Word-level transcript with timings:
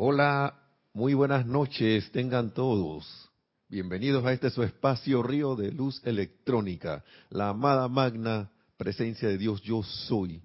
Hola, 0.00 0.54
muy 0.92 1.12
buenas 1.12 1.44
noches, 1.44 2.12
tengan 2.12 2.54
todos. 2.54 3.28
Bienvenidos 3.68 4.24
a 4.24 4.32
este 4.32 4.48
su 4.48 4.62
espacio 4.62 5.24
Río 5.24 5.56
de 5.56 5.72
Luz 5.72 6.00
Electrónica, 6.04 7.02
la 7.30 7.48
amada 7.48 7.88
magna 7.88 8.48
presencia 8.76 9.28
de 9.28 9.36
Dios 9.36 9.60
yo 9.60 9.82
soy. 9.82 10.40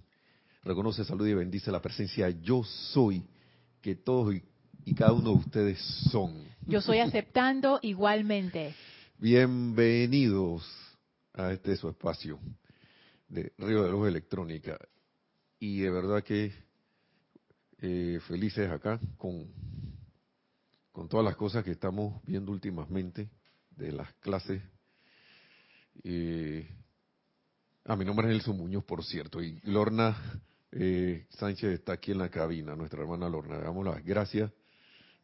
Reconoce, 0.63 1.05
salud 1.05 1.27
y 1.27 1.35
bendice 1.35 1.71
la 1.71 1.83
presencia 1.83 2.31
yo 2.31 2.63
soy 2.63 3.27
que 3.79 3.93
todos 3.93 4.33
y, 4.33 4.41
y 4.85 4.95
cada 4.95 5.13
uno 5.13 5.33
de 5.33 5.37
ustedes 5.37 5.79
son. 6.11 6.33
Yo 6.65 6.81
soy 6.81 6.97
aceptando 6.97 7.77
igualmente. 7.83 8.73
Bienvenidos 9.19 10.67
a 11.31 11.51
este 11.51 11.75
su 11.75 11.89
espacio 11.89 12.39
de 13.27 13.53
Río 13.59 13.83
de 13.83 13.91
Luz 13.91 14.07
Electrónica. 14.07 14.79
Y 15.59 15.81
de 15.81 15.91
verdad 15.91 16.23
que 16.23 16.53
eh, 17.85 18.21
felices 18.29 18.71
acá 18.71 18.97
con, 19.17 19.45
con 20.93 21.09
todas 21.09 21.25
las 21.25 21.35
cosas 21.35 21.65
que 21.65 21.71
estamos 21.71 22.23
viendo 22.25 22.53
últimamente 22.53 23.29
de 23.71 23.91
las 23.91 24.13
clases. 24.13 24.61
Eh, 26.01 26.65
a 27.83 27.97
mi 27.97 28.05
nombre 28.05 28.27
es 28.27 28.31
Nelson 28.31 28.55
Muñoz, 28.55 28.85
por 28.85 29.03
cierto, 29.03 29.43
y 29.43 29.59
Lorna 29.63 30.15
eh, 30.71 31.25
Sánchez 31.31 31.73
está 31.73 31.91
aquí 31.91 32.13
en 32.13 32.19
la 32.19 32.29
cabina, 32.29 32.73
nuestra 32.73 33.01
hermana 33.01 33.27
Lorna. 33.27 33.59
Damos 33.59 33.83
las 33.85 34.01
gracias 34.01 34.49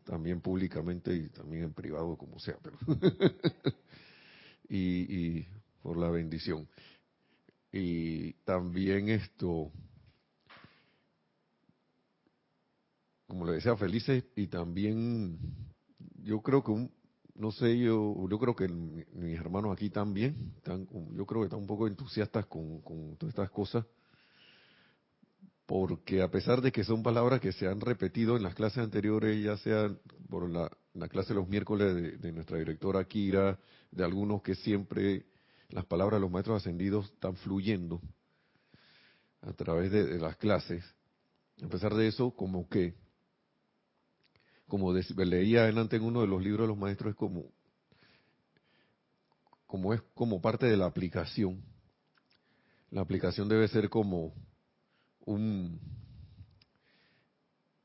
también 0.03 0.41
públicamente 0.41 1.15
y 1.15 1.29
también 1.29 1.63
en 1.63 1.73
privado, 1.73 2.17
como 2.17 2.39
sea, 2.39 2.57
y, 4.67 5.37
y 5.37 5.47
por 5.81 5.95
la 5.95 6.09
bendición. 6.09 6.67
Y 7.71 8.33
también 8.43 9.07
esto, 9.07 9.71
como 13.29 13.45
le 13.45 13.53
decía, 13.53 13.77
felices 13.77 14.23
y 14.35 14.47
también 14.47 15.37
yo 16.23 16.41
creo 16.41 16.63
que 16.63 16.71
un, 16.71 16.91
no 17.35 17.51
sé, 17.51 17.77
yo 17.77 18.27
yo 18.27 18.39
creo 18.39 18.55
que 18.55 18.67
mis 18.67 19.39
hermanos 19.39 19.71
aquí 19.71 19.91
también, 19.91 20.51
están, 20.57 20.87
yo 21.15 21.27
creo 21.27 21.41
que 21.41 21.45
están 21.45 21.59
un 21.59 21.67
poco 21.67 21.87
entusiastas 21.87 22.47
con, 22.47 22.81
todas 23.19 23.29
estas 23.29 23.51
cosas, 23.51 23.85
porque 25.67 26.23
a 26.23 26.31
pesar 26.31 26.61
de 26.61 26.71
que 26.71 26.83
son 26.83 27.03
palabras 27.03 27.39
que 27.39 27.51
se 27.51 27.67
han 27.67 27.79
repetido 27.81 28.35
en 28.35 28.41
las 28.41 28.55
clases 28.55 28.79
anteriores, 28.79 29.41
ya 29.43 29.57
sea 29.57 29.95
por 30.27 30.49
la, 30.49 30.71
la 30.95 31.07
clase 31.07 31.29
de 31.29 31.39
los 31.39 31.47
miércoles 31.47 32.19
de, 32.19 32.31
nuestra 32.31 32.57
directora 32.57 33.03
Kira, 33.03 33.59
de 33.91 34.03
algunos 34.03 34.41
que 34.41 34.55
siempre 34.55 35.27
las 35.69 35.85
palabras 35.85 36.17
de 36.17 36.21
los 36.21 36.31
maestros 36.31 36.63
ascendidos 36.63 37.05
están 37.11 37.35
fluyendo 37.35 38.01
a 39.41 39.53
través 39.53 39.91
de 39.91 40.17
las 40.17 40.35
clases, 40.37 40.83
a 41.63 41.67
pesar 41.67 41.93
de 41.93 42.07
eso, 42.07 42.31
como 42.31 42.67
que 42.67 42.95
como 44.69 44.93
de- 44.93 45.03
leía 45.25 45.63
adelante 45.63 45.97
en 45.97 46.03
uno 46.03 46.21
de 46.21 46.27
los 46.27 46.41
libros 46.41 46.61
de 46.63 46.67
los 46.69 46.77
maestros, 46.77 47.11
es 47.11 47.17
como, 47.17 47.43
como 49.67 49.93
es 49.93 50.01
como 50.13 50.41
parte 50.41 50.67
de 50.67 50.77
la 50.77 50.85
aplicación. 50.85 51.61
La 52.91 53.01
aplicación 53.01 53.49
debe 53.49 53.67
ser 53.67 53.89
como 53.89 54.33
un, 55.25 55.79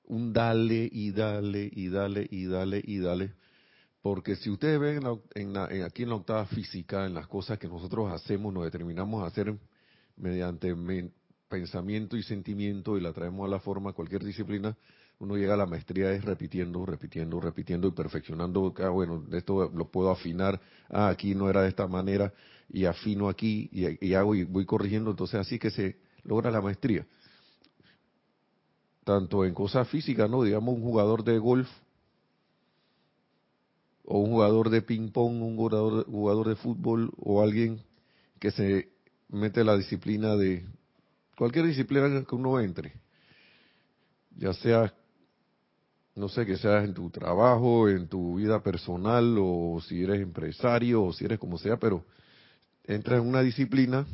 un 0.04 0.32
dale 0.32 0.88
y 0.90 1.10
dale 1.10 1.68
y 1.72 1.88
dale 1.88 2.26
y 2.30 2.46
dale 2.46 2.80
y 2.84 2.98
dale. 2.98 3.32
Porque 4.02 4.36
si 4.36 4.50
ustedes 4.50 4.78
ven 4.78 4.98
en 4.98 5.04
la- 5.04 5.18
en 5.34 5.52
la- 5.52 5.68
en- 5.68 5.82
aquí 5.82 6.02
en 6.02 6.10
la 6.10 6.16
octava 6.16 6.46
física, 6.46 7.06
en 7.06 7.14
las 7.14 7.26
cosas 7.26 7.58
que 7.58 7.68
nosotros 7.68 8.12
hacemos, 8.12 8.52
nos 8.52 8.64
determinamos 8.64 9.22
a 9.22 9.26
hacer 9.26 9.54
mediante 10.16 10.74
pensamiento 11.48 12.16
y 12.16 12.22
sentimiento 12.22 12.96
y 12.96 13.00
la 13.00 13.12
traemos 13.12 13.46
a 13.46 13.50
la 13.50 13.60
forma, 13.60 13.92
cualquier 13.92 14.24
disciplina, 14.24 14.76
uno 15.18 15.36
llega 15.36 15.54
a 15.54 15.56
la 15.56 15.66
maestría 15.66 16.10
es 16.12 16.24
repitiendo, 16.24 16.84
repitiendo, 16.84 17.40
repitiendo 17.40 17.88
y 17.88 17.92
perfeccionando. 17.92 18.74
Ah, 18.78 18.88
bueno, 18.88 19.24
esto 19.32 19.70
lo 19.74 19.88
puedo 19.88 20.10
afinar. 20.10 20.60
Ah, 20.88 21.08
aquí 21.08 21.34
no 21.34 21.48
era 21.48 21.62
de 21.62 21.68
esta 21.68 21.86
manera 21.86 22.32
y 22.68 22.84
afino 22.84 23.28
aquí 23.28 23.68
y, 23.72 24.14
hago 24.14 24.34
y 24.34 24.44
voy 24.44 24.66
corrigiendo. 24.66 25.10
Entonces 25.10 25.40
así 25.40 25.58
que 25.58 25.70
se 25.70 25.96
logra 26.24 26.50
la 26.50 26.60
maestría. 26.60 27.06
Tanto 29.04 29.44
en 29.44 29.54
cosas 29.54 29.88
físicas, 29.88 30.28
¿no? 30.28 30.42
Digamos 30.42 30.74
un 30.74 30.82
jugador 30.82 31.22
de 31.24 31.38
golf 31.38 31.68
o 34.04 34.18
un 34.18 34.30
jugador 34.30 34.70
de 34.70 34.82
ping 34.82 35.10
pong, 35.10 35.42
un 35.42 35.56
jugador, 35.56 36.06
jugador 36.06 36.48
de 36.48 36.56
fútbol 36.56 37.12
o 37.18 37.42
alguien 37.42 37.80
que 38.38 38.50
se 38.50 38.90
mete 39.28 39.64
la 39.64 39.76
disciplina 39.76 40.36
de 40.36 40.66
cualquier 41.36 41.66
disciplina 41.66 42.24
que 42.24 42.34
uno 42.34 42.60
entre, 42.60 42.92
ya 44.36 44.52
sea, 44.52 44.92
no 46.16 46.28
sé, 46.28 46.46
que 46.46 46.56
seas 46.56 46.84
en 46.84 46.94
tu 46.94 47.10
trabajo, 47.10 47.88
en 47.88 48.06
tu 48.06 48.36
vida 48.36 48.62
personal, 48.62 49.36
o 49.38 49.80
si 49.80 50.02
eres 50.02 50.20
empresario, 50.20 51.02
o 51.02 51.12
si 51.12 51.24
eres 51.24 51.38
como 51.38 51.58
sea, 51.58 51.76
pero 51.76 52.04
entras 52.84 53.20
en 53.20 53.28
una 53.28 53.42
disciplina, 53.42 54.06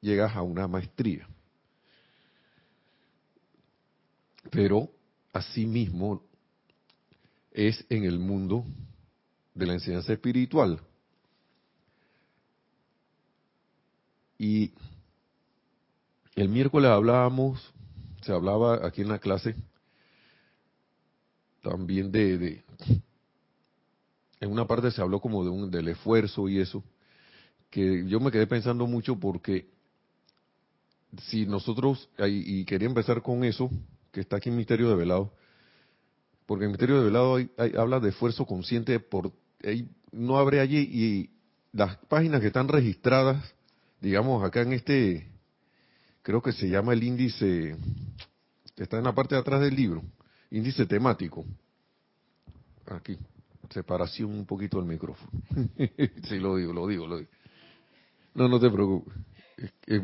llegas 0.00 0.34
a 0.34 0.42
una 0.42 0.66
maestría. 0.66 1.28
Pero, 4.50 4.88
asimismo, 5.32 6.22
es 7.52 7.84
en 7.88 8.04
el 8.04 8.18
mundo 8.18 8.64
de 9.54 9.66
la 9.66 9.74
enseñanza 9.74 10.12
espiritual. 10.12 10.80
Y 14.38 14.72
el 16.34 16.48
miércoles 16.48 16.90
hablábamos, 16.90 17.72
se 18.22 18.32
hablaba 18.32 18.84
aquí 18.84 19.02
en 19.02 19.08
la 19.08 19.20
clase 19.20 19.54
también 21.62 22.10
de, 22.12 22.38
de 22.38 22.64
en 24.40 24.50
una 24.50 24.66
parte 24.66 24.90
se 24.90 25.00
habló 25.00 25.20
como 25.20 25.44
de 25.44 25.50
un, 25.50 25.70
del 25.70 25.88
esfuerzo 25.88 26.48
y 26.48 26.58
eso, 26.58 26.82
que 27.70 28.04
yo 28.06 28.18
me 28.20 28.30
quedé 28.32 28.46
pensando 28.46 28.86
mucho 28.86 29.18
porque 29.18 29.68
si 31.28 31.46
nosotros, 31.46 32.08
y 32.26 32.64
quería 32.64 32.88
empezar 32.88 33.22
con 33.22 33.44
eso, 33.44 33.70
que 34.10 34.20
está 34.20 34.36
aquí 34.36 34.48
en 34.48 34.56
Misterio 34.56 34.88
de 34.88 34.96
Velado, 34.96 35.32
porque 36.46 36.64
en 36.64 36.70
Misterio 36.72 36.98
de 36.98 37.04
Velado 37.04 37.36
hay- 37.36 37.50
habla 37.78 38.00
de 38.00 38.08
esfuerzo 38.08 38.44
consciente 38.46 38.98
por, 38.98 39.32
no 40.10 40.38
abre 40.38 40.60
allí 40.60 40.78
y 40.78 41.30
las 41.72 41.96
páginas 42.08 42.40
que 42.40 42.48
están 42.48 42.68
registradas, 42.68 43.54
digamos 44.00 44.42
acá 44.44 44.62
en 44.62 44.72
este, 44.72 45.28
creo 46.22 46.42
que 46.42 46.52
se 46.52 46.68
llama 46.68 46.94
el 46.94 47.02
índice, 47.04 47.76
que 48.74 48.82
está 48.82 48.98
en 48.98 49.04
la 49.04 49.14
parte 49.14 49.34
de 49.34 49.40
atrás 49.40 49.60
del 49.60 49.76
libro, 49.76 50.02
índice 50.52 50.86
temático. 50.86 51.44
Aquí, 52.86 53.18
separación 53.70 54.30
un 54.30 54.46
poquito 54.46 54.78
del 54.78 54.86
micrófono. 54.86 55.30
sí, 56.28 56.38
lo 56.38 56.56
digo, 56.56 56.72
lo 56.72 56.86
digo, 56.86 57.06
lo 57.06 57.18
digo. 57.18 57.30
No, 58.34 58.48
no 58.48 58.60
te 58.60 58.70
preocupes. 58.70 59.14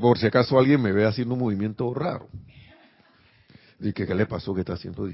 Por 0.01 0.19
si 0.19 0.27
acaso 0.27 0.59
alguien 0.59 0.81
me 0.83 0.93
ve 0.93 1.05
haciendo 1.07 1.35
un 1.35 1.41
movimiento 1.41 1.93
raro. 1.95 2.29
Dice, 3.79 3.93
¿qué 4.07 4.15
le 4.15 4.27
pasó 4.27 4.55
que 4.55 4.61
está 4.61 4.75
haciendo? 4.75 5.09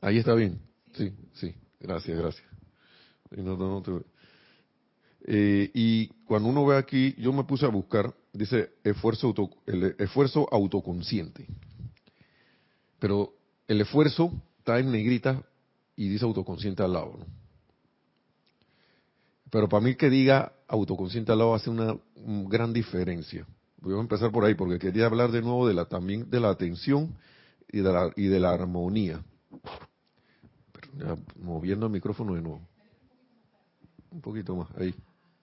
Ahí 0.00 0.18
está 0.18 0.34
bien. 0.34 0.60
Sí, 0.94 1.12
sí. 1.34 1.54
Gracias, 1.80 2.16
gracias. 2.18 2.46
No, 3.30 3.56
no 3.56 3.82
te- 3.82 4.04
Eh, 5.24 5.70
y 5.74 6.08
cuando 6.26 6.48
uno 6.48 6.66
ve 6.66 6.76
aquí, 6.76 7.14
yo 7.16 7.32
me 7.32 7.44
puse 7.44 7.64
a 7.64 7.68
buscar, 7.68 8.12
dice 8.32 8.70
esfuerzo, 8.82 9.28
auto, 9.28 9.50
el 9.66 9.94
esfuerzo 9.98 10.48
autoconsciente. 10.50 11.46
Pero 13.02 13.34
el 13.66 13.80
esfuerzo 13.80 14.30
está 14.58 14.78
en 14.78 14.92
negrita 14.92 15.42
y 15.96 16.08
dice 16.08 16.24
autoconsciente 16.24 16.84
al 16.84 16.92
lado. 16.92 17.18
Pero 19.50 19.68
para 19.68 19.82
mí 19.82 19.96
que 19.96 20.08
diga 20.08 20.52
autoconsciente 20.68 21.32
al 21.32 21.38
lado 21.38 21.56
hace 21.56 21.68
una 21.68 21.98
gran 22.14 22.72
diferencia. 22.72 23.44
Voy 23.78 23.96
a 23.96 24.00
empezar 24.00 24.30
por 24.30 24.44
ahí 24.44 24.54
porque 24.54 24.78
quería 24.78 25.06
hablar 25.06 25.32
de 25.32 25.42
nuevo 25.42 25.66
de 25.66 25.74
la 25.74 25.86
también 25.86 26.30
de 26.30 26.38
la 26.38 26.50
atención 26.50 27.12
y 27.72 27.80
de 27.80 27.92
la, 27.92 28.12
y 28.14 28.26
de 28.28 28.38
la 28.38 28.52
armonía. 28.52 29.20
Moviendo 31.40 31.86
el 31.86 31.92
micrófono 31.92 32.36
de 32.36 32.42
nuevo. 32.42 32.60
Un 34.12 34.20
poquito 34.20 34.54
más, 34.54 34.68
ahí. 34.76 34.94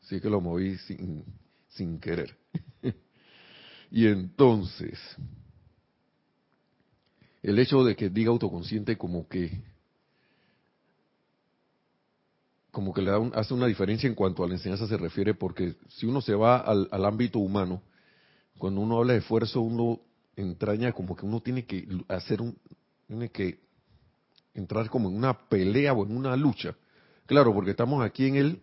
Sí 0.04 0.22
que 0.22 0.30
lo 0.30 0.40
moví 0.40 0.78
sin, 0.78 1.26
sin 1.68 2.00
querer. 2.00 2.38
y 3.92 4.08
entonces, 4.08 4.98
el 7.50 7.60
hecho 7.60 7.84
de 7.84 7.96
que 7.96 8.10
diga 8.10 8.30
autoconsciente 8.30 8.98
como 8.98 9.28
que 9.28 9.62
como 12.72 12.94
que 12.94 13.02
le 13.02 13.10
da 13.10 13.18
un- 13.18 13.32
hace 13.34 13.54
una 13.54 13.66
diferencia 13.66 14.08
en 14.08 14.14
cuanto 14.14 14.44
a 14.44 14.48
la 14.48 14.54
enseñanza 14.54 14.88
se 14.88 14.98
refiere, 14.98 15.34
porque 15.34 15.76
si 15.90 16.06
uno 16.06 16.22
se 16.22 16.36
va 16.36 16.58
al, 16.58 16.88
ámbito 17.06 17.40
humano, 17.40 17.82
cuando 18.58 18.82
uno 18.82 19.00
habla 19.00 19.14
de 19.14 19.20
esfuerzo, 19.20 19.62
uno 19.62 20.00
entraña 20.36 20.92
como 20.92 21.16
que 21.16 21.26
uno 21.26 21.42
tiene 21.42 21.66
que 21.66 21.88
hacer 22.08 22.42
un, 22.42 22.56
tiene 23.08 23.30
que 23.30 23.60
entrar 24.54 24.90
como 24.90 25.10
en 25.10 25.16
una 25.16 25.48
pelea 25.50 25.94
o 25.94 26.06
en 26.06 26.16
una 26.16 26.36
lucha. 26.36 26.76
Claro, 27.26 27.54
porque 27.54 27.72
estamos 27.72 28.04
aquí 28.06 28.28
en 28.28 28.36
el, 28.36 28.62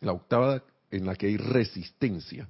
la 0.00 0.12
octava 0.12 0.62
en 0.90 1.06
la 1.06 1.14
que 1.14 1.26
hay 1.26 1.36
resistencia. 1.36 2.48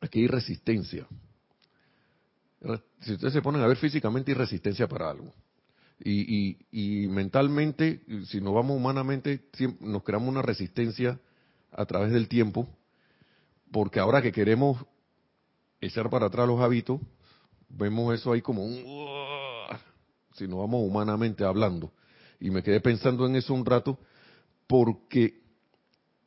Aquí 0.00 0.20
hay 0.20 0.28
resistencia. 0.28 1.06
Si 3.00 3.12
ustedes 3.12 3.32
se 3.32 3.42
ponen 3.42 3.62
a 3.62 3.66
ver 3.66 3.76
físicamente 3.76 4.32
hay 4.32 4.36
resistencia 4.36 4.88
para 4.88 5.10
algo. 5.10 5.32
Y, 5.98 6.58
y, 6.70 7.04
y 7.04 7.08
mentalmente, 7.08 8.02
si 8.26 8.40
nos 8.40 8.54
vamos 8.54 8.76
humanamente, 8.76 9.48
nos 9.80 10.02
creamos 10.02 10.28
una 10.28 10.42
resistencia 10.42 11.18
a 11.72 11.86
través 11.86 12.12
del 12.12 12.28
tiempo, 12.28 12.68
porque 13.70 14.00
ahora 14.00 14.20
que 14.22 14.32
queremos 14.32 14.84
echar 15.80 16.10
para 16.10 16.26
atrás 16.26 16.46
los 16.46 16.60
hábitos, 16.60 17.00
vemos 17.68 18.14
eso 18.14 18.32
ahí 18.32 18.42
como 18.42 18.64
un... 18.64 18.84
Si 20.34 20.46
nos 20.46 20.58
vamos 20.58 20.82
humanamente 20.86 21.44
hablando. 21.44 21.92
Y 22.38 22.50
me 22.50 22.62
quedé 22.62 22.80
pensando 22.80 23.26
en 23.26 23.36
eso 23.36 23.54
un 23.54 23.64
rato, 23.64 23.98
porque 24.66 25.40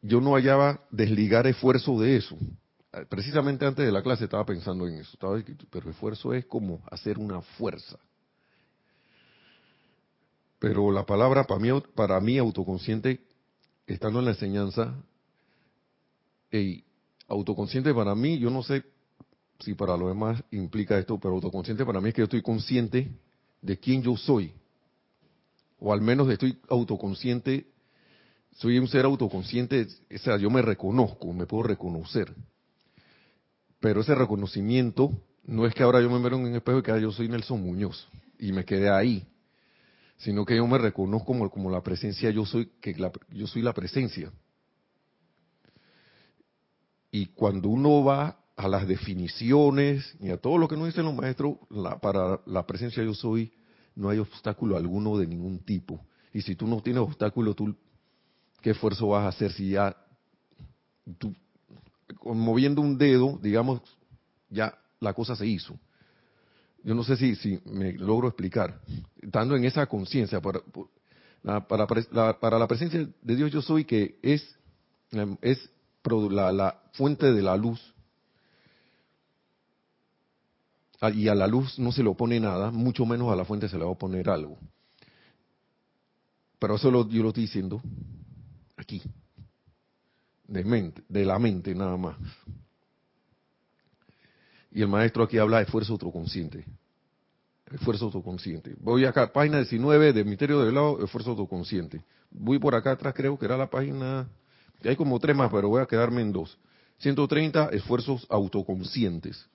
yo 0.02 0.20
no 0.20 0.34
hallaba 0.34 0.84
desligar 0.90 1.46
esfuerzo 1.46 2.00
de 2.00 2.18
eso. 2.18 2.36
Precisamente 3.08 3.66
antes 3.66 3.86
de 3.86 3.92
la 3.92 4.02
clase 4.02 4.24
estaba 4.24 4.46
pensando 4.46 4.88
en 4.88 4.96
eso. 4.96 5.12
Estaba, 5.14 5.40
pero 5.70 5.90
esfuerzo 5.90 6.34
es 6.34 6.46
como 6.46 6.82
hacer 6.90 7.20
una 7.20 7.42
fuerza. 7.42 8.00
Pero 10.58 10.92
la 10.92 11.06
palabra 11.06 11.46
para 11.46 11.60
mí, 11.60 11.70
para 11.96 12.20
mí 12.20 12.38
autoconsciente, 12.38 13.22
estando 13.86 14.20
en 14.20 14.26
la 14.26 14.32
enseñanza, 14.32 14.94
y 16.52 16.84
autoconsciente 17.28 17.94
para 17.94 18.16
mí, 18.16 18.40
yo 18.40 18.50
no 18.50 18.64
sé 18.64 18.84
si 19.60 19.76
para 19.76 19.96
los 19.96 20.10
demás 20.10 20.44
implica 20.52 20.98
esto, 20.98 21.20
pero 21.20 21.36
autoconsciente 21.36 21.86
para 21.86 22.02
mí 22.02 22.10
es 22.10 22.16
que 22.16 22.22
yo 22.22 22.26
estoy 22.26 22.42
consciente 22.42 23.12
de 23.62 23.78
quién 23.78 24.02
yo 24.02 24.18
soy. 24.18 24.52
O 25.80 25.94
al 25.94 26.02
menos 26.02 26.30
estoy 26.30 26.60
autoconsciente, 26.70 27.68
soy 28.56 28.80
un 28.80 28.88
ser 28.88 29.06
autoconsciente, 29.06 29.88
o 30.14 30.18
sea, 30.18 30.38
yo 30.38 30.50
me 30.50 30.62
reconozco, 30.62 31.32
me 31.32 31.46
puedo 31.46 31.64
reconocer. 31.64 32.34
Pero 33.80 34.02
ese 34.02 34.16
reconocimiento 34.16 35.12
no 35.46 35.66
es 35.66 35.74
que 35.74 35.84
ahora 35.84 36.02
yo 36.02 36.10
me 36.10 36.20
veo 36.20 36.38
en 36.38 36.46
un 36.46 36.56
espejo 36.56 36.80
y 36.80 36.84
que 36.84 37.02
yo 37.02 37.12
soy 37.12 37.30
Nelson 37.30 37.62
Muñoz 37.62 38.08
y 38.38 38.52
me 38.52 38.66
quedé 38.66 38.90
ahí 38.90 39.26
sino 40.20 40.46
que 40.46 40.58
yo 40.58 40.68
me 40.68 40.78
reconozco 40.78 41.50
como, 41.50 41.72
la 41.72 41.82
presencia, 41.82 42.30
yo 42.30 42.46
soy, 42.46 42.70
que 42.82 42.94
yo 43.30 43.48
soy 43.48 43.62
la 43.62 43.74
presencia. 43.74 44.32
Y 47.10 47.28
cuando 47.28 47.70
uno 47.70 48.04
va 48.04 48.38
a 48.58 48.68
las 48.68 48.86
definiciones 48.86 50.14
y 50.20 50.30
a 50.30 50.38
todo 50.38 50.58
lo 50.58 50.68
que 50.68 50.76
nos 50.76 50.88
dicen 50.88 51.06
los 51.06 51.16
maestros, 51.16 51.56
para 52.02 52.42
la 52.46 52.68
presencia 52.68 53.02
yo 53.02 53.14
soy, 53.14 53.54
no 53.96 54.10
hay 54.10 54.20
obstáculo 54.20 54.76
alguno 54.76 55.18
de 55.18 55.26
ningún 55.26 55.60
tipo. 55.60 56.06
Y 56.34 56.42
si 56.42 56.54
tú 56.56 56.68
no 56.68 56.82
tienes 56.82 57.02
obstáculo, 57.02 57.56
tú, 57.56 57.74
¿qué 58.62 58.72
esfuerzo 58.72 59.08
vas 59.08 59.24
a 59.24 59.30
hacer 59.30 59.54
si 59.54 59.70
ya, 59.70 59.96
tú, 61.18 61.34
moviendo 62.24 62.82
un 62.82 62.98
dedo, 62.98 63.40
digamos, 63.42 63.82
ya 64.50 64.78
la 65.00 65.14
cosa 65.14 65.36
se 65.36 65.48
hizo? 65.48 65.80
yo 66.84 66.96
no 66.96 67.04
sé 67.04 67.18
si, 67.18 67.60
me 67.66 67.94
logro 67.94 68.28
explicar, 68.30 68.82
estando 69.22 69.56
en 69.56 69.66
esa 69.66 69.86
conciencia, 69.88 70.42
para, 70.42 70.62
la 71.44 72.68
presencia 72.68 73.10
de 73.22 73.36
Dios 73.36 73.52
yo 73.52 73.62
soy 73.62 73.86
que 73.86 74.18
es, 74.22 74.58
la, 75.12 76.52
la 76.52 76.82
fuente 76.94 77.34
de 77.34 77.42
la 77.42 77.58
luz, 77.58 77.94
y 81.14 81.28
a 81.28 81.36
la 81.36 81.48
luz 81.48 81.80
no 81.80 81.92
se 81.92 82.04
le 82.04 82.10
opone 82.10 82.40
nada, 82.40 82.72
mucho 82.72 83.06
menos 83.06 83.32
a 83.32 83.36
la 83.36 83.46
fuente 83.46 83.70
se 83.70 83.78
le 83.78 83.86
va 83.86 83.92
a 83.92 83.98
poner 83.98 84.30
algo. 84.30 84.58
Pero 86.60 86.76
eso 86.76 86.92
lo, 86.92 87.08
yo 87.08 87.24
lo 87.24 87.30
estoy 87.30 87.44
diciendo 87.44 87.82
aquí, 88.76 89.02
de, 90.50 90.64
mente, 90.64 91.04
de 91.08 91.26
la 91.26 91.40
mente 91.40 91.74
nada 91.76 91.96
más. 91.96 92.18
Y 94.72 94.82
el 94.82 94.88
maestro 94.88 95.24
aquí 95.24 95.38
habla 95.38 95.58
de 95.58 95.64
esfuerzo 95.64 95.94
autoconsciente. 95.94 96.66
Esfuerzo 97.72 98.06
autoconsciente. 98.06 98.76
Voy 98.80 99.06
acá, 99.06 99.32
página 99.32 99.58
19 99.58 100.14
de 100.14 100.24
Misterio 100.24 100.64
del 100.64 100.74
Lado, 100.74 101.04
esfuerzo 101.04 101.32
autoconsciente. 101.32 102.04
Voy 102.32 102.60
por 102.60 102.76
acá 102.76 102.92
atrás, 102.92 103.14
creo 103.16 103.38
que 103.38 103.46
era 103.46 103.58
la 103.58 103.70
página. 103.70 104.28
Hay 104.84 104.96
como 104.96 105.20
tres 105.20 105.36
más, 105.36 105.52
pero 105.52 105.70
voy 105.70 105.82
a 105.82 105.86
quedarme 105.86 106.22
en 106.22 106.32
dos. 106.32 106.58
130, 106.98 107.70
esfuerzos 107.70 108.26
autoconscientes. 108.30 109.48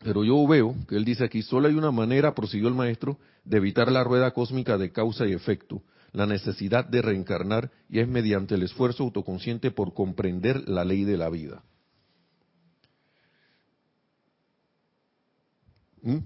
Pero 0.00 0.24
yo 0.24 0.46
veo 0.46 0.74
que 0.88 0.96
él 0.96 1.04
dice 1.04 1.24
aquí, 1.24 1.42
solo 1.42 1.68
hay 1.68 1.74
una 1.74 1.90
manera, 1.90 2.34
prosiguió 2.34 2.68
el 2.68 2.74
maestro, 2.74 3.18
de 3.44 3.56
evitar 3.56 3.90
la 3.90 4.04
rueda 4.04 4.32
cósmica 4.32 4.76
de 4.76 4.92
causa 4.92 5.26
y 5.26 5.32
efecto, 5.32 5.82
la 6.16 6.24
necesidad 6.24 6.86
de 6.86 7.02
reencarnar 7.02 7.70
y 7.90 7.98
es 7.98 8.08
mediante 8.08 8.54
el 8.54 8.62
esfuerzo 8.62 9.02
autoconsciente 9.02 9.70
por 9.70 9.92
comprender 9.92 10.66
la 10.66 10.82
ley 10.82 11.04
de 11.04 11.18
la 11.18 11.28
vida. 11.28 11.62
¿Mm? 16.00 16.20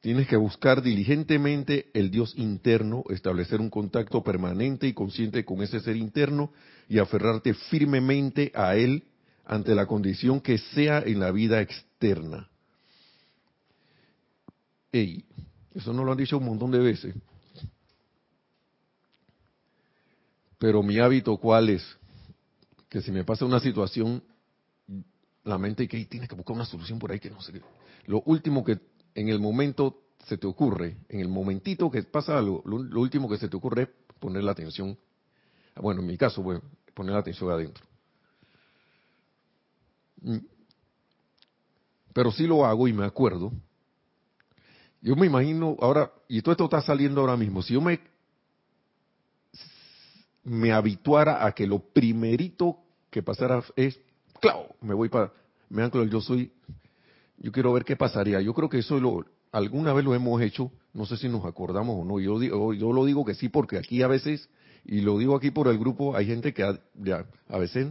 Tienes 0.00 0.26
que 0.26 0.36
buscar 0.36 0.80
diligentemente 0.80 1.90
el 1.92 2.10
Dios 2.10 2.32
interno, 2.38 3.04
establecer 3.10 3.60
un 3.60 3.68
contacto 3.68 4.24
permanente 4.24 4.86
y 4.86 4.94
consciente 4.94 5.44
con 5.44 5.60
ese 5.60 5.80
ser 5.80 5.96
interno 5.96 6.50
y 6.88 6.98
aferrarte 6.98 7.52
firmemente 7.52 8.50
a 8.54 8.76
Él 8.76 9.04
ante 9.44 9.74
la 9.74 9.84
condición 9.84 10.40
que 10.40 10.56
sea 10.56 11.00
en 11.04 11.20
la 11.20 11.32
vida 11.32 11.60
externa. 11.60 12.48
Ey, 14.90 15.26
eso 15.74 15.92
no 15.92 16.02
lo 16.02 16.12
han 16.12 16.18
dicho 16.18 16.38
un 16.38 16.46
montón 16.46 16.70
de 16.70 16.78
veces. 16.78 17.14
Pero 20.62 20.80
mi 20.80 21.00
hábito, 21.00 21.36
¿cuál 21.38 21.70
es? 21.70 21.82
Que 22.88 23.02
si 23.02 23.10
me 23.10 23.24
pasa 23.24 23.44
una 23.44 23.58
situación, 23.58 24.22
la 25.42 25.58
mente 25.58 25.88
que 25.88 26.04
tienes 26.04 26.28
que 26.28 26.36
buscar 26.36 26.54
una 26.54 26.64
solución 26.64 27.00
por 27.00 27.10
ahí 27.10 27.18
que 27.18 27.30
no 27.30 27.42
sé. 27.42 27.60
Lo 28.06 28.22
último 28.26 28.62
que 28.62 28.78
en 29.16 29.28
el 29.28 29.40
momento 29.40 30.04
se 30.24 30.38
te 30.38 30.46
ocurre, 30.46 30.98
en 31.08 31.18
el 31.18 31.26
momentito 31.26 31.90
que 31.90 32.04
pasa 32.04 32.38
algo, 32.38 32.62
lo, 32.64 33.00
último 33.00 33.28
que 33.28 33.38
se 33.38 33.48
te 33.48 33.56
ocurre 33.56 33.82
es 33.82 33.88
poner 34.20 34.44
la 34.44 34.52
atención. 34.52 34.96
Bueno, 35.74 36.00
en 36.00 36.06
mi 36.06 36.16
caso, 36.16 36.44
bueno, 36.44 36.62
poner 36.94 37.14
la 37.14 37.18
atención 37.18 37.50
adentro. 37.50 37.84
Mm. 40.20 40.36
Pero 42.14 42.30
sí 42.30 42.46
lo 42.46 42.64
hago 42.64 42.86
y 42.86 42.92
me 42.92 43.04
acuerdo. 43.04 43.50
Yo 45.00 45.16
me 45.16 45.26
imagino 45.26 45.76
ahora, 45.80 46.12
y 46.28 46.40
todo 46.40 46.52
esto 46.52 46.64
está 46.66 46.82
saliendo 46.82 47.20
ahora 47.20 47.36
mismo, 47.36 47.62
si 47.62 47.74
yo 47.74 47.80
me 47.80 48.11
me 50.44 50.72
habituara 50.72 51.46
a 51.46 51.52
que 51.52 51.66
lo 51.66 51.78
primerito 51.78 52.78
que 53.10 53.22
pasara 53.22 53.62
es, 53.76 53.98
claro, 54.40 54.74
me 54.80 54.94
voy 54.94 55.08
para, 55.08 55.32
me 55.68 55.82
anclo 55.82 56.04
yo 56.04 56.20
soy, 56.20 56.52
yo 57.38 57.52
quiero 57.52 57.72
ver 57.72 57.84
qué 57.84 57.96
pasaría. 57.96 58.40
Yo 58.40 58.54
creo 58.54 58.68
que 58.68 58.78
eso 58.78 58.98
lo, 59.00 59.24
alguna 59.52 59.92
vez 59.92 60.04
lo 60.04 60.14
hemos 60.14 60.40
hecho, 60.42 60.72
no 60.92 61.06
sé 61.06 61.16
si 61.16 61.28
nos 61.28 61.44
acordamos 61.44 61.96
o 62.00 62.04
no. 62.04 62.20
Yo, 62.20 62.38
digo, 62.38 62.72
yo 62.72 62.92
lo 62.92 63.04
digo 63.04 63.24
que 63.24 63.34
sí 63.34 63.48
porque 63.48 63.78
aquí 63.78 64.02
a 64.02 64.06
veces, 64.06 64.48
y 64.84 65.00
lo 65.00 65.18
digo 65.18 65.36
aquí 65.36 65.50
por 65.50 65.68
el 65.68 65.78
grupo, 65.78 66.16
hay 66.16 66.26
gente 66.26 66.52
que 66.52 66.62
a, 66.62 66.78
ya, 66.94 67.26
a 67.48 67.58
veces, 67.58 67.88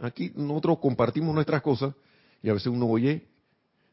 aquí 0.00 0.32
nosotros 0.34 0.78
compartimos 0.78 1.34
nuestras 1.34 1.62
cosas 1.62 1.94
y 2.42 2.48
a 2.48 2.54
veces 2.54 2.68
uno 2.68 2.86
oye 2.86 3.28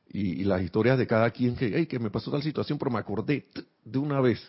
y, 0.09 0.43
las 0.45 0.61
historias 0.61 0.97
de 0.97 1.07
cada 1.07 1.29
quien 1.31 1.55
que, 1.55 1.71
hey, 1.73 1.85
que 1.85 1.99
me 1.99 2.09
pasó 2.09 2.31
tal 2.31 2.41
situación, 2.43 2.77
pero 2.77 2.91
me 2.91 2.99
acordé 2.99 3.47
de 3.83 3.99
una 3.99 4.21
vez. 4.21 4.39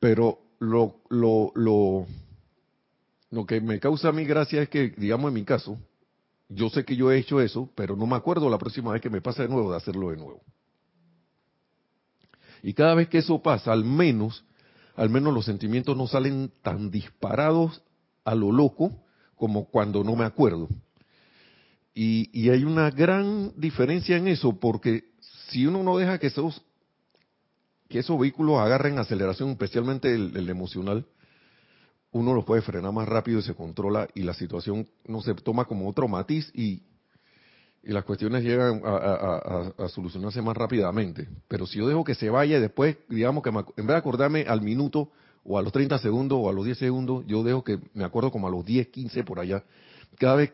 Pero 0.00 0.38
lo, 0.62 1.00
lo, 1.10 1.50
lo, 1.56 2.06
lo 3.30 3.46
que 3.46 3.60
me 3.60 3.80
causa 3.80 4.10
a 4.10 4.12
mí 4.12 4.24
gracia 4.24 4.62
es 4.62 4.68
que, 4.68 4.90
digamos 4.90 5.28
en 5.28 5.34
mi 5.34 5.44
caso, 5.44 5.76
yo 6.48 6.68
sé 6.68 6.84
que 6.84 6.94
yo 6.94 7.10
he 7.10 7.18
hecho 7.18 7.40
eso, 7.40 7.68
pero 7.74 7.96
no 7.96 8.06
me 8.06 8.14
acuerdo 8.14 8.48
la 8.48 8.58
próxima 8.58 8.92
vez 8.92 9.02
que 9.02 9.10
me 9.10 9.20
pasa 9.20 9.42
de 9.42 9.48
nuevo 9.48 9.72
de 9.72 9.76
hacerlo 9.76 10.10
de 10.10 10.18
nuevo. 10.18 10.40
Y 12.62 12.74
cada 12.74 12.94
vez 12.94 13.08
que 13.08 13.18
eso 13.18 13.42
pasa, 13.42 13.72
al 13.72 13.84
menos, 13.84 14.44
al 14.94 15.10
menos 15.10 15.34
los 15.34 15.46
sentimientos 15.46 15.96
no 15.96 16.06
salen 16.06 16.52
tan 16.62 16.92
disparados 16.92 17.82
a 18.24 18.36
lo 18.36 18.52
loco 18.52 18.92
como 19.34 19.64
cuando 19.64 20.04
no 20.04 20.14
me 20.14 20.24
acuerdo. 20.24 20.68
Y, 21.92 22.30
y 22.32 22.50
hay 22.50 22.62
una 22.62 22.88
gran 22.90 23.52
diferencia 23.56 24.16
en 24.16 24.28
eso, 24.28 24.60
porque 24.60 25.06
si 25.48 25.66
uno 25.66 25.82
no 25.82 25.98
deja 25.98 26.18
que 26.18 26.28
esos 26.28 26.62
que 27.92 27.98
esos 27.98 28.18
vehículos 28.18 28.58
agarren 28.58 28.98
aceleración, 28.98 29.50
especialmente 29.50 30.14
el, 30.14 30.48
emocional, 30.48 31.04
uno 32.10 32.32
lo 32.32 32.42
puede 32.42 32.62
frenar 32.62 32.90
más 32.90 33.06
rápido 33.06 33.40
y 33.40 33.42
se 33.42 33.54
controla 33.54 34.08
y 34.14 34.22
la 34.22 34.32
situación 34.32 34.88
no 35.06 35.20
se 35.20 35.34
toma 35.34 35.66
como 35.66 35.86
otro 35.86 36.08
matiz 36.08 36.50
y, 36.54 36.82
las 37.82 38.04
cuestiones 38.04 38.44
llegan 38.44 38.80
a, 38.84 39.88
solucionarse 39.88 40.40
más 40.40 40.56
rápidamente. 40.56 41.28
Pero 41.48 41.66
si 41.66 41.80
yo 41.80 41.88
dejo 41.88 42.04
que 42.04 42.14
se 42.14 42.30
vaya 42.30 42.56
y 42.56 42.60
después, 42.60 42.96
digamos 43.08 43.42
que 43.42 43.50
en 43.50 43.56
vez 43.56 43.86
de 43.88 43.96
acordarme 43.96 44.42
al 44.48 44.62
minuto 44.62 45.10
o 45.44 45.58
a 45.58 45.62
los 45.62 45.72
30 45.72 45.98
segundos 45.98 46.38
o 46.40 46.48
a 46.48 46.52
los 46.52 46.64
10 46.64 46.78
segundos, 46.78 47.24
yo 47.26 47.42
dejo 47.42 47.64
que 47.64 47.78
me 47.92 48.04
acuerdo 48.04 48.30
como 48.30 48.46
a 48.46 48.50
los 48.50 48.64
10, 48.64 48.88
15 48.88 49.24
por 49.24 49.40
allá. 49.40 49.64
Cada 50.16 50.36
vez, 50.36 50.52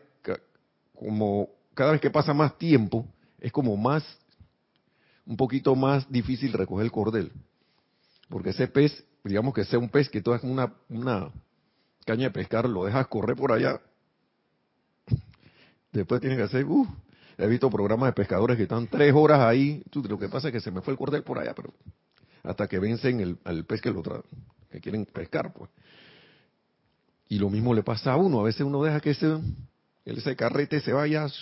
como, 0.95 1.49
cada 1.75 1.91
vez 1.91 2.01
que 2.01 2.09
pasa 2.09 2.33
más 2.33 2.57
tiempo, 2.57 3.05
es 3.39 3.51
como 3.51 3.77
más 3.77 4.03
un 5.25 5.37
poquito 5.37 5.75
más 5.75 6.09
difícil 6.11 6.53
recoger 6.53 6.85
el 6.85 6.91
cordel. 6.91 7.31
Porque 8.29 8.51
ese 8.51 8.67
pez, 8.67 9.03
digamos 9.23 9.53
que 9.53 9.65
sea 9.65 9.79
un 9.79 9.89
pez 9.89 10.09
que 10.09 10.21
tú 10.21 10.33
es 10.33 10.43
una, 10.43 10.73
una 10.89 11.31
caña 12.05 12.25
de 12.25 12.31
pescar, 12.31 12.67
lo 12.67 12.85
dejas 12.85 13.07
correr 13.07 13.35
por 13.35 13.51
allá 13.51 13.81
Después 15.91 16.21
tienes 16.21 16.37
que 16.37 16.43
hacer, 16.43 16.65
uh, 16.65 16.87
he 17.37 17.47
visto 17.47 17.69
programas 17.69 18.09
de 18.09 18.13
pescadores 18.13 18.57
que 18.57 18.63
están 18.63 18.87
tres 18.87 19.13
horas 19.15 19.39
ahí. 19.41 19.83
Lo 19.93 20.19
que 20.19 20.29
pasa 20.29 20.49
es 20.49 20.53
que 20.53 20.59
se 20.59 20.71
me 20.71 20.81
fue 20.81 20.93
el 20.93 20.97
cordel 20.97 21.23
por 21.23 21.39
allá, 21.39 21.53
pero 21.55 21.73
hasta 22.43 22.67
que 22.67 22.79
vencen 22.79 23.19
el, 23.19 23.37
al 23.43 23.65
pez 23.65 23.81
que, 23.81 23.91
lo 23.91 24.03
que 24.69 24.79
quieren 24.79 25.05
pescar, 25.05 25.53
pues. 25.53 25.69
Y 27.27 27.37
lo 27.37 27.49
mismo 27.49 27.73
le 27.73 27.83
pasa 27.83 28.13
a 28.13 28.17
uno. 28.17 28.39
A 28.39 28.43
veces 28.43 28.61
uno 28.61 28.83
deja 28.83 28.99
que 28.99 29.11
ese, 29.11 29.39
ese 30.05 30.35
carrete 30.35 30.79
se 30.81 30.93
vaya 30.93 31.27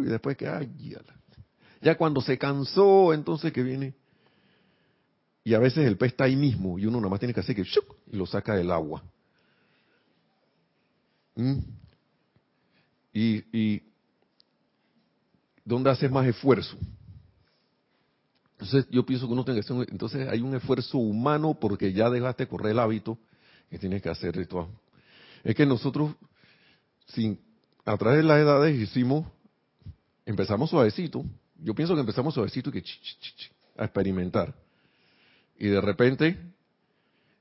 y 0.00 0.04
después 0.04 0.36
que, 0.36 0.48
ay, 0.48 0.70
ya, 0.78 1.00
ya 1.80 1.96
cuando 1.96 2.20
se 2.20 2.38
cansó, 2.38 3.12
entonces 3.14 3.52
que 3.52 3.62
viene. 3.62 3.94
Y 5.42 5.54
a 5.54 5.58
veces 5.58 5.86
el 5.86 5.96
pez 5.96 6.12
está 6.12 6.24
ahí 6.24 6.36
mismo 6.36 6.78
y 6.78 6.86
uno 6.86 6.98
nada 6.98 7.10
más 7.10 7.20
tiene 7.20 7.32
que 7.32 7.40
hacer 7.40 7.56
que 7.56 7.62
y 7.62 8.16
lo 8.16 8.26
saca 8.26 8.54
del 8.54 8.70
agua. 8.70 9.02
¿Mm? 11.34 11.58
Y, 13.12 13.82
¿dónde 15.64 15.90
haces 15.90 16.10
más 16.10 16.26
esfuerzo? 16.26 16.76
Entonces 18.52 18.86
yo 18.90 19.04
pienso 19.06 19.26
que 19.26 19.32
uno 19.32 19.44
tiene 19.44 19.60
que 19.60 19.64
hacer, 19.64 19.86
entonces 19.90 20.28
hay 20.28 20.40
un 20.40 20.54
esfuerzo 20.54 20.98
humano 20.98 21.58
porque 21.58 21.92
ya 21.92 22.10
dejaste 22.10 22.46
correr 22.46 22.72
el 22.72 22.78
hábito 22.78 23.18
que 23.70 23.78
tienes 23.78 24.02
que 24.02 24.10
hacer 24.10 24.38
esto. 24.38 24.68
Es 25.42 25.54
que 25.54 25.64
nosotros, 25.64 26.14
sin, 27.06 27.40
a 27.86 27.96
través 27.96 28.18
de 28.18 28.24
las 28.24 28.38
edades 28.38 28.78
hicimos, 28.78 29.26
empezamos 30.26 30.68
suavecito. 30.68 31.24
Yo 31.62 31.74
pienso 31.74 31.94
que 31.94 32.00
empezamos 32.00 32.34
suavecito 32.34 32.70
y 32.70 32.72
que 32.72 32.84
a 33.76 33.84
experimentar. 33.84 34.54
Y 35.58 35.68
de 35.68 35.80
repente 35.80 36.38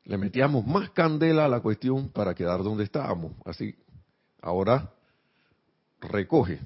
le 0.06 0.18
metíamos 0.18 0.66
más 0.66 0.90
candela 0.92 1.46
a 1.46 1.50
la 1.50 1.62
cuestión 1.62 2.10
para 2.10 2.34
quedar 2.34 2.64
donde 2.64 2.84
estábamos. 2.84 3.34
Así, 3.46 3.76
ahora 4.42 4.92
recoge, 6.02 6.60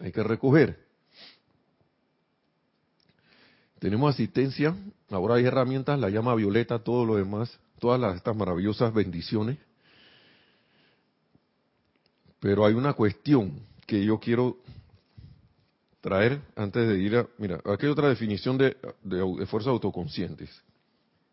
hay 0.00 0.12
que 0.12 0.22
recoger. 0.22 0.86
Tenemos 3.78 4.12
asistencia, 4.12 4.74
ahora 5.10 5.36
hay 5.36 5.44
herramientas, 5.44 5.98
la 5.98 6.10
llama 6.10 6.34
violeta, 6.34 6.80
todo 6.80 7.04
lo 7.04 7.16
demás, 7.16 7.58
todas 7.78 8.16
estas 8.16 8.34
maravillosas 8.34 8.92
bendiciones. 8.92 9.58
Pero 12.40 12.66
hay 12.66 12.74
una 12.74 12.92
cuestión 12.92 13.60
que 13.86 14.04
yo 14.04 14.18
quiero 14.18 14.58
traer 16.00 16.40
antes 16.56 16.88
de 16.88 16.98
ir 16.98 17.16
a... 17.16 17.26
Mira, 17.38 17.60
aquí 17.64 17.86
hay 17.86 17.92
otra 17.92 18.08
definición 18.08 18.58
de, 18.58 18.76
de, 19.02 19.46
fuerzas 19.46 19.70
autoconscientes, 19.70 20.50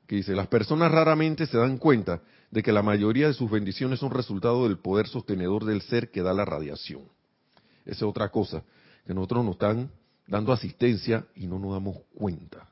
que 0.08 0.18
dice, 0.18 0.36
las 0.36 0.48
personas 0.48 0.92
raramente 0.92 1.46
se 1.46 1.58
dan 1.58 1.78
cuenta 1.78 2.22
de 2.52 2.64
que 2.64 2.72
la 2.72 2.82
mayoría 2.82 3.28
de 3.28 3.34
sus 3.34 3.50
bendiciones 3.50 4.00
son 4.00 4.12
resultado 4.12 4.68
del 4.68 4.78
poder 4.78 5.08
sostenedor 5.08 5.66
del 5.66 5.82
ser 5.82 6.12
que 6.12 6.22
da 6.22 6.34
la 6.34 6.46
radiación. 6.46 7.04
Esa 7.86 7.98
es 7.98 8.04
otra 8.04 8.30
cosa, 8.30 8.64
que 9.06 9.14
nosotros 9.14 9.46
nos 9.46 9.56
están 9.56 9.92
dando 10.28 10.52
asistencia 10.52 11.26
y 11.36 11.48
no 11.48 11.60
nos 11.60 11.74
damos 11.74 11.98
cuenta. 12.16 12.70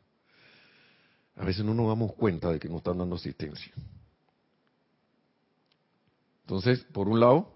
A 1.36 1.46
veces 1.46 1.66
no 1.66 1.74
nos 1.74 1.88
damos 1.88 2.14
cuenta 2.14 2.52
de 2.52 2.60
que 2.60 2.70
nos 2.70 2.78
están 2.78 2.98
dando 2.98 3.16
asistencia. 3.16 3.74
Entonces, 6.42 6.84
por 6.92 7.08
un 7.08 7.20
lado, 7.20 7.54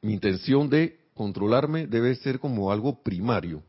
mi 0.00 0.12
intención 0.12 0.68
de 0.68 0.98
controlarme 1.18 1.86
debe 1.86 2.14
ser 2.14 2.38
como 2.38 2.72
algo 2.72 3.02
primario. 3.02 3.62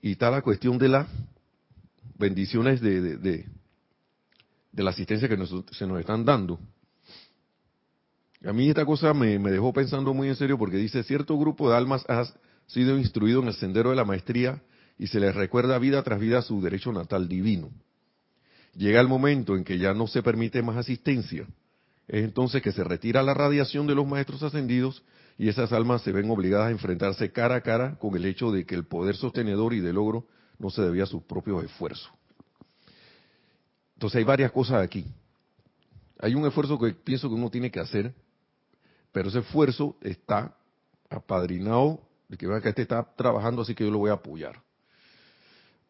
Y 0.00 0.12
está 0.12 0.30
la 0.30 0.40
cuestión 0.40 0.78
de 0.78 0.88
las 0.88 1.08
bendiciones 2.16 2.80
de, 2.80 3.18
de, 3.18 3.44
la 4.72 4.90
asistencia 4.90 5.28
que 5.28 5.36
se 5.72 5.86
nos 5.86 6.00
están 6.00 6.24
dando. 6.24 6.58
A 8.44 8.52
mí 8.52 8.68
esta 8.68 8.86
cosa 8.86 9.12
me, 9.12 9.38
me, 9.38 9.50
dejó 9.50 9.72
pensando 9.72 10.14
muy 10.14 10.28
en 10.28 10.36
serio 10.36 10.56
porque 10.56 10.76
dice, 10.76 11.02
cierto 11.02 11.36
grupo 11.36 11.68
de 11.68 11.76
almas 11.76 12.04
ha 12.08 12.24
sido 12.66 12.96
instruido 12.96 13.42
en 13.42 13.48
el 13.48 13.54
sendero 13.54 13.90
de 13.90 13.96
la 13.96 14.04
maestría 14.04 14.62
y 14.98 15.08
se 15.08 15.18
les 15.18 15.34
recuerda 15.34 15.78
vida 15.78 16.02
tras 16.04 16.20
vida 16.20 16.40
su 16.42 16.60
derecho 16.62 16.92
natal 16.92 17.28
divino. 17.28 17.70
Llega 18.76 19.00
el 19.00 19.08
momento 19.08 19.56
en 19.56 19.64
que 19.64 19.78
ya 19.78 19.94
no 19.94 20.06
se 20.06 20.22
permite 20.22 20.62
más 20.62 20.76
asistencia. 20.76 21.46
Es 22.06 22.22
entonces 22.22 22.62
que 22.62 22.72
se 22.72 22.84
retira 22.84 23.22
la 23.22 23.34
radiación 23.34 23.86
de 23.86 23.96
los 23.96 24.06
maestros 24.06 24.42
ascendidos 24.42 25.02
y 25.38 25.48
esas 25.48 25.72
almas 25.72 26.02
se 26.02 26.12
ven 26.12 26.30
obligadas 26.30 26.68
a 26.68 26.70
enfrentarse 26.70 27.30
cara 27.30 27.56
a 27.56 27.60
cara 27.60 27.98
con 27.98 28.16
el 28.16 28.24
hecho 28.24 28.50
de 28.50 28.64
que 28.64 28.74
el 28.74 28.86
poder 28.86 29.16
sostenedor 29.16 29.74
y 29.74 29.80
de 29.80 29.92
logro 29.92 30.26
no 30.58 30.70
se 30.70 30.82
debía 30.82 31.04
a 31.04 31.06
sus 31.06 31.22
propios 31.22 31.62
esfuerzos. 31.64 32.10
Entonces 33.94 34.18
hay 34.18 34.24
varias 34.24 34.52
cosas 34.52 34.82
aquí. 34.82 35.06
Hay 36.18 36.34
un 36.34 36.46
esfuerzo 36.46 36.78
que 36.78 36.92
pienso 36.92 37.28
que 37.28 37.34
uno 37.34 37.50
tiene 37.50 37.70
que 37.70 37.80
hacer, 37.80 38.14
pero 39.12 39.28
ese 39.28 39.40
esfuerzo 39.40 39.96
está 40.00 40.56
apadrinado 41.10 42.00
de 42.28 42.36
que 42.36 42.46
vea 42.46 42.60
que 42.60 42.70
este 42.70 42.82
está 42.82 43.04
trabajando, 43.14 43.62
así 43.62 43.74
que 43.74 43.84
yo 43.84 43.90
lo 43.90 43.98
voy 43.98 44.10
a 44.10 44.14
apoyar. 44.14 44.62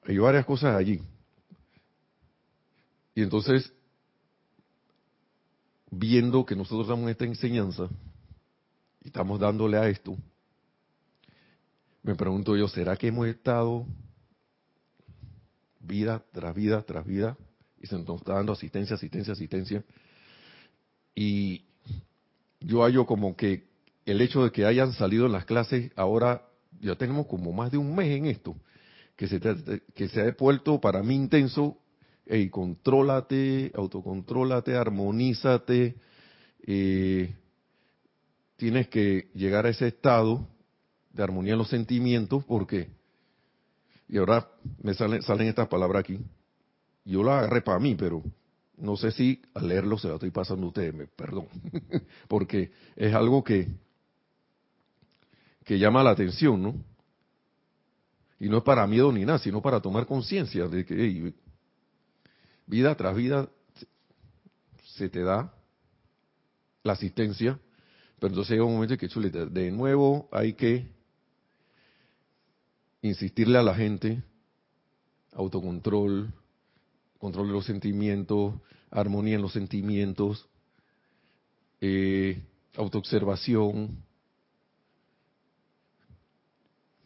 Hay 0.05 0.19
varias 0.19 0.45
cosas 0.45 0.77
allí. 0.77 1.01
Y 3.15 3.23
entonces, 3.23 3.73
viendo 5.91 6.45
que 6.45 6.55
nosotros 6.55 6.89
damos 6.89 7.11
esta 7.11 7.25
enseñanza, 7.25 7.89
estamos 9.07 9.39
dándole 9.41 9.79
a 9.79 9.89
esto, 9.89 10.17
me 12.03 12.15
pregunto 12.15 12.57
yo, 12.57 12.69
¿será 12.69 12.97
que 12.97 13.09
hemos 13.09 13.27
estado 13.27 13.87
vida 15.81 16.23
tras 16.33 16.55
vida 16.55 16.83
tras 16.83 17.07
vida 17.07 17.37
y 17.81 17.87
se 17.87 17.97
nos 17.97 18.09
está 18.21 18.35
dando 18.35 18.53
asistencia, 18.53 18.95
asistencia, 18.95 19.33
asistencia? 19.33 19.85
Y 21.15 21.65
yo 22.61 22.83
hallo 22.83 23.07
como 23.07 23.37
que 23.37 23.69
el 24.05 24.21
hecho 24.21 24.45
de 24.45 24.51
que 24.51 24.67
hayan 24.67 24.93
salido 24.93 25.27
en 25.27 25.33
las 25.33 25.45
clases 25.45 25.91
ahora, 25.97 26.47
ya 26.81 26.95
tenemos 26.97 27.27
como 27.27 27.53
más 27.53 27.71
de 27.73 27.79
un 27.79 27.95
mes 27.95 28.09
en 28.09 28.27
esto, 28.27 28.57
que 29.17 29.29
se, 29.29 29.41
que 29.95 30.09
se 30.09 30.21
ha 30.21 30.37
vuelto 30.39 30.81
para 30.81 31.03
mí 31.03 31.15
intenso, 31.15 31.79
hey, 32.27 32.51
contrólate, 32.51 33.73
autocontrólate, 33.75 34.77
armonízate, 34.77 35.97
eh, 36.67 37.35
tienes 38.57 38.89
que 38.89 39.31
llegar 39.35 39.67
a 39.67 39.71
ese 39.71 39.89
estado 39.89 40.49
de 41.11 41.23
armonía 41.23 41.53
en 41.53 41.59
los 41.59 41.69
sentimientos, 41.69 42.45
porque, 42.45 42.89
y 44.09 44.19
ahora 44.19 44.49
me 44.83 44.95
salen, 44.95 45.23
salen 45.23 45.49
estas 45.49 45.69
palabras 45.69 46.01
aquí, 46.01 46.19
yo 47.05 47.23
las 47.23 47.39
agarré 47.39 47.63
para 47.63 47.79
mí, 47.79 47.95
pero 47.95 48.23
no 48.77 48.97
sé 48.97 49.11
si 49.11 49.43
al 49.55 49.69
leerlo 49.69 49.99
se 49.99 50.09
lo 50.09 50.15
estoy 50.15 50.31
pasando 50.31 50.67
a 50.67 50.69
ustedes, 50.69 50.95
me, 50.95 51.07
perdón, 51.07 51.49
porque 52.29 52.73
es 52.95 53.15
algo 53.15 53.43
que, 53.43 53.69
que 55.65 55.79
llama 55.79 56.03
la 56.03 56.11
atención, 56.11 56.63
¿no? 56.63 56.75
Y 58.39 58.49
no 58.49 58.59
es 58.59 58.65
para 58.65 58.87
miedo 58.87 59.11
ni 59.13 59.25
nada, 59.25 59.39
sino 59.39 59.63
para 59.63 59.81
tomar 59.81 60.07
conciencia 60.07 60.69
de 60.69 60.85
que 60.85 61.33
vida 62.67 62.95
tras 62.95 63.17
vida 63.17 63.49
se 64.97 65.09
te 65.09 65.23
da 65.23 65.55
la 66.83 66.93
asistencia, 66.93 67.59
pero 68.19 68.29
entonces 68.29 68.53
llega 68.53 68.65
un 68.65 68.75
momento 68.75 68.95
en 68.95 69.01
que 69.01 69.09
chuleta, 69.09 69.45
de 69.47 69.71
nuevo 69.71 70.29
hay 70.33 70.55
que 70.55 70.87
insistirle 73.03 73.59
a 73.59 73.63
la 73.63 73.75
gente, 73.75 74.23
autocontrol, 75.33 76.33
control 77.19 77.49
de 77.49 77.53
los 77.53 77.67
sentimientos, 77.67 78.55
armonía 78.91 79.37
en 79.37 79.43
los 79.43 79.53
sentimientos, 79.53 80.49
eh, 81.81 82.43
autoobservación, 82.77 84.03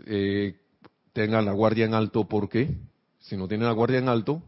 eh, 0.06 0.56
tengan 1.12 1.44
la 1.44 1.52
guardia 1.52 1.84
en 1.84 1.94
alto 1.94 2.28
porque 2.28 2.76
si 3.18 3.36
no 3.36 3.48
tienen 3.48 3.66
la 3.66 3.74
guardia 3.74 3.98
en 3.98 4.08
alto, 4.08 4.42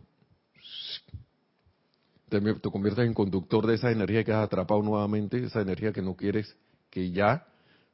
te, 2.32 2.54
te 2.54 2.70
conviertes 2.70 3.06
en 3.06 3.12
conductor 3.12 3.66
de 3.66 3.74
esa 3.74 3.90
energía 3.90 4.24
que 4.24 4.32
has 4.32 4.44
atrapado 4.44 4.82
nuevamente, 4.82 5.44
esa 5.44 5.60
energía 5.60 5.92
que 5.92 6.00
no 6.00 6.16
quieres 6.16 6.56
que 6.88 7.10
ya 7.10 7.46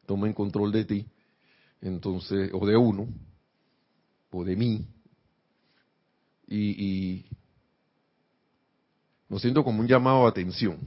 tome 0.07 0.33
control 0.33 0.71
de 0.71 0.85
ti, 0.85 1.07
entonces, 1.81 2.51
o 2.53 2.65
de 2.65 2.77
uno, 2.77 3.09
o 4.31 4.45
de 4.45 4.55
mí, 4.55 4.87
y, 6.47 6.85
y 6.87 7.27
lo 9.29 9.39
siento 9.41 9.65
como 9.65 9.81
un 9.81 9.89
llamado 9.89 10.27
a 10.27 10.31
atención. 10.31 10.79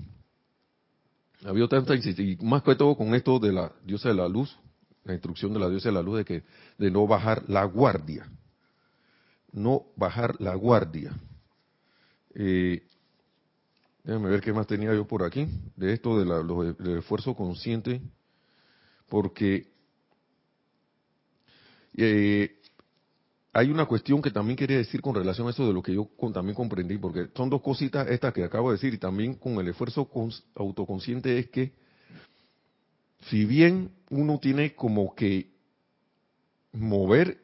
Había 1.43 1.67
tanta 1.67 1.95
y 1.95 2.37
más 2.41 2.63
que 2.63 2.75
todo 2.75 2.95
con 2.95 3.13
esto 3.15 3.37
de 3.39 3.51
la 3.51 3.71
diosa 3.83 4.09
de 4.09 4.15
la 4.15 4.29
luz, 4.29 4.57
la 5.03 5.13
instrucción 5.13 5.53
de 5.53 5.59
la 5.59 5.69
diosa 5.69 5.89
de 5.89 5.95
la 5.95 6.01
luz 6.01 6.19
de 6.19 6.25
que 6.25 6.43
de 6.77 6.91
no 6.91 7.05
bajar 7.05 7.43
la 7.49 7.65
guardia, 7.65 8.29
no 9.51 9.87
bajar 9.97 10.39
la 10.39 10.55
guardia. 10.55 11.13
Eh, 12.33 12.83
déjame 14.03 14.29
ver 14.29 14.41
qué 14.41 14.53
más 14.53 14.67
tenía 14.67 14.93
yo 14.93 15.05
por 15.05 15.23
aquí 15.23 15.47
de 15.75 15.93
esto 15.93 16.19
de 16.19 16.25
la, 16.25 16.43
del 16.43 16.99
esfuerzo 16.99 17.35
consciente, 17.35 18.01
porque 19.07 19.67
eh, 21.95 22.57
hay 23.53 23.69
una 23.69 23.85
cuestión 23.85 24.21
que 24.21 24.31
también 24.31 24.55
quería 24.55 24.77
decir 24.77 25.01
con 25.01 25.13
relación 25.13 25.47
a 25.47 25.51
eso 25.51 25.67
de 25.67 25.73
lo 25.73 25.81
que 25.81 25.93
yo 25.93 26.09
también 26.33 26.55
comprendí, 26.55 26.97
porque 26.97 27.27
son 27.35 27.49
dos 27.49 27.61
cositas 27.61 28.07
estas 28.07 28.33
que 28.33 28.43
acabo 28.43 28.69
de 28.69 28.77
decir 28.77 28.93
y 28.93 28.97
también 28.97 29.35
con 29.35 29.55
el 29.55 29.67
esfuerzo 29.67 30.09
autoconsciente 30.55 31.37
es 31.37 31.49
que 31.49 31.73
si 33.29 33.45
bien 33.45 33.91
uno 34.09 34.39
tiene 34.39 34.73
como 34.73 35.13
que 35.13 35.51
mover, 36.71 37.39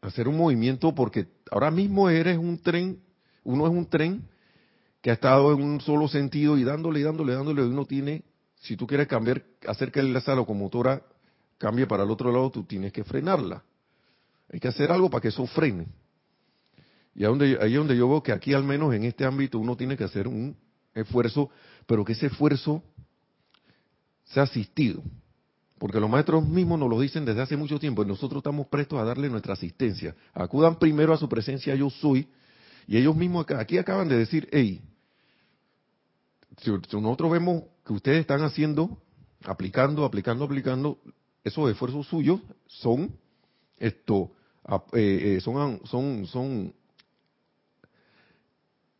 hacer 0.00 0.28
un 0.28 0.36
movimiento, 0.36 0.94
porque 0.94 1.26
ahora 1.50 1.70
mismo 1.70 2.10
eres 2.10 2.36
un 2.36 2.58
tren, 2.58 3.00
uno 3.44 3.66
es 3.66 3.72
un 3.72 3.86
tren 3.86 4.28
que 5.02 5.10
ha 5.10 5.14
estado 5.14 5.52
en 5.52 5.62
un 5.62 5.80
solo 5.80 6.08
sentido 6.08 6.56
y 6.56 6.64
dándole, 6.64 7.00
y 7.00 7.02
dándole, 7.02 7.34
dándole, 7.34 7.64
uno 7.64 7.84
tiene, 7.84 8.22
si 8.60 8.76
tú 8.76 8.86
quieres 8.86 9.08
cambiar, 9.08 9.42
hacer 9.66 9.90
que 9.90 10.00
esa 10.16 10.34
locomotora 10.36 11.02
cambie 11.58 11.86
para 11.86 12.04
el 12.04 12.10
otro 12.10 12.32
lado, 12.32 12.50
tú 12.50 12.62
tienes 12.62 12.92
que 12.92 13.02
frenarla. 13.02 13.64
Hay 14.50 14.60
que 14.60 14.68
hacer 14.68 14.92
algo 14.92 15.10
para 15.10 15.20
que 15.20 15.28
eso 15.28 15.44
frene. 15.46 15.88
Y 17.14 17.24
ahí, 17.24 17.56
ahí 17.60 17.72
es 17.72 17.78
donde 17.78 17.96
yo 17.96 18.08
veo 18.08 18.22
que 18.22 18.32
aquí 18.32 18.54
al 18.54 18.62
menos 18.62 18.94
en 18.94 19.04
este 19.04 19.24
ámbito 19.24 19.58
uno 19.58 19.76
tiene 19.76 19.96
que 19.96 20.04
hacer 20.04 20.28
un 20.28 20.56
esfuerzo, 20.94 21.50
pero 21.86 22.04
que 22.04 22.12
ese 22.12 22.26
esfuerzo 22.26 22.82
sea 24.24 24.44
asistido. 24.44 25.02
Porque 25.78 25.98
los 25.98 26.08
maestros 26.08 26.46
mismos 26.46 26.78
nos 26.78 26.88
lo 26.88 27.00
dicen 27.00 27.24
desde 27.24 27.42
hace 27.42 27.56
mucho 27.56 27.80
tiempo 27.80 28.04
y 28.04 28.06
nosotros 28.06 28.38
estamos 28.38 28.68
prestos 28.68 29.00
a 29.00 29.04
darle 29.04 29.28
nuestra 29.28 29.54
asistencia. 29.54 30.14
Acudan 30.32 30.78
primero 30.78 31.12
a 31.12 31.16
su 31.16 31.28
presencia 31.28 31.74
yo 31.74 31.90
soy 31.90 32.28
y 32.86 32.96
ellos 32.96 33.16
mismos 33.16 33.46
aquí 33.50 33.78
acaban 33.78 34.08
de 34.08 34.16
decir, 34.16 34.48
hey, 34.52 34.80
si 36.58 36.70
nosotros 36.70 37.30
vemos 37.30 37.64
que 37.84 37.92
ustedes 37.92 38.20
están 38.20 38.42
haciendo, 38.42 38.98
aplicando, 39.44 40.04
aplicando, 40.04 40.44
aplicando, 40.44 40.98
esos 41.44 41.70
esfuerzos 41.70 42.06
suyos 42.06 42.40
son 42.66 43.16
esto, 43.78 44.32
eh, 44.92 45.36
eh, 45.36 45.40
son, 45.40 45.80
son, 45.86 46.26
son 46.26 46.74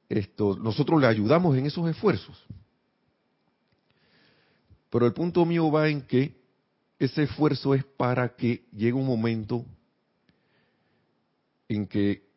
esto, 0.09 0.57
nosotros 0.57 1.01
le 1.01 1.07
ayudamos 1.07 1.57
en 1.57 1.67
esos 1.67 1.89
esfuerzos. 1.89 2.45
Pero 4.91 5.07
el 5.07 5.13
punto 5.13 5.47
mío 5.47 5.71
va 5.71 5.89
en 5.89 6.03
que 6.03 6.37
ese 6.99 7.23
esfuerzo 7.23 7.75
es 7.75 7.85
para 7.85 8.35
que 8.37 8.67
llegue 8.73 8.93
un 8.93 9.07
momento 9.07 9.65
en 11.69 11.87
que 11.87 12.31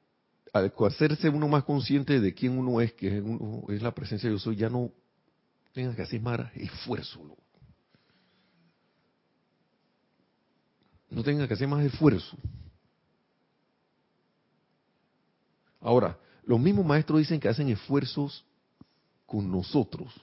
al 0.53 0.71
hacerse 0.87 1.27
uno 1.27 1.49
más 1.49 1.65
consciente 1.65 2.21
de 2.21 2.33
quién 2.33 2.57
uno 2.57 2.79
es, 2.79 2.93
que 2.93 3.21
es, 3.67 3.81
la 3.81 3.93
presencia 3.93 4.29
de 4.29 4.35
yo 4.35 4.39
soy, 4.39 4.55
ya 4.55 4.69
no 4.69 4.91
tenga 5.75 5.93
que 5.93 6.03
hacer 6.03 6.21
más 6.21 6.39
esfuerzo. 6.55 7.19
No 11.09 11.21
tenga 11.21 11.45
que 11.45 11.53
hacer 11.53 11.67
más 11.67 11.83
esfuerzo. 11.83 12.37
Ahora, 15.81 16.17
los 16.45 16.59
mismos 16.61 16.85
maestros 16.85 17.19
dicen 17.19 17.41
que 17.41 17.49
hacen 17.49 17.67
esfuerzos 17.67 18.45
con 19.25 19.51
nosotros, 19.51 20.13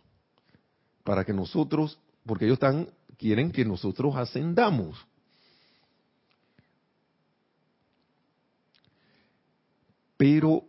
para 1.04 1.22
que 1.22 1.34
nosotros, 1.34 1.98
porque 2.24 2.46
ellos 2.46 2.56
están, 2.56 2.88
quieren 3.18 3.52
que 3.52 3.64
nosotros 3.64 4.16
ascendamos. 4.16 4.96
Pero 10.16 10.64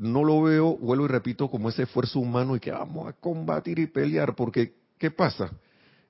no 0.00 0.24
lo 0.24 0.40
veo, 0.40 0.78
vuelvo 0.78 1.04
y 1.04 1.08
repito, 1.08 1.50
como 1.50 1.68
ese 1.68 1.82
esfuerzo 1.82 2.20
humano 2.20 2.56
y 2.56 2.60
que 2.60 2.70
vamos 2.70 3.06
a 3.06 3.12
combatir 3.12 3.78
y 3.78 3.86
pelear, 3.86 4.34
porque 4.34 4.72
¿qué 4.96 5.10
pasa? 5.10 5.52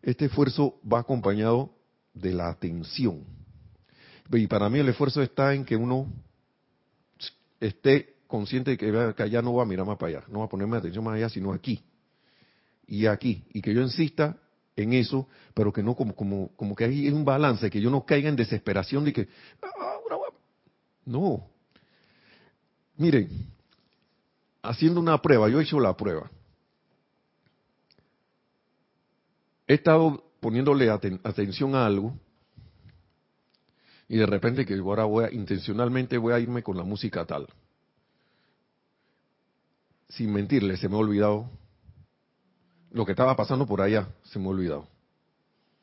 Este 0.00 0.26
esfuerzo 0.26 0.78
va 0.90 1.00
acompañado 1.00 1.75
de 2.14 2.32
la 2.32 2.50
atención. 2.50 3.25
Y 4.30 4.47
para 4.47 4.70
mí 4.70 4.78
el 4.78 4.88
esfuerzo 4.88 5.20
está 5.23 5.54
en 5.54 5.64
que 5.64 5.75
uno 5.75 6.06
esté 7.59 8.14
consciente 8.28 8.76
de 8.76 8.78
que, 8.78 9.23
allá 9.25 9.42
no 9.42 9.54
va 9.54 9.64
a 9.64 9.66
mirar 9.66 9.85
más 9.85 9.99
para 9.99 10.18
allá, 10.18 10.26
no 10.28 10.38
va 10.38 10.44
a 10.44 10.49
ponerme 10.49 10.76
atención 10.76 11.02
más 11.02 11.16
allá, 11.16 11.28
sino 11.28 11.52
aquí 11.52 11.82
y 12.87 13.06
aquí, 13.06 13.44
y 13.52 13.61
que 13.61 13.75
yo 13.75 13.82
insista 13.82 14.37
en 14.76 14.92
eso, 14.92 15.26
pero 15.52 15.73
que 15.73 15.82
no 15.82 15.97
como 15.97 16.14
como 16.14 16.50
como 16.54 16.76
que 16.76 16.85
hay 16.85 17.09
un 17.09 17.25
balance, 17.25 17.68
que 17.68 17.80
yo 17.80 17.90
no 17.90 18.06
caiga 18.06 18.28
en 18.28 18.37
desesperación 18.37 19.04
de 19.04 19.12
que 19.12 19.28
ah, 19.62 19.97
no. 21.06 21.49
Miren, 22.97 23.28
haciendo 24.62 25.00
una 25.00 25.20
prueba, 25.20 25.49
yo 25.49 25.60
he 25.60 25.64
hecho 25.64 25.80
la 25.80 25.96
prueba. 25.96 26.30
He 29.66 29.75
estado 29.75 30.25
poniéndole 30.40 30.90
atención 30.90 31.75
a 31.75 31.86
algo 31.86 32.14
y 34.08 34.16
de 34.16 34.26
repente 34.26 34.66
que 34.66 34.75
ahora 34.75 35.04
voy 35.04 35.25
a, 35.25 35.32
intencionalmente 35.32 36.18
voy 36.18 36.32
a 36.32 36.40
irme 36.40 36.62
con 36.62 36.76
la 36.76 36.82
música 36.82 37.25
tal 37.25 37.46
sin 40.10 40.32
mentirle, 40.32 40.76
se 40.76 40.88
me 40.88 40.96
ha 40.96 40.99
olvidado 40.99 41.49
lo 42.90 43.06
que 43.06 43.12
estaba 43.12 43.36
pasando 43.36 43.66
por 43.66 43.80
allá, 43.80 44.08
se 44.25 44.38
me 44.38 44.46
ha 44.46 44.49
olvidado. 44.49 44.88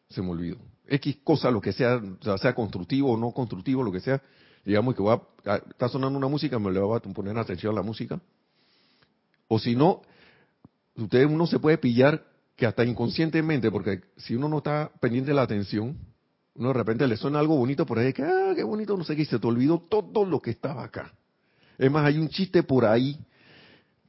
Se 0.09 0.21
me 0.21 0.29
olvidó. 0.29 0.57
X 0.87 1.17
cosa, 1.23 1.49
lo 1.49 1.61
que 1.61 1.73
sea, 1.73 2.01
sea 2.37 2.53
constructivo 2.53 3.13
o 3.13 3.17
no 3.17 3.31
constructivo, 3.31 3.83
lo 3.83 3.91
que 3.91 3.99
sea, 3.99 4.21
digamos 4.65 4.95
que 4.95 5.03
va 5.03 5.21
a, 5.45 5.55
está 5.55 5.89
sonando 5.89 6.17
una 6.17 6.27
música, 6.27 6.59
me 6.59 6.71
le 6.71 6.79
va 6.79 6.97
a 6.97 6.99
poner 6.99 7.37
atención 7.37 7.73
a 7.73 7.75
la 7.75 7.81
música. 7.81 8.19
O 9.47 9.59
si 9.59 9.75
no, 9.75 10.01
usted 10.95 11.25
uno 11.25 11.47
se 11.47 11.59
puede 11.59 11.77
pillar 11.77 12.23
que 12.55 12.65
hasta 12.65 12.83
inconscientemente, 12.83 13.71
porque 13.71 14.01
si 14.17 14.35
uno 14.35 14.49
no 14.49 14.57
está 14.57 14.91
pendiente 14.99 15.29
de 15.29 15.35
la 15.35 15.43
atención, 15.43 15.97
uno 16.55 16.69
de 16.69 16.73
repente 16.73 17.07
le 17.07 17.17
suena 17.17 17.39
algo 17.39 17.55
bonito 17.55 17.85
por 17.85 17.99
ahí, 17.99 18.11
que, 18.13 18.23
ah, 18.23 18.53
qué 18.55 18.63
bonito, 18.63 18.97
no 18.97 19.03
sé 19.03 19.15
qué, 19.15 19.21
y 19.21 19.25
se 19.25 19.37
te 19.37 19.47
olvidó 19.47 19.79
todo 19.79 20.25
lo 20.25 20.41
que 20.41 20.49
estaba 20.49 20.83
acá. 20.83 21.13
Es 21.77 21.91
más, 21.91 22.05
hay 22.05 22.17
un 22.17 22.29
chiste 22.29 22.63
por 22.63 22.85
ahí 22.85 23.19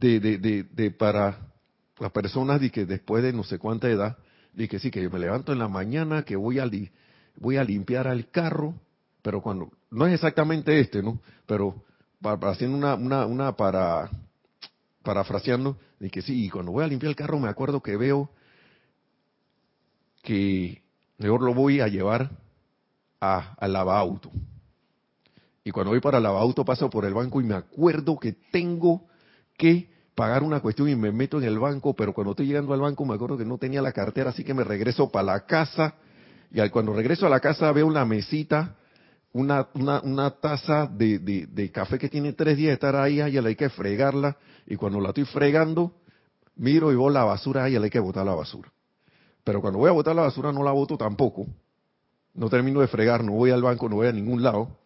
de, 0.01 0.19
de, 0.19 0.65
de, 0.65 0.91
para 0.91 1.39
las 1.99 2.11
personas 2.13 2.61
de 2.61 2.71
que 2.71 2.87
después 2.87 3.23
de 3.23 3.35
no 3.35 3.45
sé 3.45 3.59
cuánta 3.59 3.91
edad, 3.91 4.17
de 4.55 4.67
que 4.67 4.79
sí, 4.79 4.91
que 4.91 5.03
yo 5.03 5.11
me 5.11 5.19
levanto 5.19 5.53
en 5.53 5.59
la 5.59 5.69
mañana, 5.69 6.23
que 6.23 6.37
voy 6.37 6.59
a, 6.59 6.71
voy 7.37 7.59
a 7.59 7.65
limpiar 7.65 8.09
al 8.09 8.31
carro, 8.31 8.75
pero 9.21 9.43
cuando, 9.43 9.71
no 9.91 10.07
es 10.07 10.15
exactamente 10.15 10.81
este, 10.81 11.03
¿no? 11.03 11.21
Pero 11.45 11.85
haciendo 12.23 12.79
una, 12.79 12.95
una, 12.95 13.27
una 13.27 13.57
para, 13.57 14.11
parafraseando, 15.03 15.79
de 15.99 16.11
que 16.11 16.23
sí, 16.23 16.45
y 16.45 16.51
cuando 16.51 16.73
voy 16.73 16.85
a 16.85 16.89
limpiar 16.89 17.11
el 17.11 17.17
carro 17.17 17.39
me 17.39 17.49
acuerdo 17.49 17.83
que 17.83 17.97
veo 17.97 18.31
que 20.23 20.83
mejor 21.19 21.43
lo 21.43 21.55
voy 21.55 21.81
a 21.81 21.89
llevar 21.89 22.31
a, 23.21 23.55
al 23.59 23.73
lavauto. 23.73 24.31
Y 25.65 25.71
cuando 25.71 25.91
voy 25.91 26.01
para 26.01 26.21
lavauto 26.21 26.65
paso 26.65 26.89
por 26.89 27.05
el 27.05 27.15
banco 27.15 27.41
y 27.41 27.45
me 27.45 27.55
acuerdo 27.55 28.19
que 28.19 28.33
tengo 28.51 29.07
que 29.57 29.91
pagar 30.15 30.43
una 30.43 30.61
cuestión 30.61 30.89
y 30.89 30.97
me 30.97 31.13
meto 31.13 31.39
en 31.39 31.45
el 31.45 31.59
banco, 31.59 31.95
pero 31.95 32.13
cuando 32.13 32.33
estoy 32.33 32.47
llegando 32.47 32.75
al 32.75 32.81
banco 32.81 33.05
me 33.05 33.15
acuerdo 33.15 33.37
que 33.39 33.45
no 33.45 33.59
tenía 33.59 33.83
la 33.83 33.93
cartera, 33.93 34.31
así 34.31 34.45
que 34.45 34.55
me 34.55 34.65
regreso 34.65 35.11
para 35.11 35.27
la 35.27 35.47
casa 35.47 35.95
y 36.51 36.69
cuando 36.71 36.93
regreso 36.93 37.27
a 37.27 37.29
la 37.29 37.41
casa 37.41 37.71
veo 37.73 37.87
una 37.87 38.05
mesita, 38.05 38.75
una, 39.33 39.69
una, 39.75 40.01
una 40.01 40.31
taza 40.31 40.87
de, 40.87 41.71
café 41.73 41.99
que 41.99 42.09
tiene 42.09 42.33
tres 42.33 42.57
días 42.57 42.73
estar 42.73 42.97
ahí, 42.97 43.17
y 43.17 43.39
hay 43.39 43.57
que 43.57 43.69
fregarla 43.69 44.37
y 44.67 44.77
cuando 44.77 45.01
la 45.01 45.09
estoy 45.09 45.25
fregando 45.25 45.93
miro 46.57 46.93
y 46.93 46.97
veo 46.97 47.09
la 47.09 47.25
basura, 47.25 47.69
y 47.69 47.77
hay 47.77 47.91
que 47.91 48.01
botar 48.01 48.27
la 48.27 48.35
basura. 48.35 48.71
Pero 49.45 49.61
cuando 49.61 49.79
voy 49.79 49.89
a 49.89 49.93
botar 49.93 50.15
la 50.15 50.23
basura 50.23 50.53
no 50.53 50.63
la 50.63 50.73
boto 50.73 50.99
tampoco. 50.99 51.47
No 52.35 52.51
termino 52.51 52.81
de 52.81 52.89
fregar, 52.89 53.25
no 53.25 53.33
voy 53.33 53.51
al 53.51 53.63
banco, 53.63 53.89
no 53.89 53.97
voy 53.97 54.09
a 54.09 54.13
ningún 54.13 54.43
lado. 54.43 54.77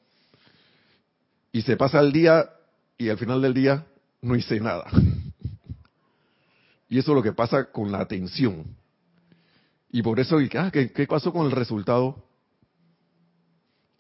Y 1.51 1.63
se 1.63 1.77
pasa 1.77 2.01
el 2.01 2.13
día 2.13 2.49
y 2.97 3.09
al 3.09 3.19
final 3.19 3.43
del 3.43 3.55
día 3.55 3.85
no 4.21 4.37
hice 4.37 4.61
nada. 4.61 4.85
Y 6.89 6.99
eso 6.99 7.13
es 7.13 7.17
lo 7.17 7.23
que 7.23 7.33
pasa 7.33 7.73
con 7.73 7.91
la 7.91 8.01
atención. 8.01 8.67
Y 9.91 10.03
por 10.03 10.21
eso, 10.21 10.37
ah, 10.59 10.71
¿qué, 10.71 10.93
¿qué 10.93 11.07
pasó 11.07 11.33
con 11.33 11.47
el 11.47 11.53
resultado? 11.53 12.23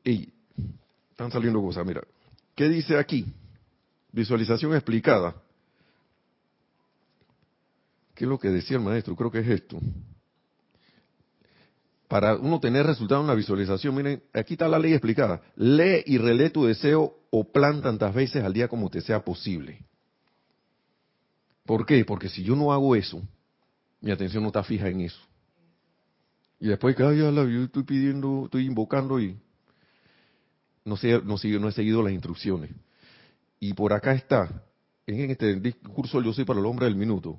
Y 0.04 0.32
están 1.10 1.30
saliendo 1.30 1.60
cosas. 1.60 1.86
Mira, 1.86 2.02
¿qué 2.54 2.68
dice 2.68 2.98
aquí? 2.98 3.26
Visualización 4.10 4.74
explicada. 4.74 5.34
¿Qué 8.14 8.24
es 8.24 8.28
lo 8.28 8.38
que 8.38 8.48
decía 8.48 8.76
el 8.76 8.82
maestro? 8.82 9.16
Creo 9.16 9.30
que 9.30 9.40
es 9.40 9.48
esto. 9.48 9.78
Para 12.08 12.36
uno 12.36 12.60
tener 12.60 12.84
resultado 12.84 13.20
en 13.20 13.24
una 13.24 13.34
visualización, 13.34 13.94
miren, 13.94 14.22
aquí 14.34 14.54
está 14.54 14.68
la 14.68 14.78
ley 14.78 14.92
explicada. 14.92 15.40
Lee 15.56 16.02
y 16.04 16.18
relee 16.18 16.50
tu 16.50 16.66
deseo 16.66 17.16
o 17.30 17.44
plan 17.44 17.80
tantas 17.80 18.14
veces 18.14 18.44
al 18.44 18.52
día 18.52 18.68
como 18.68 18.90
te 18.90 19.00
sea 19.00 19.24
posible. 19.24 19.86
¿Por 21.64 21.86
qué? 21.86 22.04
Porque 22.04 22.28
si 22.28 22.42
yo 22.42 22.54
no 22.54 22.72
hago 22.72 22.94
eso, 22.94 23.22
mi 24.00 24.10
atención 24.10 24.42
no 24.42 24.48
está 24.48 24.62
fija 24.62 24.88
en 24.88 25.00
eso. 25.00 25.20
Y 26.60 26.68
después 26.68 26.94
que, 26.94 27.02
yo 27.02 27.64
estoy 27.64 27.82
pidiendo, 27.84 28.42
estoy 28.44 28.66
invocando 28.66 29.18
y 29.18 29.38
no, 30.84 30.96
sé, 30.96 31.20
no, 31.22 31.36
no 31.36 31.68
he 31.68 31.72
seguido 31.72 32.02
las 32.02 32.12
instrucciones. 32.12 32.70
Y 33.60 33.74
por 33.74 33.92
acá 33.92 34.12
está, 34.12 34.64
en 35.06 35.30
este 35.30 35.54
discurso 35.60 36.20
Yo 36.20 36.32
soy 36.32 36.44
para 36.44 36.60
el 36.60 36.66
hombre 36.66 36.86
del 36.86 36.96
minuto, 36.96 37.38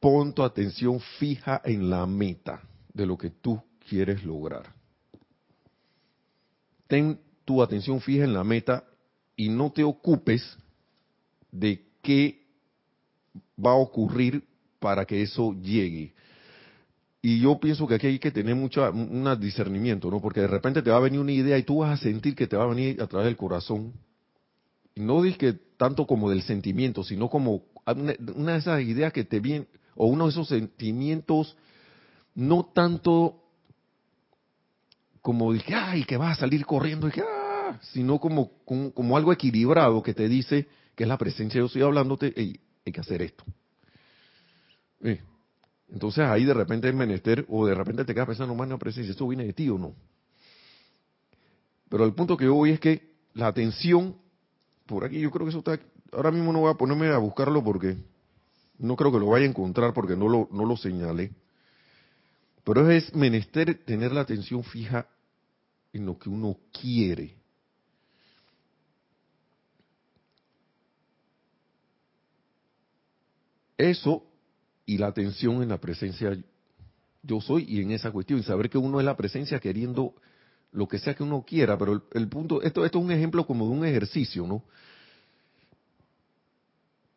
pon 0.00 0.32
tu 0.32 0.42
atención 0.42 0.98
fija 1.18 1.60
en 1.64 1.88
la 1.88 2.06
meta 2.06 2.62
de 2.92 3.06
lo 3.06 3.16
que 3.16 3.30
tú 3.30 3.62
quieres 3.88 4.24
lograr. 4.24 4.74
Ten 6.86 7.20
tu 7.44 7.62
atención 7.62 8.00
fija 8.00 8.24
en 8.24 8.34
la 8.34 8.44
meta 8.44 8.84
y 9.36 9.48
no 9.48 9.70
te 9.72 9.84
ocupes 9.84 10.56
de 11.50 11.86
qué 12.02 12.42
va 13.64 13.72
a 13.72 13.76
ocurrir 13.76 14.44
para 14.78 15.04
que 15.04 15.22
eso 15.22 15.52
llegue. 15.52 16.14
Y 17.24 17.38
yo 17.38 17.60
pienso 17.60 17.86
que 17.86 17.94
aquí 17.94 18.08
hay 18.08 18.18
que 18.18 18.32
tener 18.32 18.56
mucho 18.56 18.90
un 18.90 19.38
discernimiento, 19.40 20.10
¿no? 20.10 20.20
Porque 20.20 20.40
de 20.40 20.48
repente 20.48 20.82
te 20.82 20.90
va 20.90 20.96
a 20.96 21.00
venir 21.00 21.20
una 21.20 21.30
idea 21.30 21.56
y 21.56 21.62
tú 21.62 21.78
vas 21.78 22.00
a 22.00 22.02
sentir 22.02 22.34
que 22.34 22.48
te 22.48 22.56
va 22.56 22.64
a 22.64 22.66
venir 22.66 23.00
a 23.00 23.06
través 23.06 23.26
del 23.26 23.36
corazón. 23.36 23.92
Y 24.96 25.00
no 25.00 25.22
que 25.38 25.52
tanto 25.76 26.04
como 26.04 26.28
del 26.28 26.42
sentimiento, 26.42 27.04
sino 27.04 27.28
como 27.30 27.62
una, 27.86 28.12
de 28.14 28.58
esas 28.58 28.82
ideas 28.82 29.12
que 29.12 29.22
te 29.22 29.38
vienen, 29.38 29.68
o 29.94 30.06
uno 30.06 30.24
de 30.24 30.30
esos 30.30 30.48
sentimientos, 30.48 31.56
no 32.34 32.64
tanto 32.74 33.38
como 35.20 35.52
dije, 35.52 35.76
ay, 35.76 36.02
que 36.02 36.16
vas 36.16 36.38
a 36.38 36.40
salir 36.40 36.66
corriendo, 36.66 37.06
y 37.06 37.12
que, 37.12 37.22
ah", 37.22 37.78
sino 37.82 38.18
como, 38.18 38.50
como, 38.64 39.16
algo 39.16 39.32
equilibrado 39.32 40.02
que 40.02 40.12
te 40.12 40.28
dice 40.28 40.66
que 40.96 41.04
es 41.04 41.08
la 41.08 41.18
presencia, 41.18 41.60
yo 41.60 41.66
estoy 41.66 41.82
hablándote, 41.82 42.34
y 42.36 42.58
hay 42.84 42.92
que 42.92 43.00
hacer 43.00 43.22
esto. 43.22 43.44
Eh, 45.02 45.20
entonces 45.92 46.24
ahí 46.24 46.44
de 46.44 46.54
repente 46.54 46.88
es 46.88 46.94
menester, 46.94 47.44
o 47.48 47.66
de 47.66 47.74
repente 47.74 48.04
te 48.04 48.14
quedas 48.14 48.26
pensando, 48.26 48.54
más 48.54 48.68
la 48.68 48.78
presencia, 48.78 49.10
¿esto 49.10 49.28
viene 49.28 49.44
de 49.44 49.52
ti 49.52 49.68
o 49.68 49.76
no? 49.76 49.94
Pero 51.90 52.06
el 52.06 52.14
punto 52.14 52.36
que 52.36 52.46
yo 52.46 52.54
voy 52.54 52.70
es 52.70 52.80
que 52.80 53.12
la 53.34 53.48
atención, 53.48 54.16
por 54.86 55.04
aquí 55.04 55.20
yo 55.20 55.30
creo 55.30 55.44
que 55.44 55.50
eso 55.50 55.58
está, 55.58 55.78
ahora 56.12 56.30
mismo 56.30 56.50
no 56.50 56.60
voy 56.60 56.70
a 56.70 56.78
ponerme 56.78 57.08
a 57.08 57.18
buscarlo 57.18 57.62
porque 57.62 57.98
no 58.78 58.96
creo 58.96 59.12
que 59.12 59.18
lo 59.18 59.26
vaya 59.26 59.44
a 59.44 59.50
encontrar 59.50 59.92
porque 59.92 60.16
no 60.16 60.28
lo, 60.28 60.48
no 60.50 60.64
lo 60.64 60.78
señalé. 60.78 61.30
Pero 62.64 62.90
es 62.90 63.14
menester 63.14 63.84
tener 63.84 64.12
la 64.12 64.22
atención 64.22 64.64
fija 64.64 65.06
en 65.92 66.06
lo 66.06 66.18
que 66.18 66.30
uno 66.30 66.56
quiere. 66.72 67.36
Eso 73.76 74.24
y 74.86 74.98
la 74.98 75.08
atención 75.08 75.62
en 75.62 75.68
la 75.68 75.78
presencia 75.78 76.36
yo 77.22 77.40
soy 77.40 77.64
y 77.68 77.80
en 77.80 77.92
esa 77.92 78.10
cuestión, 78.10 78.40
y 78.40 78.42
saber 78.42 78.68
que 78.68 78.78
uno 78.78 78.98
es 78.98 79.06
la 79.06 79.16
presencia 79.16 79.60
queriendo 79.60 80.14
lo 80.72 80.88
que 80.88 80.98
sea 80.98 81.14
que 81.14 81.22
uno 81.22 81.44
quiera, 81.46 81.78
pero 81.78 82.02
el, 82.12 82.28
punto, 82.28 82.62
esto, 82.62 82.84
esto 82.84 82.98
es 82.98 83.04
un 83.04 83.12
ejemplo 83.12 83.46
como 83.46 83.66
de 83.66 83.72
un 83.72 83.84
ejercicio, 83.84 84.46
¿no? 84.46 84.64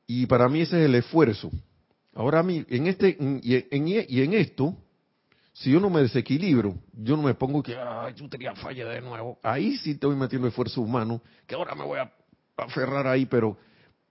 Y 0.07 0.25
para 0.27 0.47
mí 0.47 0.61
ese 0.61 0.79
es 0.79 0.85
el 0.85 0.95
esfuerzo. 0.95 1.49
Ahora 2.13 2.39
a 2.39 2.43
mí, 2.43 2.63
en 2.69 2.87
este, 2.87 3.17
y 3.41 3.55
en, 3.55 3.87
y 3.87 4.21
en 4.21 4.33
esto, 4.33 4.77
si 5.53 5.71
yo 5.71 5.79
no 5.79 5.89
me 5.89 6.01
desequilibro, 6.01 6.77
yo 6.93 7.15
no 7.17 7.23
me 7.23 7.33
pongo 7.33 7.63
que, 7.63 7.75
ay, 7.75 8.13
yo 8.15 8.29
tenía 8.29 8.53
falla 8.55 8.87
de 8.89 9.01
nuevo. 9.01 9.39
Ahí 9.41 9.77
sí 9.77 9.91
estoy 9.91 10.15
metiendo 10.15 10.47
esfuerzo 10.47 10.81
humano, 10.81 11.21
que 11.47 11.55
ahora 11.55 11.73
me 11.75 11.85
voy 11.85 11.99
a 11.99 12.11
aferrar 12.57 13.07
ahí, 13.07 13.25
pero 13.25 13.57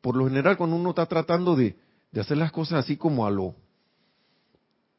por 0.01 0.17
lo 0.17 0.27
general 0.27 0.57
cuando 0.57 0.77
uno 0.77 0.90
está 0.90 1.07
tratando 1.07 1.55
de, 1.55 1.77
de 2.14 2.20
hacer 2.20 2.37
las 2.37 2.53
cosas 2.53 2.85
así 2.85 2.96
como 2.96 3.27
a 3.27 3.31
lo, 3.31 3.57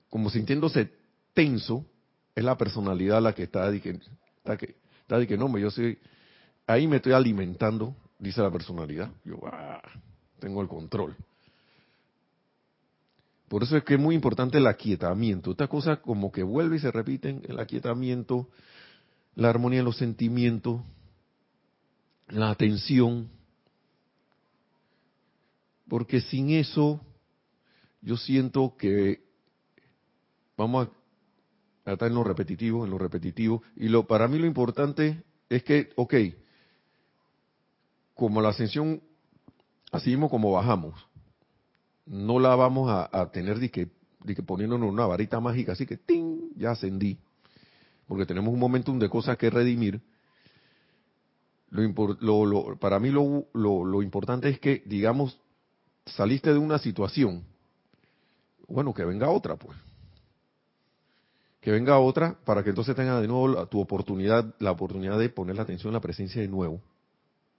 como 0.10 0.30
sintiéndose 0.30 0.92
tenso, 1.34 1.86
es 2.36 2.44
la 2.44 2.58
personalidad 2.58 3.22
la 3.22 3.34
que 3.34 3.44
está, 3.44 3.72
de 3.72 3.80
que, 3.80 3.92
está, 4.38 4.58
que, 4.58 4.76
está 5.00 5.26
que 5.26 5.38
no, 5.38 5.58
yo 5.58 5.72
soy, 5.72 5.98
ahí 6.68 6.88
me 6.88 6.98
estoy 6.98 7.14
alimentando, 7.14 7.96
dice 8.20 8.42
la 8.42 8.52
personalidad, 8.52 9.10
yo 9.24 9.40
ah, 9.46 9.82
tengo 10.40 10.62
el 10.62 10.68
control. 10.68 11.16
Por 13.48 13.64
eso 13.64 13.78
es 13.78 13.86
que 13.86 13.94
es 13.94 14.00
muy 14.00 14.14
importante 14.14 14.58
el 14.58 14.68
aquietamiento. 14.68 15.52
Estas 15.52 15.70
cosas 15.70 16.00
como 16.00 16.34
que 16.34 16.44
vuelve 16.44 16.76
y 16.76 16.80
se 16.80 16.92
repiten, 16.92 17.44
el 17.48 17.62
aquietamiento, 17.62 18.50
la 19.36 19.50
armonía 19.52 19.80
de 19.80 19.86
los 19.86 19.96
sentimientos, 19.96 20.82
la 22.28 22.50
atención, 22.50 23.30
porque 25.88 26.22
sin 26.22 26.52
eso 26.52 27.02
yo 28.02 28.18
siento 28.18 28.76
que 28.78 29.24
vamos 30.58 30.88
a 31.86 31.94
estar 31.94 32.08
en 32.08 32.16
lo 32.16 32.24
repetitivo, 32.24 32.86
en 32.86 32.92
lo 32.92 32.98
repetitivo, 32.98 33.64
y 33.76 33.90
lo 33.90 34.08
para 34.08 34.28
mí 34.28 34.38
lo 34.38 34.46
importante 34.46 35.24
es 35.50 35.64
que, 35.64 35.90
ok, 35.96 36.14
como 38.14 38.42
la 38.42 38.50
ascensión, 38.50 39.02
así 39.92 40.10
mismo 40.12 40.30
como 40.30 40.52
bajamos, 40.52 40.94
no 42.06 42.40
la 42.40 42.56
vamos 42.56 42.90
a, 42.90 43.30
tener 43.32 43.60
de 43.60 43.70
que, 43.70 43.90
de 44.24 44.36
que 44.36 44.44
poniéndonos 44.44 44.92
una 44.92 45.06
varita 45.06 45.40
mágica, 45.40 45.74
así 45.74 45.86
que 45.86 45.98
¡ting! 45.98 46.52
ya 46.56 46.72
ascendí, 46.72 47.18
porque 48.08 48.26
tenemos 48.26 48.54
un 48.54 48.60
momentum 48.60 49.00
de 49.00 49.10
cosas 49.10 49.38
que 49.38 49.50
redimir. 49.50 50.02
Lo, 51.70 52.46
lo, 52.46 52.78
para 52.78 53.00
mí 53.00 53.10
lo, 53.10 53.48
lo 53.54 54.02
importante 54.02 54.48
es 54.48 54.60
que, 54.60 54.82
digamos, 54.86 55.42
saliste 56.06 56.54
de 56.54 56.60
una 56.60 56.78
situación, 56.78 57.44
bueno, 58.68 58.94
que 58.94 59.06
venga 59.06 59.30
otra, 59.30 59.56
pues. 59.56 59.78
Que 61.62 61.72
venga 61.72 61.98
otra 62.00 62.38
para 62.46 62.64
que 62.64 62.70
entonces 62.70 62.96
tenga 62.96 63.20
de 63.20 63.28
nuevo 63.28 63.68
tu 63.68 63.80
oportunidad, 63.80 64.54
la 64.60 64.72
oportunidad 64.72 65.18
de 65.18 65.30
poner 65.30 65.56
la 65.56 65.64
atención 65.64 65.90
en 65.90 65.96
la 65.96 66.02
presencia 66.02 66.42
de 66.42 66.48
nuevo. 66.48 66.80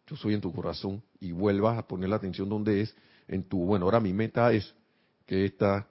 Yo 0.07 0.17
soy 0.17 0.35
en 0.35 0.41
tu 0.41 0.53
corazón 0.53 1.03
y 1.19 1.33
vuelvas 1.33 1.79
a 1.79 1.87
poner 1.87 2.09
la 2.09 2.17
atención 2.17 2.49
donde 2.49 2.83
es, 2.83 2.95
en 3.27 3.43
tu, 3.43 3.59
bueno, 3.65 3.87
ahora 3.87 3.99
mi 3.99 4.13
meta 4.13 4.53
es 4.53 4.73
que 5.27 5.45
esta, 5.45 5.89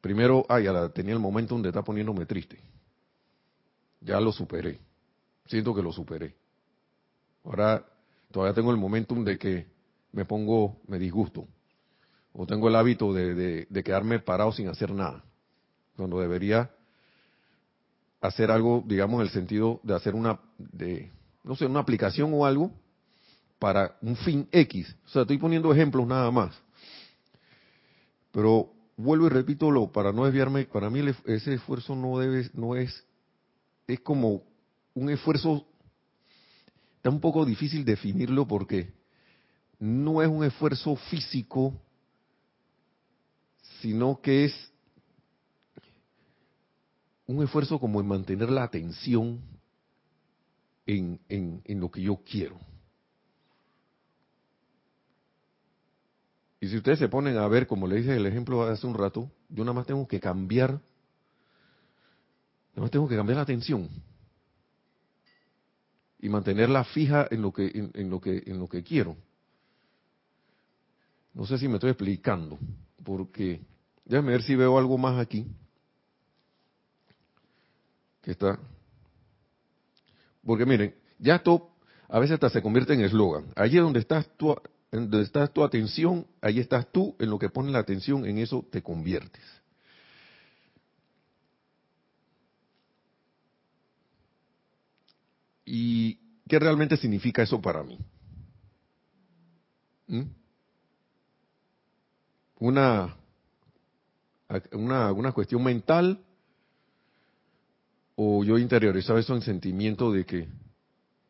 primero, 0.00 0.46
ya 0.62 0.88
tenía 0.90 1.12
el 1.12 1.18
momento 1.18 1.54
donde 1.54 1.70
está 1.70 1.82
poniéndome 1.82 2.26
triste. 2.26 2.60
Ya 4.00 4.20
lo 4.20 4.30
superé. 4.30 4.78
Siento 5.46 5.74
que 5.74 5.82
lo 5.82 5.92
superé. 5.92 6.36
Ahora 7.44 7.84
todavía 8.30 8.54
tengo 8.54 8.70
el 8.70 8.76
momentum 8.76 9.24
de 9.24 9.36
que 9.36 9.66
me 10.12 10.24
pongo, 10.24 10.80
me 10.86 10.98
disgusto 11.00 11.48
o 12.40 12.46
tengo 12.46 12.68
el 12.68 12.76
hábito 12.76 13.12
de, 13.12 13.68
quedarme 13.84 14.18
parado 14.18 14.50
sin 14.50 14.66
hacer 14.68 14.94
nada, 14.94 15.22
cuando 15.94 16.20
debería 16.20 16.70
hacer 18.22 18.50
algo, 18.50 18.82
digamos, 18.86 19.20
en 19.20 19.26
el 19.26 19.30
sentido 19.30 19.78
de 19.82 19.94
hacer 19.94 20.14
una, 20.14 20.40
de, 20.56 21.12
no 21.44 21.54
sé, 21.54 21.66
una 21.66 21.80
aplicación 21.80 22.32
o 22.32 22.46
algo 22.46 22.72
para 23.58 23.98
un 24.00 24.16
fin 24.16 24.48
X. 24.52 24.96
O 25.04 25.08
sea, 25.10 25.22
estoy 25.22 25.36
poniendo 25.36 25.70
ejemplos 25.70 26.06
nada 26.06 26.30
más. 26.30 26.58
Pero 28.32 28.72
vuelvo 28.96 29.26
y 29.26 29.28
repito 29.28 29.70
lo, 29.70 29.92
para 29.92 30.10
no 30.10 30.24
desviarme, 30.24 30.64
para 30.64 30.88
mí 30.88 31.02
ese 31.26 31.52
esfuerzo 31.52 31.94
no 31.94 32.18
debe, 32.20 32.48
no 32.54 32.74
es, 32.74 33.04
es 33.86 34.00
como 34.00 34.44
un 34.94 35.10
esfuerzo, 35.10 35.66
está 36.96 37.10
un 37.10 37.20
poco 37.20 37.44
difícil 37.44 37.84
definirlo 37.84 38.48
porque 38.48 38.94
no 39.78 40.22
es 40.22 40.28
un 40.28 40.42
esfuerzo 40.42 40.96
físico 40.96 41.74
sino 43.80 44.20
que 44.20 44.46
es 44.46 44.72
un 47.26 47.42
esfuerzo 47.42 47.78
como 47.78 48.00
en 48.00 48.08
mantener 48.08 48.50
la 48.50 48.64
atención 48.64 49.40
en, 50.86 51.20
en, 51.28 51.80
lo 51.80 51.90
que 51.90 52.02
yo 52.02 52.16
quiero. 52.16 52.58
Y 56.60 56.68
si 56.68 56.76
ustedes 56.76 56.98
se 56.98 57.08
ponen 57.08 57.38
a 57.38 57.46
ver, 57.48 57.66
como 57.66 57.86
le 57.86 57.96
dije 57.96 58.16
el 58.16 58.26
ejemplo 58.26 58.62
hace 58.64 58.86
un 58.86 58.94
rato, 58.94 59.30
yo 59.48 59.64
nada 59.64 59.74
más 59.74 59.86
tengo 59.86 60.06
que 60.06 60.20
cambiar, 60.20 60.72
nada 60.72 60.82
más 62.82 62.90
tengo 62.90 63.08
que 63.08 63.16
cambiar 63.16 63.36
la 63.36 63.42
atención 63.42 63.88
y 66.18 66.28
mantenerla 66.28 66.84
fija 66.84 67.28
en 67.30 67.40
lo 67.40 67.52
que 67.52 67.90
en 67.94 68.10
lo 68.10 68.20
que 68.20 68.42
en 68.44 68.58
lo 68.58 68.68
que 68.68 68.82
quiero. 68.82 69.16
No 71.32 71.46
sé 71.46 71.56
si 71.58 71.68
me 71.68 71.74
estoy 71.74 71.90
explicando, 71.90 72.58
porque 73.04 73.60
déjame 74.04 74.32
ver 74.32 74.42
si 74.42 74.54
veo 74.54 74.78
algo 74.78 74.98
más 74.98 75.18
aquí. 75.18 75.46
Que 78.22 78.32
está. 78.32 78.58
Porque 80.44 80.66
miren, 80.66 80.94
ya 81.18 81.36
esto 81.36 81.70
a 82.08 82.18
veces 82.18 82.34
hasta 82.34 82.50
se 82.50 82.62
convierte 82.62 82.92
en 82.92 83.02
eslogan. 83.02 83.46
Allí 83.56 83.76
donde 83.76 84.00
estás 84.00 84.28
tú, 84.36 84.56
donde 84.90 85.22
estás 85.22 85.52
tu 85.52 85.62
atención, 85.62 86.26
ahí 86.40 86.58
estás 86.58 86.90
tú, 86.90 87.14
en 87.18 87.30
lo 87.30 87.38
que 87.38 87.48
pones 87.48 87.72
la 87.72 87.78
atención, 87.78 88.26
en 88.26 88.38
eso 88.38 88.66
te 88.70 88.82
conviertes. 88.82 89.42
¿Y 95.64 96.18
qué 96.48 96.58
realmente 96.58 96.96
significa 96.96 97.42
eso 97.42 97.60
para 97.60 97.84
mí? 97.84 97.96
¿Mm? 100.08 100.39
Una, 102.60 103.16
una, 104.72 105.12
una 105.12 105.32
cuestión 105.32 105.64
mental 105.64 106.20
o 108.14 108.44
yo 108.44 108.58
interiorizaba 108.58 109.18
eso 109.18 109.34
en 109.34 109.40
sentimiento 109.40 110.12
de 110.12 110.24
que, 110.24 110.46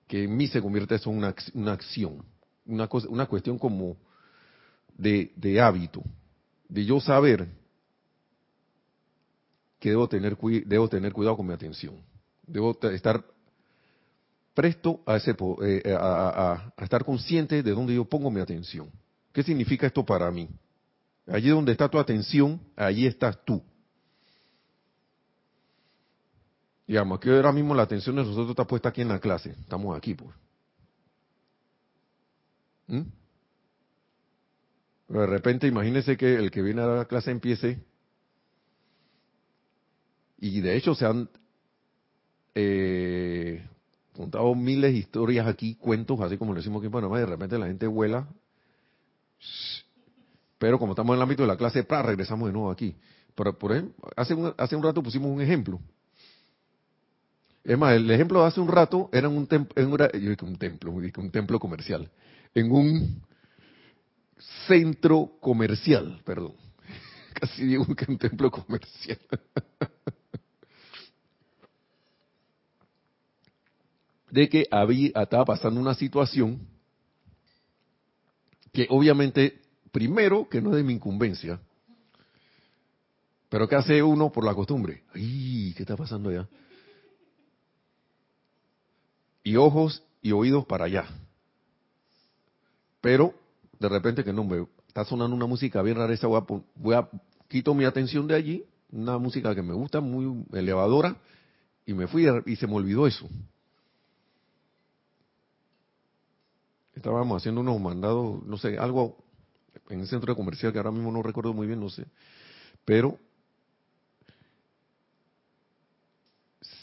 que 0.06 0.24
en 0.24 0.36
mí 0.36 0.48
se 0.48 0.60
convierte 0.60 0.96
eso 0.96 1.10
en 1.10 1.18
una, 1.18 1.34
una 1.54 1.72
acción, 1.72 2.24
una, 2.66 2.88
cosa, 2.88 3.08
una 3.08 3.26
cuestión 3.26 3.58
como 3.58 3.96
de, 4.98 5.32
de 5.36 5.60
hábito, 5.60 6.02
de 6.68 6.84
yo 6.84 7.00
saber 7.00 7.48
que 9.78 9.90
debo 9.90 10.08
tener, 10.08 10.36
debo 10.66 10.88
tener 10.88 11.12
cuidado 11.12 11.36
con 11.36 11.46
mi 11.46 11.54
atención, 11.54 11.94
debo 12.44 12.76
estar 12.90 13.24
presto 14.52 15.00
a, 15.06 15.16
ese, 15.16 15.34
eh, 15.62 15.94
a, 15.96 16.72
a 16.76 16.84
estar 16.84 17.04
consciente 17.04 17.62
de 17.62 17.70
dónde 17.70 17.94
yo 17.94 18.04
pongo 18.04 18.32
mi 18.32 18.40
atención. 18.40 18.90
¿Qué 19.32 19.44
significa 19.44 19.86
esto 19.86 20.04
para 20.04 20.28
mí? 20.32 20.48
Allí 21.26 21.48
donde 21.48 21.72
está 21.72 21.88
tu 21.88 21.98
atención, 21.98 22.60
allí 22.76 23.06
estás 23.06 23.44
tú. 23.44 23.62
Digamos, 26.86 27.20
que 27.20 27.30
ahora 27.30 27.52
mismo 27.52 27.74
la 27.74 27.84
atención 27.84 28.16
de 28.16 28.22
nosotros 28.22 28.50
está 28.50 28.66
puesta 28.66 28.88
aquí 28.88 29.00
en 29.00 29.08
la 29.08 29.20
clase. 29.20 29.50
Estamos 29.50 29.96
aquí, 29.96 30.14
pues. 30.14 30.34
¿Mm? 32.88 33.02
Pero 35.06 35.20
de 35.20 35.26
repente, 35.26 35.66
imagínense 35.68 36.16
que 36.16 36.34
el 36.34 36.50
que 36.50 36.62
viene 36.62 36.82
a 36.82 36.86
la 36.86 37.04
clase 37.04 37.30
empiece. 37.30 37.78
Y 40.38 40.60
de 40.60 40.76
hecho 40.76 40.94
se 40.94 41.06
han 41.06 41.28
eh, 42.54 43.64
contado 44.12 44.54
miles 44.54 44.92
de 44.92 44.98
historias 44.98 45.46
aquí, 45.46 45.76
cuentos, 45.76 46.20
así 46.20 46.36
como 46.38 46.52
lo 46.52 46.58
decimos 46.58 46.80
aquí 46.80 46.86
en 46.86 46.92
Panamá, 46.92 47.18
y 47.18 47.20
de 47.20 47.26
repente 47.26 47.58
la 47.58 47.66
gente 47.66 47.86
vuela. 47.86 48.28
Pero 50.60 50.78
como 50.78 50.92
estamos 50.92 51.14
en 51.14 51.16
el 51.16 51.22
ámbito 51.22 51.42
de 51.42 51.48
la 51.48 51.56
clase, 51.56 51.84
para 51.84 52.02
regresamos 52.02 52.46
de 52.46 52.52
nuevo 52.52 52.70
aquí. 52.70 52.94
Por 53.34 53.48
ejemplo, 53.48 54.04
hace 54.14 54.34
un, 54.34 54.52
hace 54.58 54.76
un 54.76 54.82
rato 54.82 55.02
pusimos 55.02 55.30
un 55.30 55.40
ejemplo. 55.40 55.80
Es 57.64 57.78
más, 57.78 57.94
el 57.94 58.10
ejemplo 58.10 58.42
de 58.42 58.48
hace 58.48 58.60
un 58.60 58.68
rato 58.68 59.08
era 59.10 59.28
en 59.28 59.38
un, 59.38 59.46
templo, 59.46 59.82
un 59.82 60.56
templo, 60.58 60.92
un 60.92 61.30
templo 61.30 61.58
comercial, 61.58 62.10
en 62.54 62.70
un 62.70 63.22
centro 64.66 65.32
comercial, 65.40 66.20
perdón. 66.26 66.52
Casi 67.32 67.64
digo 67.64 67.86
que 67.94 68.04
un 68.06 68.18
templo 68.18 68.50
comercial. 68.50 69.18
de 74.30 74.46
que 74.50 74.66
había, 74.70 75.08
estaba 75.08 75.46
pasando 75.46 75.80
una 75.80 75.94
situación 75.94 76.68
que 78.72 78.86
obviamente, 78.90 79.59
primero, 79.92 80.48
que 80.48 80.60
no 80.60 80.70
es 80.70 80.76
de 80.76 80.82
mi 80.82 80.94
incumbencia, 80.94 81.60
pero 83.48 83.68
que 83.68 83.76
hace 83.76 84.02
uno 84.02 84.30
por 84.30 84.44
la 84.44 84.54
costumbre. 84.54 85.02
¡Ay! 85.14 85.74
¿Qué 85.76 85.82
está 85.82 85.96
pasando 85.96 86.30
allá? 86.30 86.48
Y 89.42 89.56
ojos 89.56 90.02
y 90.22 90.32
oídos 90.32 90.64
para 90.66 90.84
allá. 90.84 91.06
Pero, 93.00 93.34
de 93.78 93.88
repente 93.88 94.22
que 94.22 94.32
no 94.32 94.44
me 94.44 94.66
está 94.86 95.04
sonando 95.04 95.34
una 95.34 95.46
música 95.46 95.82
bien 95.82 95.96
rara, 95.96 96.12
esa 96.12 96.26
voy 96.26 96.40
a, 96.40 96.60
voy 96.74 96.94
a 96.94 97.08
quito 97.48 97.74
mi 97.74 97.84
atención 97.84 98.26
de 98.26 98.34
allí, 98.34 98.64
una 98.92 99.18
música 99.18 99.54
que 99.54 99.62
me 99.62 99.72
gusta, 99.72 100.00
muy 100.00 100.44
elevadora, 100.52 101.16
y 101.86 101.94
me 101.94 102.06
fui 102.06 102.26
y 102.46 102.56
se 102.56 102.66
me 102.66 102.74
olvidó 102.74 103.06
eso. 103.06 103.28
estábamos 107.00 107.40
haciendo 107.40 107.62
unos 107.62 107.80
mandados, 107.80 108.44
no 108.44 108.58
sé, 108.58 108.76
algo 108.78 109.16
en 109.90 110.00
el 110.00 110.06
centro 110.06 110.34
comercial 110.34 110.72
que 110.72 110.78
ahora 110.78 110.90
mismo 110.90 111.10
no 111.12 111.22
recuerdo 111.22 111.52
muy 111.52 111.66
bien, 111.66 111.80
no 111.80 111.90
sé. 111.90 112.06
Pero 112.84 113.18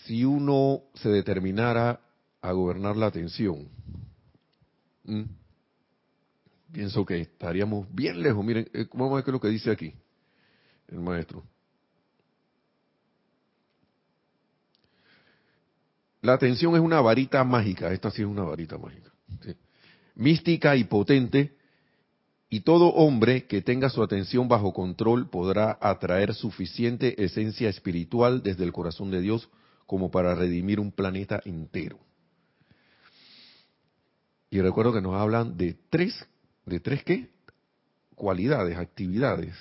si 0.06 0.24
uno 0.24 0.84
se 0.94 1.10
determinara 1.10 2.00
a 2.42 2.52
gobernar 2.52 2.96
la 2.96 3.08
atención, 3.08 3.68
pienso 6.72 7.06
que 7.06 7.22
estaríamos 7.22 7.88
bien 7.94 8.22
lejos. 8.22 8.46
Miren, 8.46 8.70
eh, 8.74 8.88
vamos 8.94 9.12
a 9.12 9.16
ver 9.16 9.24
qué 9.24 9.32
es 9.32 9.34
lo 9.34 9.42
que 9.42 9.50
dice 9.50 9.72
aquí 9.72 9.94
el 10.90 11.00
maestro. 11.00 11.44
La 16.22 16.34
atención 16.34 16.76
es 16.76 16.82
una 16.82 17.00
varita 17.02 17.44
mágica, 17.44 17.92
esta 17.92 18.12
sí 18.12 18.22
es 18.22 18.28
una 18.28 18.44
varita 18.44 18.78
mágica. 18.78 19.12
mística 20.16 20.76
y 20.76 20.84
potente, 20.86 21.57
y 22.50 22.62
todo 22.62 22.88
hombre 22.94 23.46
que 23.46 23.62
tenga 23.62 23.90
su 23.90 24.02
atención 24.02 24.48
bajo 24.48 24.74
control 24.74 25.30
podrá 25.30 25.78
atraer 25.82 26.34
suficiente 26.34 27.22
esencia 27.24 27.70
espiritual 27.70 28.42
desde 28.42 28.64
el 28.64 28.72
corazón 28.72 29.12
de 29.12 29.22
Dios 29.22 29.50
como 29.86 30.12
para 30.12 30.36
redimir 30.36 30.80
un 30.80 30.92
planeta 30.92 31.42
entero. 31.44 32.00
Y 34.50 34.62
recuerdo 34.62 34.94
que 34.94 35.02
nos 35.02 35.16
hablan 35.16 35.58
de 35.58 35.76
tres, 35.90 36.26
¿de 36.66 36.80
tres 36.80 37.04
qué? 37.04 37.30
Cualidades, 38.16 38.78
actividades, 38.78 39.54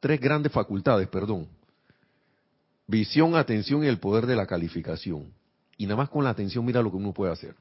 tres 0.00 0.18
grandes 0.18 0.50
facultades, 0.50 1.08
perdón. 1.08 1.46
Visión, 2.86 3.36
atención 3.36 3.84
y 3.84 3.86
el 3.86 3.98
poder 3.98 4.26
de 4.26 4.36
la 4.36 4.46
calificación. 4.46 5.32
Y 5.76 5.84
nada 5.84 5.96
más 5.96 6.08
con 6.08 6.24
la 6.24 6.30
atención 6.30 6.64
mira 6.64 6.82
lo 6.82 6.90
que 6.90 6.96
uno 6.96 7.12
puede 7.12 7.32
hacer. 7.32 7.54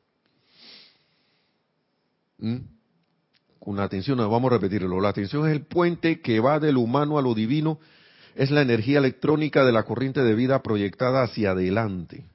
¿Mm? 2.38 2.79
Con 3.70 3.80
atención, 3.80 4.18
vamos 4.18 4.46
a 4.52 4.56
repetirlo. 4.56 5.00
La 5.00 5.10
atención 5.10 5.48
es 5.48 5.56
el 5.56 5.64
puente 5.64 6.22
que 6.22 6.40
va 6.40 6.60
del 6.60 6.76
humano 6.76 7.20
a 7.20 7.22
lo 7.22 7.36
divino. 7.36 7.80
Es 8.34 8.50
la 8.50 8.64
energía 8.64 8.98
electrónica 8.98 9.64
de 9.64 9.72
la 9.72 9.84
corriente 9.84 10.24
de 10.24 10.34
vida 10.34 10.64
proyectada 10.64 11.22
hacia 11.22 11.52
adelante. 11.52 12.26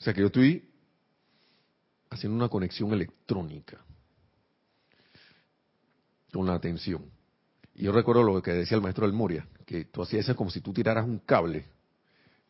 O 0.00 0.02
sea 0.02 0.12
que 0.12 0.22
yo 0.22 0.26
estoy 0.26 0.68
haciendo 2.10 2.36
una 2.36 2.48
conexión 2.48 2.92
electrónica 2.92 3.78
con 6.32 6.44
la 6.46 6.54
atención. 6.54 7.04
Y 7.76 7.84
yo 7.84 7.92
recuerdo 7.92 8.24
lo 8.24 8.42
que 8.42 8.50
decía 8.50 8.74
el 8.74 8.82
maestro 8.82 9.06
del 9.06 9.14
Moria, 9.14 9.46
que 9.64 9.84
tú 9.84 10.02
hacías 10.02 10.24
eso 10.24 10.34
como 10.34 10.50
si 10.50 10.60
tú 10.60 10.72
tiraras 10.72 11.04
un 11.04 11.20
cable, 11.20 11.66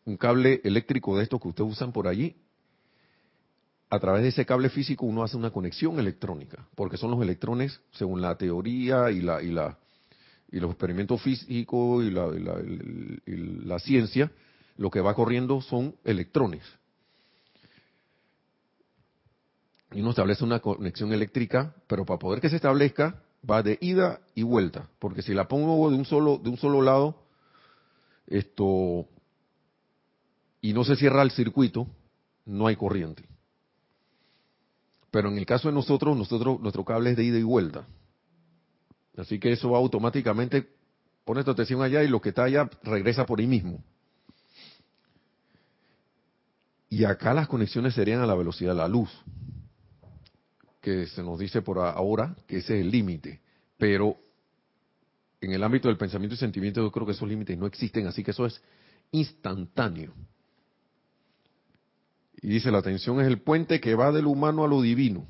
un 0.07 0.17
cable 0.17 0.63
eléctrico 0.65 1.15
de 1.19 1.25
estos 1.25 1.39
que 1.43 1.49
ustedes 1.49 1.73
usan 1.73 1.93
por 1.93 2.09
allí, 2.09 2.37
a 3.89 3.99
través 4.01 4.23
de 4.23 4.29
ese 4.29 4.47
cable 4.47 4.69
físico 4.69 5.07
uno 5.07 5.23
hace 5.23 5.37
una 5.37 5.51
conexión 5.51 5.99
electrónica, 5.99 6.67
porque 6.75 6.97
son 6.97 7.13
los 7.13 7.23
electrones, 7.23 7.81
según 7.93 8.21
la 8.21 8.37
teoría 8.37 9.11
y 9.11 9.21
la 9.21 9.43
y 9.43 9.51
la 9.51 9.79
y 10.51 10.61
los 10.61 10.71
experimentos 10.71 11.21
físicos 11.23 12.05
y 12.05 12.11
la, 12.11 12.29
la, 12.29 13.79
ciencia, 13.81 14.31
lo 14.77 14.91
que 14.91 15.01
va 15.01 15.15
corriendo 15.15 15.61
son 15.61 15.97
electrones. 16.05 16.63
Y 19.93 20.01
uno 20.01 20.11
establece 20.11 20.45
una 20.45 20.61
conexión 20.61 21.13
eléctrica, 21.13 21.75
pero 21.89 22.05
para 22.05 22.21
poder 22.21 22.41
que 22.41 22.49
se 22.49 22.57
establezca 22.57 23.23
va 23.49 23.63
de 23.63 23.77
ida 23.81 24.21
y 24.35 24.45
vuelta, 24.45 24.89
porque 24.99 25.23
si 25.23 25.35
la 25.35 25.49
pongo 25.49 25.91
de 25.91 25.97
un 25.97 26.05
solo 26.05 26.39
de 26.39 26.49
un 26.49 26.57
solo 26.57 26.81
lado, 26.81 27.23
esto 28.27 29.07
y 30.61 30.73
no 30.73 30.85
se 30.85 30.97
cierra 30.97 31.23
el 31.23 31.31
circuito, 31.31 31.87
no 32.45 32.67
hay 32.67 32.77
corriente. 32.77 33.25
Pero 35.17 35.31
en 35.31 35.39
el 35.39 35.47
caso 35.47 35.69
de 35.69 35.75
nosotros, 35.75 36.15
nosotros 36.15 36.61
nuestro 36.61 36.85
cable 36.85 37.13
es 37.13 37.17
de 37.17 37.25
ida 37.25 37.39
y 37.39 37.43
vuelta. 37.43 37.87
Así 39.17 39.39
que 39.39 39.51
eso 39.51 39.71
va 39.71 39.79
automáticamente, 39.79 40.69
pone 41.25 41.43
tu 41.43 41.53
atención 41.53 41.81
allá 41.81 42.03
y 42.03 42.09
lo 42.09 42.21
que 42.21 42.29
está 42.29 42.45
allá 42.45 42.69
regresa 42.83 43.25
por 43.25 43.41
ahí 43.41 43.47
mismo. 43.47 43.83
Y 46.91 47.05
acá 47.05 47.33
las 47.33 47.49
conexiones 47.49 47.95
serían 47.95 48.21
a 48.21 48.27
la 48.27 48.35
velocidad 48.35 48.73
de 48.73 48.77
la 48.77 48.89
luz, 48.89 49.09
que 50.83 51.07
se 51.07 51.23
nos 51.23 51.39
dice 51.39 51.63
por 51.63 51.79
ahora 51.79 52.37
que 52.47 52.59
ese 52.59 52.79
es 52.79 52.85
el 52.85 52.91
límite. 52.91 53.41
Pero 53.79 54.19
en 55.41 55.51
el 55.55 55.63
ámbito 55.63 55.89
del 55.89 55.97
pensamiento 55.97 56.35
y 56.35 56.39
sentimiento 56.39 56.83
yo 56.83 56.93
creo 56.93 57.07
que 57.07 57.13
esos 57.13 57.27
límites 57.27 57.57
no 57.57 57.65
existen, 57.65 58.07
así 58.07 58.23
que 58.23 58.33
eso 58.33 58.45
es 58.45 58.61
instantáneo. 59.13 60.13
Y 62.47 62.51
dice, 62.51 62.71
la 62.71 62.79
atención 62.79 63.21
es 63.21 63.27
el 63.27 63.41
puente 63.41 63.81
que 63.81 63.97
va 63.97 64.13
del 64.13 64.27
humano 64.27 64.63
a 64.63 64.69
lo 64.69 64.81
divino. 64.81 65.27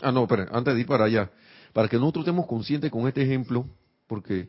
Ah, 0.00 0.10
no, 0.10 0.26
pero 0.26 0.46
antes 0.50 0.74
de 0.74 0.80
ir 0.80 0.86
para 0.86 1.04
allá, 1.04 1.30
para 1.74 1.88
que 1.88 1.98
nosotros 1.98 2.22
estemos 2.22 2.46
conscientes 2.46 2.90
con 2.90 3.06
este 3.06 3.20
ejemplo, 3.20 3.66
porque 4.06 4.48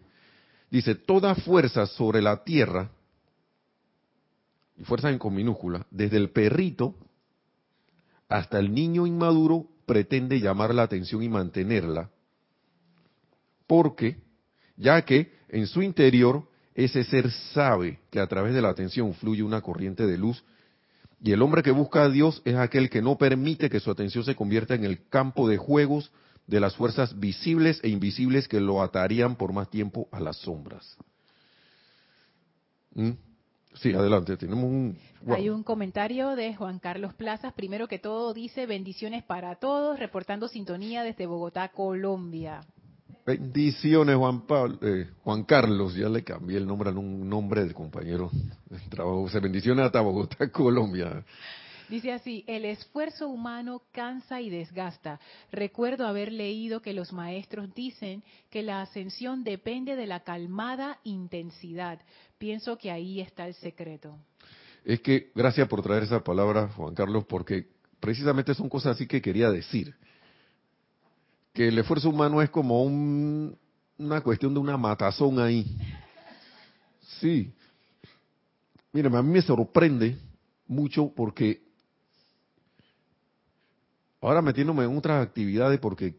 dice, 0.69 0.95
toda 0.95 1.35
fuerza 1.35 1.87
sobre 1.87 2.21
la 2.21 2.45
tierra, 2.45 2.89
y 4.77 4.85
fuerza 4.85 5.09
en 5.09 5.19
con 5.19 5.35
minúscula, 5.35 5.85
desde 5.91 6.15
el 6.15 6.29
perrito 6.29 6.95
hasta 8.29 8.57
el 8.57 8.73
niño 8.73 9.05
inmaduro, 9.05 9.67
pretende 9.85 10.39
llamar 10.39 10.73
la 10.73 10.83
atención 10.83 11.21
y 11.21 11.27
mantenerla, 11.27 12.11
porque, 13.67 14.21
ya 14.77 15.01
que 15.01 15.33
en 15.49 15.67
su 15.67 15.81
interior 15.81 16.47
ese 16.75 17.03
ser 17.03 17.29
sabe 17.53 17.99
que 18.09 18.21
a 18.21 18.27
través 18.27 18.53
de 18.53 18.61
la 18.61 18.69
atención 18.69 19.13
fluye 19.15 19.43
una 19.43 19.59
corriente 19.59 20.07
de 20.07 20.17
luz 20.17 20.41
y 21.23 21.31
el 21.31 21.41
hombre 21.41 21.61
que 21.61 21.71
busca 21.71 22.03
a 22.03 22.09
Dios 22.09 22.41
es 22.45 22.55
aquel 22.55 22.89
que 22.89 23.01
no 23.01 23.17
permite 23.17 23.69
que 23.69 23.79
su 23.79 23.91
atención 23.91 24.23
se 24.23 24.35
convierta 24.35 24.73
en 24.73 24.83
el 24.83 25.07
campo 25.07 25.47
de 25.47 25.57
juegos 25.57 26.11
de 26.47 26.59
las 26.59 26.75
fuerzas 26.75 27.19
visibles 27.19 27.79
e 27.83 27.89
invisibles 27.89 28.47
que 28.47 28.59
lo 28.59 28.81
atarían 28.81 29.35
por 29.35 29.53
más 29.53 29.69
tiempo 29.69 30.07
a 30.11 30.19
las 30.19 30.37
sombras. 30.37 30.97
¿Mm? 32.95 33.11
Sí, 33.75 33.93
adelante. 33.93 34.35
Tenemos 34.35 34.65
un. 34.65 34.97
Hay 35.29 35.49
un 35.49 35.63
comentario 35.63 36.35
de 36.35 36.55
Juan 36.55 36.79
Carlos 36.79 37.13
Plazas. 37.13 37.53
Primero 37.53 37.87
que 37.87 37.99
todo, 37.99 38.33
dice 38.33 38.65
bendiciones 38.65 39.23
para 39.23 39.55
todos, 39.55 39.97
reportando 39.97 40.47
sintonía 40.47 41.03
desde 41.03 41.25
Bogotá, 41.25 41.69
Colombia. 41.69 42.61
Bendiciones, 43.25 44.15
Juan 44.15 44.45
Pablo, 44.47 44.77
eh, 44.81 45.09
Juan 45.23 45.43
Carlos, 45.43 45.95
ya 45.95 46.09
le 46.09 46.23
cambié 46.23 46.57
el 46.57 46.67
nombre 46.67 46.89
a 46.89 46.93
un 46.93 47.29
nombre 47.29 47.61
del 47.63 47.73
compañero 47.73 48.31
trabajo. 48.89 49.29
Se 49.29 49.39
bendiciones 49.39 49.85
hasta 49.85 50.01
Bogotá, 50.01 50.49
Colombia. 50.51 51.23
Dice 51.89 52.13
así, 52.13 52.45
el 52.47 52.63
esfuerzo 52.63 53.27
humano 53.27 53.81
cansa 53.91 54.39
y 54.39 54.49
desgasta. 54.49 55.19
Recuerdo 55.51 56.07
haber 56.07 56.31
leído 56.31 56.81
que 56.81 56.93
los 56.93 57.11
maestros 57.11 57.73
dicen 57.75 58.23
que 58.49 58.63
la 58.63 58.81
ascensión 58.81 59.43
depende 59.43 59.97
de 59.97 60.07
la 60.07 60.21
calmada 60.21 60.99
intensidad. 61.03 61.99
Pienso 62.37 62.77
que 62.77 62.91
ahí 62.91 63.19
está 63.19 63.45
el 63.45 63.55
secreto. 63.55 64.17
es 64.85 65.01
que, 65.01 65.31
gracias 65.35 65.67
por 65.67 65.81
traer 65.81 66.03
esa 66.03 66.23
palabra, 66.23 66.69
Juan 66.69 66.95
Carlos, 66.95 67.25
porque 67.25 67.67
precisamente 67.99 68.53
son 68.53 68.69
cosas 68.69 68.95
así 68.95 69.05
que 69.05 69.21
quería 69.21 69.51
decir. 69.51 69.93
Que 71.53 71.67
el 71.67 71.77
esfuerzo 71.77 72.09
humano 72.09 72.41
es 72.41 72.49
como 72.49 72.83
un, 72.83 73.57
una 73.97 74.21
cuestión 74.21 74.53
de 74.53 74.59
una 74.59 74.77
matazón 74.77 75.39
ahí. 75.39 75.77
Sí. 77.19 77.53
Miren, 78.93 79.15
a 79.15 79.21
mí 79.21 79.29
me 79.31 79.41
sorprende 79.41 80.17
mucho 80.67 81.11
porque 81.15 81.61
ahora 84.21 84.41
metiéndome 84.41 84.83
en 84.83 84.97
otras 84.97 85.25
actividades 85.25 85.79
porque 85.79 86.15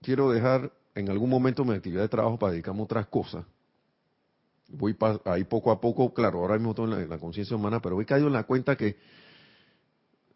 quiero 0.00 0.30
dejar 0.30 0.72
en 0.94 1.08
algún 1.08 1.30
momento 1.30 1.64
mi 1.64 1.74
actividad 1.74 2.02
de 2.02 2.08
trabajo 2.08 2.38
para 2.38 2.52
dedicarme 2.52 2.80
a 2.80 2.84
otras 2.84 3.06
cosas. 3.06 3.44
Voy 4.68 4.96
ahí 5.24 5.44
poco 5.44 5.70
a 5.70 5.80
poco, 5.80 6.12
claro, 6.14 6.40
ahora 6.40 6.54
mismo 6.54 6.70
estoy 6.70 6.92
en 6.92 7.08
la, 7.08 7.18
conciencia 7.18 7.56
humana, 7.56 7.80
pero 7.80 8.00
he 8.00 8.06
caído 8.06 8.26
en 8.26 8.32
la 8.32 8.44
cuenta 8.44 8.76
que 8.76 8.96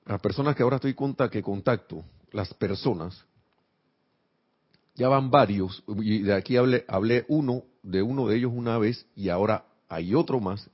las 0.04 0.20
personas 0.20 0.54
que 0.54 0.62
ahora 0.62 0.76
estoy 0.76 0.94
conta, 0.94 1.30
que 1.30 1.42
contacto, 1.42 2.04
las 2.32 2.52
personas, 2.54 3.24
ya 4.96 5.08
van 5.08 5.30
varios, 5.30 5.84
y 5.86 6.22
de 6.22 6.34
aquí 6.34 6.56
hablé, 6.56 6.84
hablé 6.88 7.24
uno, 7.28 7.64
de 7.82 8.02
uno 8.02 8.26
de 8.26 8.36
ellos 8.36 8.52
una 8.54 8.78
vez, 8.78 9.06
y 9.14 9.28
ahora 9.28 9.66
hay 9.88 10.14
otro 10.14 10.40
más, 10.40 10.68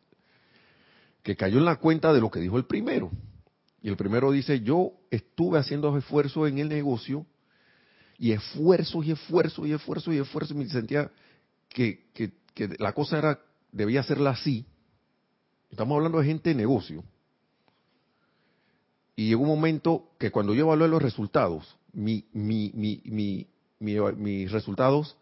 que 1.23 1.37
cayó 1.37 1.59
en 1.59 1.65
la 1.65 1.77
cuenta 1.77 2.13
de 2.13 2.21
lo 2.21 2.31
que 2.31 2.41
dijo 2.41 2.57
el 2.57 2.65
primero. 2.65 3.11
Y 3.83 3.89
el 3.89 3.97
primero 3.97 4.31
dice, 4.31 4.61
yo 4.61 4.93
estuve 5.11 5.59
haciendo 5.59 5.97
esfuerzo 5.99 6.47
en 6.47 6.59
el 6.59 6.69
negocio, 6.69 7.27
y 8.17 8.31
esfuerzo 8.31 9.03
y 9.03 9.11
esfuerzo 9.11 9.67
y 9.67 9.73
esfuerzo 9.73 10.13
y 10.13 10.19
esfuerzo, 10.19 10.55
y 10.55 10.57
me 10.57 10.69
sentía 10.69 11.11
que, 11.69 12.07
que, 12.15 12.33
que 12.55 12.69
la 12.79 12.93
cosa 12.93 13.19
era, 13.19 13.41
debía 13.73 14.01
hacerla 14.01 14.31
así. 14.31 14.65
Estamos 15.69 15.97
hablando 15.97 16.21
de 16.21 16.27
gente 16.27 16.51
de 16.51 16.55
negocio. 16.55 17.03
Y 19.17 19.29
llegó 19.29 19.43
un 19.43 19.49
momento 19.49 20.11
que 20.19 20.31
cuando 20.31 20.55
yo 20.55 20.63
evalué 20.63 20.87
los 20.87 21.03
resultados, 21.03 21.77
mi, 21.93 22.25
mi, 22.33 22.71
mi, 22.75 23.03
mi, 23.05 23.47
mis 23.83 24.51
resultados, 24.53 25.17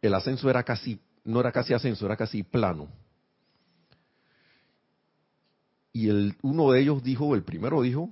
el 0.00 0.14
ascenso 0.14 0.48
era 0.48 0.62
casi, 0.62 1.00
no 1.24 1.40
era 1.40 1.52
casi 1.52 1.74
ascenso, 1.74 2.06
era 2.06 2.16
casi 2.16 2.42
plano. 2.42 2.88
Y 5.92 6.08
el, 6.08 6.36
uno 6.42 6.70
de 6.70 6.80
ellos 6.80 7.02
dijo, 7.02 7.34
el 7.34 7.42
primero 7.42 7.82
dijo, 7.82 8.10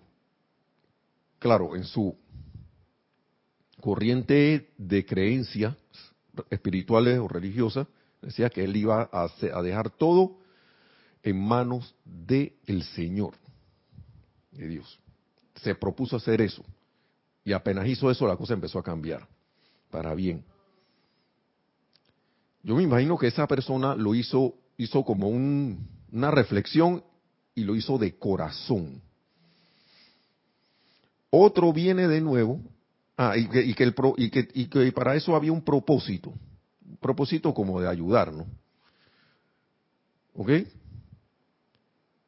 claro, 1.39 1.77
en 1.77 1.85
su 1.85 2.17
corriente 3.81 4.71
de 4.77 5.07
creencias 5.07 5.75
espirituales 6.51 7.19
o 7.19 7.29
religiosas, 7.29 7.87
decía 8.21 8.51
que 8.51 8.65
él 8.65 8.77
iba 8.77 9.09
a, 9.11 9.31
a 9.55 9.63
dejar 9.63 9.91
todo 9.91 10.39
en 11.23 11.41
manos 11.43 11.95
del 12.05 12.53
el 12.67 12.83
Señor, 12.83 13.35
de 14.51 14.69
Dios. 14.69 15.01
Se 15.57 15.75
propuso 15.75 16.17
hacer 16.17 16.41
eso. 16.43 16.65
Y 17.45 17.53
apenas 17.53 17.87
hizo 17.87 18.11
eso, 18.11 18.27
la 18.27 18.37
cosa 18.37 18.55
empezó 18.55 18.79
a 18.79 18.83
cambiar 18.83 19.27
para 19.91 20.15
bien. 20.15 20.45
Yo 22.63 22.77
me 22.77 22.83
imagino 22.83 23.17
que 23.17 23.29
esa 23.29 23.47
persona 23.47 23.95
lo 23.95 24.15
hizo, 24.15 24.55
hizo 24.77 25.05
como 25.05 25.29
una 25.29 26.31
reflexión 26.31 27.03
y 27.55 27.65
lo 27.65 27.75
hizo 27.75 27.99
de 27.99 28.17
corazón. 28.19 29.03
Otro 31.31 31.73
viene 31.73 32.09
de 32.09 32.21
nuevo, 32.21 32.61
ah, 33.17 33.37
y 33.37 33.49
que, 33.49 34.93
para 34.93 35.15
eso 35.15 35.35
había 35.35 35.53
un 35.53 35.63
propósito, 35.63 36.35
un 36.85 36.97
propósito 36.97 37.55
como 37.55 37.81
de 37.81 37.89
ayudarnos. 37.89 38.47
¿Ok? 40.35 40.51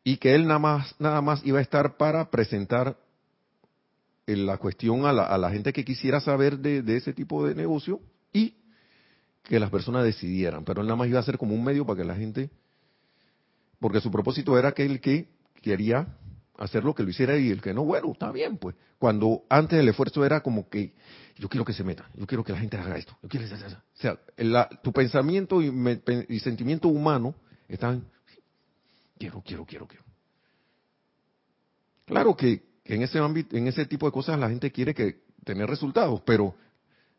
Y 0.05 0.17
que 0.17 0.35
él 0.35 0.47
nada 0.47 0.59
más, 0.59 0.95
nada 0.99 1.21
más 1.21 1.45
iba 1.45 1.59
a 1.59 1.63
estar 1.63 1.97
para 1.97 2.31
presentar 2.31 2.97
la 4.27 4.59
cuestión 4.59 5.05
a 5.07 5.13
la, 5.13 5.51
gente 5.51 5.73
que 5.73 5.85
quisiera 5.85 6.21
saber 6.21 6.59
de, 6.59 6.97
ese 6.97 7.13
tipo 7.13 7.47
de 7.47 7.55
negocio 7.55 8.01
y 8.33 8.55
que 9.43 9.59
las 9.59 9.71
personas 9.71 10.05
decidieran. 10.05 10.65
Pero 10.65 10.81
él 10.81 10.87
nada 10.87 10.97
más 10.97 11.09
iba 11.09 11.19
a 11.19 11.25
ser 11.25 11.39
como 11.39 11.55
un 11.55 11.65
medio 11.65 11.85
para 11.85 11.99
que 11.99 12.05
la 12.05 12.15
gente, 12.15 12.51
porque 13.81 14.01
su 14.01 14.11
propósito 14.11 14.59
era 14.59 14.73
que 14.73 14.85
el 14.85 15.01
que 15.01 15.29
quería 15.61 16.17
hacer 16.59 16.85
lo 16.85 16.95
que 16.95 17.03
lo 17.03 17.11
hiciera 17.11 17.37
y 17.37 17.51
el 17.51 17.61
que 17.61 17.75
no, 17.75 17.85
bueno, 17.85 18.13
está 18.13 18.31
bien, 18.31 18.59
pues. 18.59 18.77
Cuando 18.99 19.43
antes 19.49 19.79
el 19.81 19.89
esfuerzo 19.89 20.25
era 20.25 20.41
como 20.43 20.69
que 20.69 20.95
yo 21.37 21.49
quiero 21.49 21.65
que 21.65 21.73
se 21.73 21.83
meta, 21.83 22.09
yo 22.15 22.27
quiero 22.27 22.45
que 22.45 22.53
la 22.53 22.59
gente 22.59 22.77
haga 22.77 22.97
esto, 22.97 23.19
yo 23.23 23.29
quiero 23.29 23.47
O 23.47 23.79
sea, 23.95 24.19
tu 24.83 24.93
pensamiento 24.93 25.61
y, 25.61 25.73
y 26.29 26.39
sentimiento 26.39 26.87
humano 26.87 27.35
están, 27.67 28.05
quiero, 29.19 29.43
quiero, 29.45 29.67
quiero, 29.67 29.89
quiero. 29.89 30.05
Claro 32.05 32.37
que 32.37 32.72
en 32.85 33.03
ese 33.03 33.19
ámbito, 33.19 33.57
en 33.57 33.69
ese 33.69 33.87
tipo 33.87 34.07
de 34.07 34.13
cosas 34.13 34.39
la 34.39 34.49
gente 34.49 34.71
quiere 34.71 34.95
que 34.95 35.23
tener 35.45 35.69
resultados, 35.69 36.21
pero 36.25 36.55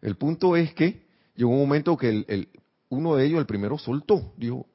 el 0.02 0.16
punto 0.18 0.56
es 0.56 0.74
que 0.74 1.06
llegó 1.36 1.52
un 1.52 1.60
momento 1.60 1.98
que 1.98 2.48
uno 2.90 3.16
de 3.16 3.26
ellos, 3.26 3.40
el 3.40 3.46
primero, 3.46 3.78
soltó, 3.78 4.34
dijo, 4.38 4.68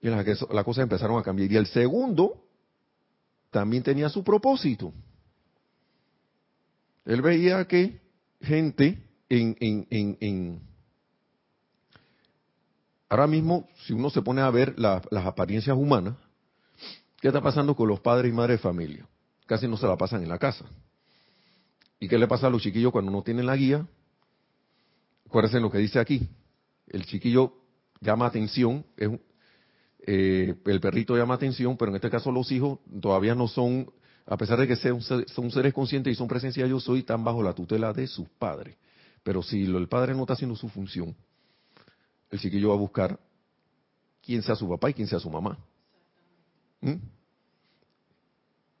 y 0.00 0.08
las, 0.08 0.24
cosas 0.64 0.82
empezaron 0.82 1.18
a 1.18 1.22
cambiar. 1.22 1.50
Y 1.50 1.56
el 1.56 1.66
segundo 1.66 2.44
también 3.50 3.82
tenía 3.82 4.08
su 4.08 4.22
propósito. 4.22 4.92
Él 7.04 7.22
veía 7.22 7.66
que 7.66 8.00
gente 8.40 9.02
en, 9.28 9.56
en, 9.60 9.86
en, 9.90 10.18
en 10.20 10.60
ahora 13.08 13.26
mismo, 13.26 13.68
si 13.86 13.92
uno 13.92 14.10
se 14.10 14.22
pone 14.22 14.42
a 14.42 14.50
ver 14.50 14.78
las 14.78 15.26
apariencias 15.26 15.76
humanas, 15.76 16.16
¿qué 17.20 17.28
está 17.28 17.40
pasando 17.40 17.74
con 17.74 17.88
los 17.88 18.00
padres 18.00 18.32
y 18.32 18.34
madres 18.34 18.58
de 18.58 18.62
familia? 18.62 19.08
Casi 19.46 19.68
no 19.68 19.76
se 19.76 19.86
la 19.86 19.96
pasan 19.96 20.22
en 20.22 20.28
la 20.28 20.38
casa. 20.38 20.64
¿Y 21.98 22.08
qué 22.08 22.18
le 22.18 22.26
pasa 22.26 22.48
a 22.48 22.50
los 22.50 22.62
chiquillos 22.62 22.92
cuando 22.92 23.10
no 23.10 23.22
tienen 23.22 23.46
la 23.46 23.56
guía? 23.56 23.86
Acuérdense 25.26 25.60
lo 25.60 25.70
que 25.70 25.78
dice 25.78 25.98
aquí. 25.98 26.28
El 26.86 27.06
chiquillo 27.06 27.54
llama 28.00 28.26
atención, 28.26 28.84
eh, 30.06 30.54
el 30.64 30.80
perrito 30.80 31.16
llama 31.16 31.34
atención, 31.34 31.76
pero 31.76 31.90
en 31.90 31.96
este 31.96 32.10
caso 32.10 32.30
los 32.30 32.50
hijos 32.52 32.78
todavía 33.00 33.34
no 33.34 33.48
son, 33.48 33.90
a 34.26 34.36
pesar 34.36 34.58
de 34.58 34.68
que 34.68 34.76
sean, 34.76 35.00
son 35.00 35.50
seres 35.50 35.72
conscientes 35.72 36.12
y 36.12 36.16
son 36.16 36.28
presencia 36.28 36.66
yo 36.66 36.78
soy, 36.78 37.00
están 37.00 37.24
bajo 37.24 37.42
la 37.42 37.54
tutela 37.54 37.92
de 37.92 38.06
sus 38.06 38.28
padres. 38.28 38.76
Pero 39.22 39.42
si 39.42 39.64
el 39.64 39.88
padre 39.88 40.14
no 40.14 40.20
está 40.22 40.34
haciendo 40.34 40.54
su 40.54 40.68
función, 40.68 41.16
el 42.30 42.38
chiquillo 42.38 42.68
va 42.68 42.74
a 42.74 42.78
buscar 42.78 43.18
quién 44.22 44.42
sea 44.42 44.54
su 44.54 44.68
papá 44.68 44.90
y 44.90 44.94
quién 44.94 45.08
sea 45.08 45.18
su 45.18 45.30
mamá. 45.30 45.58
¿Mm? 46.80 46.94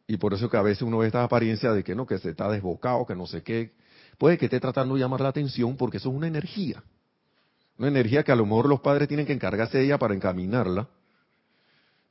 Y 0.06 0.16
por 0.18 0.34
eso 0.34 0.48
que 0.48 0.56
a 0.56 0.62
veces 0.62 0.82
uno 0.82 0.98
ve 0.98 1.06
esta 1.06 1.24
apariencia 1.24 1.72
de 1.72 1.82
que 1.82 1.94
no, 1.94 2.06
que 2.06 2.18
se 2.18 2.30
está 2.30 2.48
desbocado, 2.48 3.06
que 3.06 3.16
no 3.16 3.26
sé 3.26 3.42
qué. 3.42 3.72
Puede 4.18 4.38
que 4.38 4.46
esté 4.46 4.60
tratando 4.60 4.94
de 4.94 5.00
llamar 5.00 5.20
la 5.20 5.28
atención 5.28 5.76
porque 5.76 5.96
eso 5.96 6.10
es 6.10 6.14
una 6.14 6.28
energía. 6.28 6.82
Una 7.78 7.88
energía 7.88 8.22
que 8.22 8.32
a 8.32 8.36
lo 8.36 8.46
mejor 8.46 8.68
los 8.68 8.80
padres 8.80 9.08
tienen 9.08 9.26
que 9.26 9.32
encargarse 9.32 9.78
de 9.78 9.84
ella 9.84 9.98
para 9.98 10.14
encaminarla. 10.14 10.88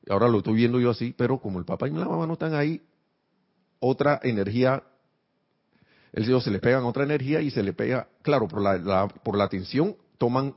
Ahora 0.09 0.27
lo 0.27 0.39
estoy 0.39 0.55
viendo 0.55 0.79
yo 0.79 0.91
así, 0.91 1.15
pero 1.17 1.39
como 1.39 1.57
el 1.57 1.65
papá 1.65 1.87
y 1.87 1.91
la 1.91 2.05
mamá 2.05 2.27
no 2.27 2.33
están 2.33 2.53
ahí, 2.53 2.81
otra 3.79 4.19
energía, 4.23 4.83
el 6.13 6.41
se 6.41 6.51
le 6.51 6.59
pegan 6.59 6.83
otra 6.83 7.03
energía 7.03 7.41
y 7.41 7.49
se 7.49 7.63
le 7.63 7.73
pega, 7.73 8.07
claro, 8.21 8.47
por 8.47 8.61
la, 8.61 9.07
por 9.07 9.35
la 9.35 9.45
atención 9.45 9.95
toman 10.17 10.55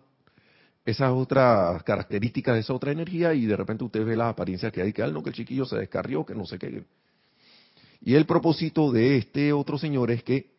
esas 0.85 1.11
otras 1.11 1.83
características 1.83 2.55
de 2.55 2.61
esa 2.61 2.73
otra 2.73 2.93
energía 2.93 3.35
y 3.35 3.47
de 3.47 3.57
repente 3.57 3.85
usted 3.85 4.05
ve 4.05 4.17
la 4.17 4.29
apariencia 4.29 4.71
que 4.71 4.83
hay, 4.83 4.93
que, 4.93 5.07
no, 5.09 5.23
que 5.23 5.31
el 5.31 5.35
chiquillo 5.35 5.65
se 5.65 5.77
descarrió, 5.77 6.25
que 6.25 6.35
no 6.35 6.47
sé 6.47 6.59
qué. 6.59 6.85
Y 8.01 8.15
el 8.15 8.27
propósito 8.27 8.93
de 8.93 9.17
este 9.17 9.53
otro 9.53 9.79
señor 9.79 10.11
es 10.11 10.23
que 10.23 10.51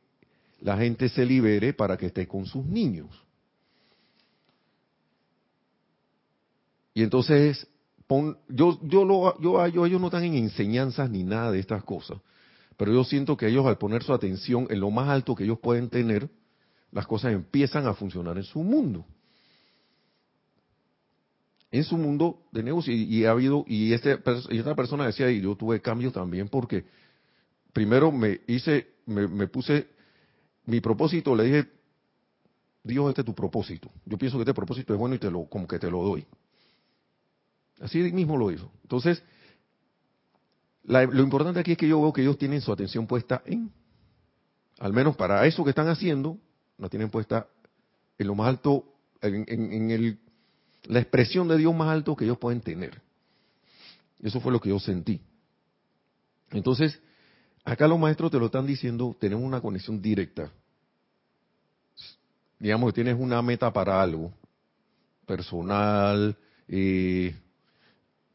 la 0.61 0.77
gente 0.77 1.09
se 1.09 1.25
libere 1.25 1.73
para 1.73 1.97
que 1.97 2.07
esté 2.07 2.27
con 2.27 2.45
sus 2.45 2.65
niños. 2.65 3.09
Y 6.93 7.03
entonces, 7.03 7.67
yo, 8.49 8.79
yo, 8.83 9.05
lo, 9.05 9.39
yo, 9.39 9.67
yo, 9.67 9.85
ellos 9.85 10.01
no 10.01 10.07
están 10.07 10.23
en 10.23 10.35
enseñanzas 10.35 11.09
ni 11.09 11.23
nada 11.23 11.51
de 11.51 11.59
estas 11.59 11.83
cosas, 11.83 12.17
pero 12.75 12.91
yo 12.91 13.03
siento 13.03 13.37
que 13.37 13.47
ellos 13.47 13.65
al 13.65 13.77
poner 13.77 14.03
su 14.03 14.13
atención 14.13 14.67
en 14.69 14.79
lo 14.81 14.91
más 14.91 15.07
alto 15.07 15.35
que 15.35 15.45
ellos 15.45 15.59
pueden 15.59 15.89
tener, 15.89 16.29
las 16.91 17.07
cosas 17.07 17.33
empiezan 17.33 17.87
a 17.87 17.93
funcionar 17.93 18.37
en 18.37 18.43
su 18.43 18.61
mundo. 18.63 19.05
En 21.71 21.83
su 21.83 21.97
mundo 21.97 22.41
de 22.51 22.63
negocio. 22.63 22.93
Y, 22.93 23.25
ha 23.25 23.31
habido, 23.31 23.63
y, 23.67 23.93
este, 23.93 24.19
y 24.49 24.57
esta 24.57 24.75
persona 24.75 25.05
decía, 25.05 25.29
y 25.29 25.39
yo 25.39 25.55
tuve 25.55 25.81
cambios 25.81 26.13
también 26.13 26.49
porque 26.49 26.85
primero 27.79 28.11
me 28.11 28.41
hice, 28.45 28.95
me, 29.05 29.47
puse 29.47 29.87
mi 30.65 30.81
propósito, 30.81 31.33
le 31.33 31.45
dije, 31.45 31.69
Dios, 32.83 33.07
este 33.07 33.21
es 33.21 33.25
tu 33.25 33.33
propósito. 33.33 33.89
Yo 34.05 34.17
pienso 34.17 34.37
que 34.37 34.41
este 34.41 34.53
propósito 34.53 34.93
es 34.93 34.99
bueno 34.99 35.15
y 35.15 35.17
te 35.17 35.31
lo, 35.31 35.45
como 35.45 35.65
que 35.65 35.79
te 35.79 35.89
lo 35.89 36.03
doy. 36.03 36.27
Así 37.79 37.99
mismo 38.11 38.35
lo 38.35 38.51
hizo. 38.51 38.69
Entonces, 38.81 39.23
lo 40.83 41.23
importante 41.23 41.61
aquí 41.61 41.71
es 41.71 41.77
que 41.77 41.87
yo 41.87 42.01
veo 42.01 42.11
que 42.11 42.21
ellos 42.21 42.37
tienen 42.37 42.59
su 42.59 42.73
atención 42.73 43.07
puesta 43.07 43.43
en, 43.45 43.71
al 44.79 44.91
menos 44.91 45.15
para 45.15 45.45
eso 45.45 45.63
que 45.63 45.69
están 45.69 45.87
haciendo, 45.87 46.37
la 46.77 46.89
tienen 46.89 47.09
puesta 47.09 47.47
en 48.17 48.27
lo 48.27 48.35
más 48.35 48.49
alto, 48.49 48.93
en, 49.21 49.45
en 49.47 49.89
el, 49.89 50.19
la 50.83 50.99
expresión 50.99 51.47
de 51.47 51.55
Dios 51.55 51.73
más 51.73 51.87
alto 51.87 52.17
que 52.17 52.25
ellos 52.25 52.39
pueden 52.39 52.59
tener. 52.59 53.01
Eso 54.21 54.41
fue 54.41 54.51
lo 54.51 54.59
que 54.59 54.67
yo 54.67 54.81
sentí. 54.81 55.21
Entonces, 56.51 56.99
acá 57.63 57.87
los 57.87 57.99
maestros 57.99 58.31
te 58.31 58.39
lo 58.39 58.47
están 58.47 58.65
diciendo, 58.65 59.15
tenemos 59.19 59.43
una 59.43 59.61
conexión 59.61 60.01
directa. 60.01 60.51
Digamos 62.59 62.89
que 62.89 62.95
tienes 62.95 63.19
una 63.19 63.41
meta 63.41 63.71
para 63.71 64.01
algo, 64.01 64.33
personal, 65.25 66.35
eh, 66.67 67.33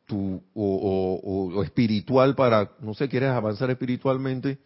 tu, 0.07 0.43
o, 0.55 1.62
espiritual 1.62 2.35
para, 2.35 2.72
no 2.81 2.95
sé, 2.95 3.09
quieres 3.09 3.31
avanzar 3.31 3.70
espiritualmente, 3.70 4.59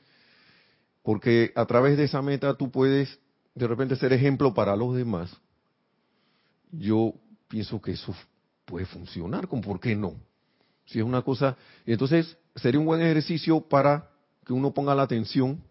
porque 1.02 1.52
a 1.54 1.64
través 1.66 1.96
de 1.96 2.04
esa 2.04 2.22
meta 2.22 2.54
tú 2.54 2.70
puedes 2.70 3.18
de 3.54 3.66
repente 3.66 3.96
ser 3.96 4.12
ejemplo 4.12 4.54
para 4.54 4.76
los 4.76 4.94
demás. 4.94 5.34
Yo 6.70 7.14
pienso 7.48 7.80
que 7.80 7.92
eso 7.92 8.14
puede 8.64 8.86
funcionar, 8.86 9.48
¿con 9.48 9.60
por 9.60 9.80
qué 9.80 9.96
no? 9.96 10.14
Si 10.86 10.98
es 10.98 11.04
una 11.04 11.22
cosa, 11.22 11.56
entonces 11.86 12.36
sería 12.54 12.80
un 12.80 12.86
buen 12.86 13.00
ejercicio 13.00 13.60
para 13.60 14.10
que 14.48 14.54
uno 14.54 14.72
ponga 14.72 14.94
la 14.94 15.02
atención 15.02 15.62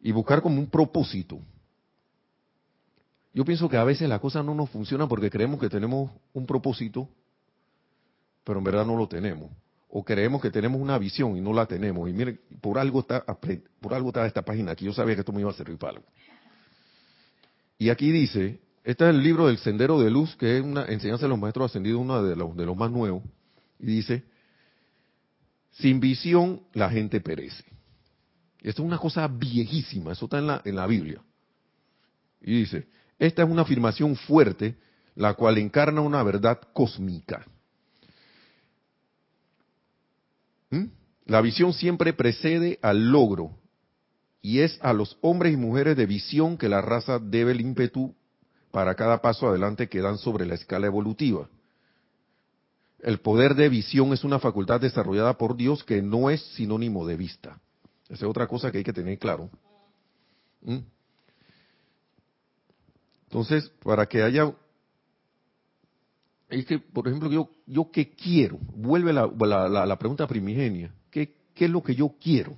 y 0.00 0.10
buscar 0.10 0.42
como 0.42 0.58
un 0.58 0.68
propósito. 0.68 1.38
Yo 3.32 3.44
pienso 3.44 3.68
que 3.68 3.76
a 3.76 3.84
veces 3.84 4.08
las 4.08 4.18
cosas 4.18 4.44
no 4.44 4.52
nos 4.52 4.68
funcionan 4.68 5.08
porque 5.08 5.30
creemos 5.30 5.60
que 5.60 5.68
tenemos 5.68 6.10
un 6.32 6.46
propósito, 6.46 7.08
pero 8.42 8.58
en 8.58 8.64
verdad 8.64 8.84
no 8.84 8.96
lo 8.96 9.06
tenemos. 9.06 9.48
O 9.88 10.04
creemos 10.04 10.42
que 10.42 10.50
tenemos 10.50 10.80
una 10.80 10.98
visión 10.98 11.36
y 11.36 11.40
no 11.40 11.52
la 11.52 11.66
tenemos. 11.66 12.10
Y 12.10 12.12
miren, 12.12 12.40
por 12.60 12.80
algo 12.80 12.98
está, 12.98 13.24
por 13.80 13.94
algo 13.94 14.08
está 14.08 14.26
esta 14.26 14.42
página 14.42 14.72
aquí. 14.72 14.86
Yo 14.86 14.92
sabía 14.92 15.14
que 15.14 15.20
esto 15.20 15.32
me 15.32 15.42
iba 15.42 15.50
a 15.50 15.54
servir 15.54 15.78
para. 15.78 16.02
Y 17.78 17.90
aquí 17.90 18.10
dice, 18.10 18.58
este 18.82 19.04
es 19.04 19.10
el 19.10 19.22
libro 19.22 19.46
del 19.46 19.58
Sendero 19.58 20.00
de 20.00 20.10
Luz, 20.10 20.34
que 20.34 20.58
es 20.58 20.64
una 20.64 20.86
enseñanza 20.86 21.26
de 21.26 21.28
los 21.28 21.38
maestros 21.38 21.70
ascendidos, 21.70 22.00
uno 22.00 22.20
de 22.24 22.34
los, 22.34 22.56
de 22.56 22.66
los 22.66 22.76
más 22.76 22.90
nuevos. 22.90 23.22
Y 23.78 23.86
dice, 23.86 24.24
sin 25.72 26.00
visión 26.00 26.62
la 26.72 26.90
gente 26.90 27.20
perece. 27.20 27.64
Esto 28.60 28.82
es 28.82 28.86
una 28.86 28.98
cosa 28.98 29.26
viejísima, 29.26 30.12
eso 30.12 30.26
está 30.26 30.38
en 30.38 30.46
la, 30.46 30.62
en 30.64 30.76
la 30.76 30.86
Biblia. 30.86 31.22
Y 32.42 32.60
dice, 32.60 32.88
esta 33.18 33.42
es 33.42 33.48
una 33.48 33.62
afirmación 33.62 34.16
fuerte, 34.16 34.76
la 35.14 35.34
cual 35.34 35.58
encarna 35.58 36.00
una 36.00 36.22
verdad 36.22 36.60
cósmica. 36.72 37.46
¿Mm? 40.70 40.86
La 41.26 41.40
visión 41.40 41.72
siempre 41.72 42.12
precede 42.12 42.78
al 42.82 43.10
logro, 43.10 43.56
y 44.42 44.60
es 44.60 44.78
a 44.82 44.92
los 44.92 45.18
hombres 45.20 45.52
y 45.52 45.56
mujeres 45.56 45.96
de 45.96 46.06
visión 46.06 46.56
que 46.56 46.68
la 46.68 46.80
raza 46.80 47.18
debe 47.18 47.52
el 47.52 47.60
ímpetu 47.60 48.14
para 48.70 48.94
cada 48.94 49.20
paso 49.20 49.48
adelante 49.48 49.88
que 49.88 50.00
dan 50.00 50.18
sobre 50.18 50.46
la 50.46 50.54
escala 50.54 50.86
evolutiva. 50.86 51.48
El 53.02 53.18
poder 53.20 53.54
de 53.54 53.68
visión 53.68 54.12
es 54.12 54.24
una 54.24 54.38
facultad 54.38 54.80
desarrollada 54.80 55.38
por 55.38 55.56
Dios 55.56 55.84
que 55.84 56.02
no 56.02 56.30
es 56.30 56.42
sinónimo 56.54 57.06
de 57.06 57.16
vista. 57.16 57.60
Esa 58.04 58.26
es 58.26 58.30
otra 58.30 58.46
cosa 58.46 58.70
que 58.70 58.78
hay 58.78 58.84
que 58.84 58.92
tener 58.92 59.18
claro. 59.18 59.48
¿Mm? 60.62 60.78
Entonces, 63.24 63.70
para 63.82 64.06
que 64.06 64.22
haya... 64.22 64.52
Es 66.48 66.66
que, 66.66 66.80
por 66.80 67.06
ejemplo, 67.06 67.30
yo, 67.30 67.48
yo 67.66 67.90
qué 67.92 68.10
quiero, 68.10 68.58
vuelve 68.74 69.12
la, 69.12 69.28
la, 69.28 69.98
pregunta 69.98 70.26
primigenia, 70.26 70.92
¿qué, 71.08 71.36
¿qué 71.54 71.66
es 71.66 71.70
lo 71.70 71.80
que 71.80 71.94
yo 71.94 72.12
quiero? 72.20 72.56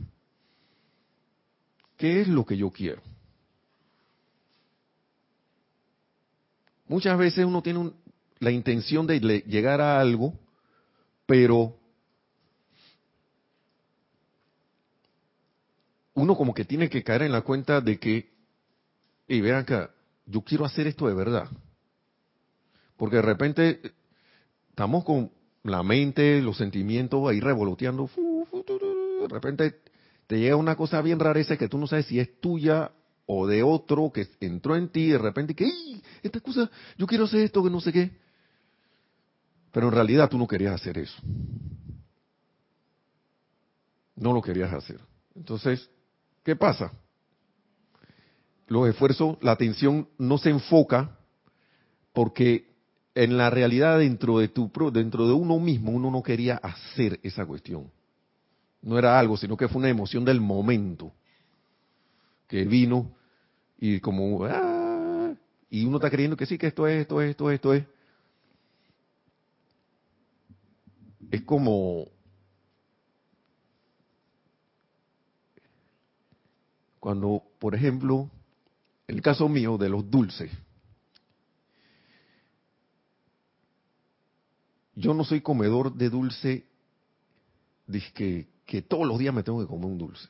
¿Qué 1.98 2.22
es 2.22 2.28
lo 2.28 2.46
que 2.46 2.56
yo 2.56 2.70
quiero? 2.70 3.02
Muchas 6.88 7.18
veces 7.18 7.44
uno 7.44 7.62
tiene 7.62 7.92
la 8.42 8.50
intención 8.50 9.06
de 9.06 9.20
llegar 9.46 9.80
a 9.80 10.00
algo, 10.00 10.34
pero 11.26 11.78
uno 16.14 16.36
como 16.36 16.52
que 16.52 16.64
tiene 16.64 16.90
que 16.90 17.04
caer 17.04 17.22
en 17.22 17.30
la 17.30 17.42
cuenta 17.42 17.80
de 17.80 18.00
que, 18.00 18.32
y 19.28 19.40
vean 19.40 19.60
acá, 19.60 19.94
yo 20.26 20.42
quiero 20.42 20.64
hacer 20.64 20.88
esto 20.88 21.06
de 21.06 21.14
verdad. 21.14 21.48
Porque 22.96 23.16
de 23.16 23.22
repente 23.22 23.80
estamos 24.70 25.04
con 25.04 25.30
la 25.62 25.84
mente, 25.84 26.42
los 26.42 26.56
sentimientos 26.56 27.28
ahí 27.30 27.38
revoloteando, 27.38 28.10
de 29.20 29.28
repente 29.28 29.82
te 30.26 30.40
llega 30.40 30.56
una 30.56 30.74
cosa 30.74 31.00
bien 31.00 31.20
rara 31.20 31.38
esa 31.38 31.56
que 31.56 31.68
tú 31.68 31.78
no 31.78 31.86
sabes 31.86 32.06
si 32.06 32.18
es 32.18 32.40
tuya 32.40 32.90
o 33.24 33.46
de 33.46 33.62
otro 33.62 34.10
que 34.12 34.26
entró 34.40 34.74
en 34.74 34.88
ti 34.88 35.10
de 35.10 35.18
repente 35.18 35.54
que, 35.54 35.70
esta 36.24 36.40
cosa, 36.40 36.68
yo 36.98 37.06
quiero 37.06 37.26
hacer 37.26 37.42
esto, 37.42 37.62
que 37.62 37.70
no 37.70 37.80
sé 37.80 37.92
qué. 37.92 38.22
Pero 39.72 39.88
en 39.88 39.94
realidad 39.94 40.28
tú 40.28 40.38
no 40.38 40.46
querías 40.46 40.74
hacer 40.74 40.98
eso. 40.98 41.20
No 44.14 44.32
lo 44.32 44.42
querías 44.42 44.72
hacer. 44.72 45.00
Entonces, 45.34 45.90
¿qué 46.44 46.54
pasa? 46.54 46.92
Los 48.68 48.88
esfuerzos, 48.88 49.38
la 49.40 49.52
atención 49.52 50.08
no 50.18 50.38
se 50.38 50.50
enfoca 50.50 51.18
porque 52.12 52.70
en 53.14 53.36
la 53.36 53.50
realidad 53.50 53.98
dentro 53.98 54.38
de 54.38 54.48
tu 54.48 54.70
dentro 54.92 55.26
de 55.26 55.34
uno 55.34 55.58
mismo 55.58 55.90
uno 55.90 56.10
no 56.10 56.22
quería 56.22 56.56
hacer 56.56 57.18
esa 57.22 57.44
cuestión. 57.46 57.90
No 58.82 58.98
era 58.98 59.18
algo, 59.18 59.36
sino 59.36 59.56
que 59.56 59.68
fue 59.68 59.80
una 59.80 59.88
emoción 59.88 60.24
del 60.24 60.40
momento 60.40 61.12
que 62.46 62.64
vino 62.64 63.10
y 63.78 64.00
como 64.00 64.44
ah, 64.44 65.32
y 65.70 65.84
uno 65.84 65.96
está 65.96 66.10
creyendo 66.10 66.36
que 66.36 66.46
sí 66.46 66.58
que 66.58 66.66
esto 66.66 66.86
es 66.86 67.02
esto 67.02 67.22
es 67.22 67.30
esto 67.30 67.50
es 67.50 67.54
esto 67.54 67.74
es 67.74 67.84
es 71.32 71.42
como 71.42 72.06
cuando 77.00 77.42
por 77.58 77.74
ejemplo 77.74 78.30
el 79.08 79.20
caso 79.20 79.48
mío 79.48 79.76
de 79.78 79.88
los 79.88 80.08
dulces 80.08 80.52
yo 84.94 85.12
no 85.14 85.24
soy 85.24 85.40
comedor 85.40 85.92
de 85.94 86.08
dulce 86.10 86.66
que, 88.14 88.46
que 88.64 88.82
todos 88.82 89.06
los 89.06 89.18
días 89.18 89.34
me 89.34 89.42
tengo 89.42 89.60
que 89.60 89.66
comer 89.66 89.86
un 89.86 89.98
dulce 89.98 90.28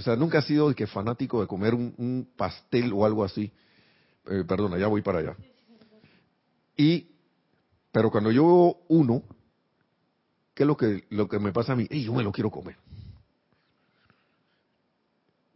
o 0.00 0.02
sea, 0.02 0.16
nunca 0.16 0.38
he 0.38 0.42
sido 0.42 0.74
que 0.74 0.86
fanático 0.86 1.42
de 1.42 1.46
comer 1.46 1.74
un, 1.74 2.26
pastel 2.34 2.90
o 2.94 3.04
algo 3.04 3.22
así. 3.22 3.52
Eh, 4.30 4.44
perdona, 4.48 4.78
ya 4.78 4.86
voy 4.86 5.02
para 5.02 5.18
allá. 5.18 5.36
Y, 6.74 7.06
pero 7.92 8.10
cuando 8.10 8.30
yo 8.32 8.78
uno, 8.88 9.22
¿qué 10.60 10.64
es 10.64 10.68
lo 10.68 10.76
que, 10.76 11.04
lo 11.08 11.26
que 11.26 11.38
me 11.38 11.52
pasa 11.54 11.72
a 11.72 11.74
mí? 11.76 11.86
¡Ey, 11.88 12.04
yo 12.04 12.12
me 12.12 12.22
lo 12.22 12.30
quiero 12.30 12.50
comer! 12.50 12.76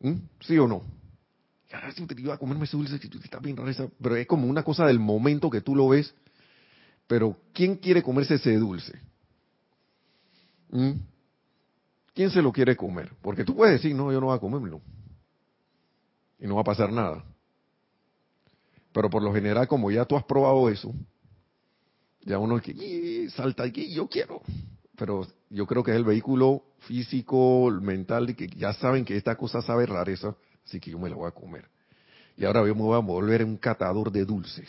¿Mm? 0.00 0.14
¿Sí 0.40 0.56
o 0.56 0.66
no? 0.66 0.82
Ya, 1.70 1.92
siempre 1.92 2.18
iba 2.18 2.32
a 2.32 2.38
comerme 2.38 2.64
ese 2.64 2.78
dulce, 2.78 2.96
está 3.22 3.38
bien 3.38 3.54
raro 3.54 3.90
pero 4.00 4.16
es 4.16 4.26
como 4.26 4.46
una 4.46 4.62
cosa 4.62 4.86
del 4.86 4.98
momento 4.98 5.50
que 5.50 5.60
tú 5.60 5.76
lo 5.76 5.88
ves. 5.88 6.14
Pero, 7.06 7.36
¿quién 7.52 7.76
quiere 7.76 8.02
comerse 8.02 8.36
ese 8.36 8.56
dulce? 8.56 8.98
¿Mm? 10.70 10.92
¿quién 12.14 12.30
se 12.30 12.40
lo 12.40 12.50
quiere 12.50 12.74
comer? 12.74 13.12
Porque 13.20 13.44
tú 13.44 13.54
puedes 13.54 13.74
decir, 13.74 13.94
no, 13.94 14.10
yo 14.10 14.20
no 14.20 14.28
voy 14.28 14.36
a 14.36 14.40
comérmelo. 14.40 14.80
Y 16.38 16.46
no 16.46 16.54
va 16.54 16.62
a 16.62 16.64
pasar 16.64 16.90
nada. 16.90 17.22
Pero 18.90 19.10
por 19.10 19.22
lo 19.22 19.34
general, 19.34 19.68
como 19.68 19.90
ya 19.90 20.06
tú 20.06 20.16
has 20.16 20.24
probado 20.24 20.70
eso, 20.70 20.94
ya 22.22 22.38
uno 22.38 22.58
que 22.58 23.28
salta 23.28 23.64
aquí, 23.64 23.92
yo 23.92 24.08
quiero. 24.08 24.40
Pero 24.96 25.26
yo 25.50 25.66
creo 25.66 25.82
que 25.82 25.90
es 25.90 25.96
el 25.96 26.04
vehículo 26.04 26.62
físico, 26.80 27.70
mental, 27.82 28.26
de 28.26 28.36
que 28.36 28.48
ya 28.48 28.72
saben 28.74 29.04
que 29.04 29.16
esta 29.16 29.36
cosa 29.36 29.60
sabe 29.62 29.86
rareza, 29.86 30.36
así 30.64 30.78
que 30.80 30.90
yo 30.90 30.98
me 30.98 31.08
la 31.08 31.16
voy 31.16 31.28
a 31.28 31.32
comer. 31.32 31.66
Y 32.36 32.44
ahora 32.44 32.66
yo 32.66 32.74
me 32.74 32.82
voy 32.82 32.96
a 32.96 33.00
volver 33.00 33.44
un 33.44 33.56
catador 33.56 34.10
de 34.10 34.24
dulces. 34.24 34.68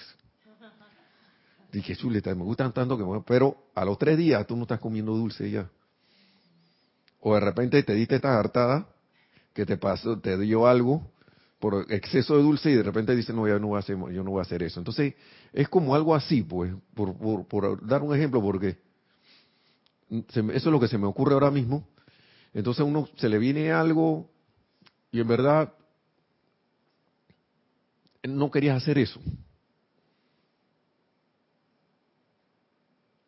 Dije, 1.72 1.96
chuleta, 1.96 2.34
me 2.34 2.44
gustan 2.44 2.72
tanto 2.72 2.98
que 2.98 3.04
me... 3.04 3.22
Pero 3.22 3.70
a 3.76 3.86
los 3.86 3.98
tres 3.98 4.18
días 4.18 4.46
tú 4.48 4.56
no 4.56 4.64
estás 4.64 4.80
comiendo 4.80 5.14
dulce 5.14 5.50
ya 5.50 5.70
o 7.28 7.34
de 7.34 7.40
repente 7.40 7.82
te 7.82 7.96
diste 7.96 8.18
esta 8.18 8.38
hartada 8.38 8.88
que 9.52 9.66
te 9.66 9.78
pasó, 9.78 10.20
te 10.20 10.38
dio 10.38 10.68
algo 10.68 11.10
por 11.58 11.92
exceso 11.92 12.38
de 12.38 12.44
dulce 12.44 12.70
y 12.70 12.76
de 12.76 12.84
repente 12.84 13.16
dices, 13.16 13.34
no, 13.34 13.48
yo 13.48 13.58
no 13.58 13.70
voy 13.70 13.78
a 13.78 13.80
hacer, 13.80 13.98
yo 13.98 14.24
no 14.24 14.30
voy 14.30 14.40
a 14.40 14.42
hacer 14.44 14.62
eso. 14.62 14.80
Entonces, 14.80 15.16
es 15.52 15.68
como 15.68 15.96
algo 15.96 16.14
así, 16.14 16.44
pues, 16.44 16.72
por, 16.94 17.48
por, 17.48 17.88
dar 17.88 18.04
un 18.04 18.16
ejemplo, 18.16 18.44
porque 18.44 18.78
eso 20.10 20.52
es 20.52 20.66
lo 20.66 20.80
que 20.80 20.88
se 20.88 20.98
me 20.98 21.08
ocurre 21.08 21.34
ahora 21.34 21.52
mismo. 21.52 21.88
Entonces 22.54 22.86
uno 22.86 23.08
se 23.18 23.30
le 23.30 23.38
viene 23.38 23.72
algo 23.72 24.30
y 25.12 25.20
en 25.20 25.28
verdad 25.28 25.74
no 28.24 28.50
querías 28.50 28.82
hacer 28.82 28.98
eso. 28.98 29.20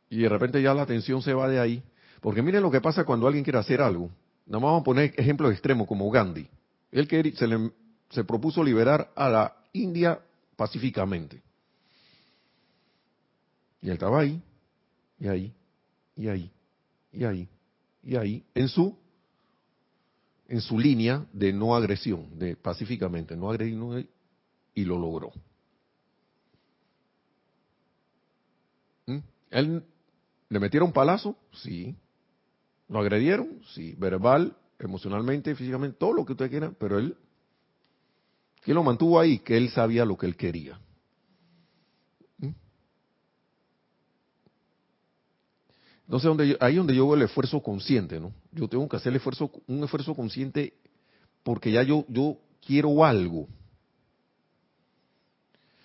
Y 0.09 0.21
de 0.21 0.30
repente 0.30 0.61
ya 0.61 0.73
la 0.73 0.84
atención 0.84 1.21
se 1.21 1.34
va 1.34 1.49
de 1.49 1.59
ahí 1.59 1.84
porque 2.21 2.41
miren 2.41 2.63
lo 2.63 2.71
que 2.71 2.82
pasa 2.82 3.05
cuando 3.05 3.28
alguien 3.28 3.43
quiere 3.43 3.59
hacer 3.59 3.82
algo. 3.82 4.09
Nada 4.45 4.59
más 4.59 4.69
vamos 4.69 4.82
a 4.82 4.86
poner 4.86 5.13
ejemplos 5.17 5.51
extremos 5.51 5.88
como 5.88 6.09
Gandhi. 6.09 6.47
Él 6.91 7.07
se, 7.36 7.71
se 8.09 8.23
propuso 8.23 8.63
liberar 8.63 9.11
a 9.15 9.30
la 9.30 9.57
India 9.73 10.19
pacíficamente. 10.55 11.41
Y 13.82 13.88
él 13.88 13.93
estaba 13.93 14.21
ahí. 14.21 14.41
y 15.19 15.28
ahí, 15.28 15.53
y 16.15 16.28
ahí, 16.28 16.51
y 17.12 17.24
ahí, 17.24 17.47
y 18.03 18.16
ahí, 18.16 18.43
en 18.53 18.68
su 18.68 18.95
en 20.47 20.62
su 20.62 20.80
línea 20.80 21.26
de 21.34 21.51
no 21.51 21.76
agresión, 21.76 22.39
de 22.39 22.55
pacíficamente, 22.55 23.36
no 23.36 23.49
agredir, 23.49 24.10
y 24.74 24.86
lo 24.86 24.97
logró. 24.97 25.32
¿Mm? 29.08 29.18
¿Él 29.51 29.84
le 30.49 30.60
metieron 30.60 30.93
palazo? 30.93 31.36
Sí. 31.51 31.95
¿Lo 32.88 32.99
agredieron? 32.99 33.62
Sí. 33.74 33.93
Verbal, 33.97 34.55
emocionalmente, 34.80 35.55
físicamente, 35.55 35.97
todo 35.97 36.14
lo 36.14 36.26
que 36.26 36.34
usted 36.34 36.49
quiera, 36.49 36.72
pero 36.80 36.97
él, 36.97 37.18
¿quién 38.62 38.76
lo 38.76 38.84
mantuvo 38.84 39.20
ahí? 39.20 39.39
Que 39.39 39.58
él 39.58 39.70
sabía 39.70 40.05
lo 40.05 40.18
que 40.18 40.28
él 40.28 40.38
quería. 40.38 40.80
Entonces, 46.08 46.28
donde 46.30 46.58
ahí 46.62 46.76
donde 46.76 46.95
yo 46.95 47.05
veo 47.05 47.16
el 47.16 47.24
esfuerzo 47.24 47.62
consciente, 47.62 48.18
¿no? 48.18 48.32
Yo 48.53 48.70
tengo 48.70 48.88
que 48.88 48.95
hacer 48.95 49.10
el 49.10 49.18
esfuerzo, 49.18 49.51
un 49.68 49.84
esfuerzo 49.84 50.16
consciente 50.16 50.74
porque 51.43 51.70
ya 51.70 51.84
yo, 51.84 52.05
yo 52.08 52.38
quiero 52.66 53.03
algo. 53.03 53.49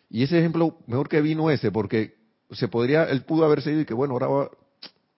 Y 0.09 0.23
ese 0.23 0.39
ejemplo, 0.39 0.79
mejor 0.87 1.09
que 1.09 1.20
vino 1.20 1.51
ese, 1.51 1.73
porque 1.73 2.16
se 2.53 2.68
podría, 2.68 3.03
él 3.05 3.25
pudo 3.25 3.45
haber 3.45 3.62
seguido 3.62 3.83
y 3.83 3.85
que 3.85 3.95
bueno, 3.95 4.14
ahora 4.14 4.29
va, 4.29 4.51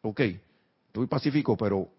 ok, 0.00 0.20
estoy 0.86 1.06
pacífico, 1.06 1.54
pero 1.54 1.90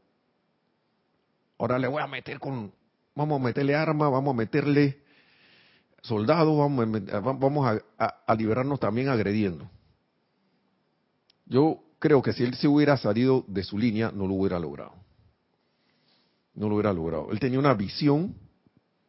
ahora 1.59 1.77
le 1.77 1.87
voy 1.87 2.01
a 2.01 2.07
meter 2.07 2.39
con, 2.39 2.71
vamos 3.13 3.39
a 3.39 3.43
meterle 3.43 3.75
armas, 3.75 4.09
vamos 4.09 4.33
a 4.33 4.37
meterle 4.37 4.97
soldados, 6.01 6.57
vamos 6.57 7.03
vamos 7.21 7.81
a 7.99 8.35
liberarnos 8.35 8.79
también 8.79 9.09
agrediendo. 9.09 9.69
Yo 11.45 11.84
creo 11.99 12.21
que 12.21 12.33
si 12.33 12.43
él 12.43 12.55
se 12.55 12.67
hubiera 12.67 12.97
salido 12.97 13.45
de 13.47 13.63
su 13.63 13.77
línea, 13.77 14.11
no 14.11 14.27
lo 14.27 14.35
hubiera 14.35 14.59
logrado. 14.59 14.93
No 16.53 16.69
lo 16.69 16.75
hubiera 16.75 16.93
logrado. 16.93 17.31
Él 17.31 17.39
tenía 17.39 17.59
una 17.59 17.73
visión 17.73 18.35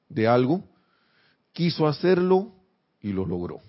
de 0.08 0.26
algo, 0.26 0.64
quiso 1.52 1.86
hacerlo 1.86 2.52
y 3.00 3.12
lo 3.12 3.24
logró. 3.24 3.60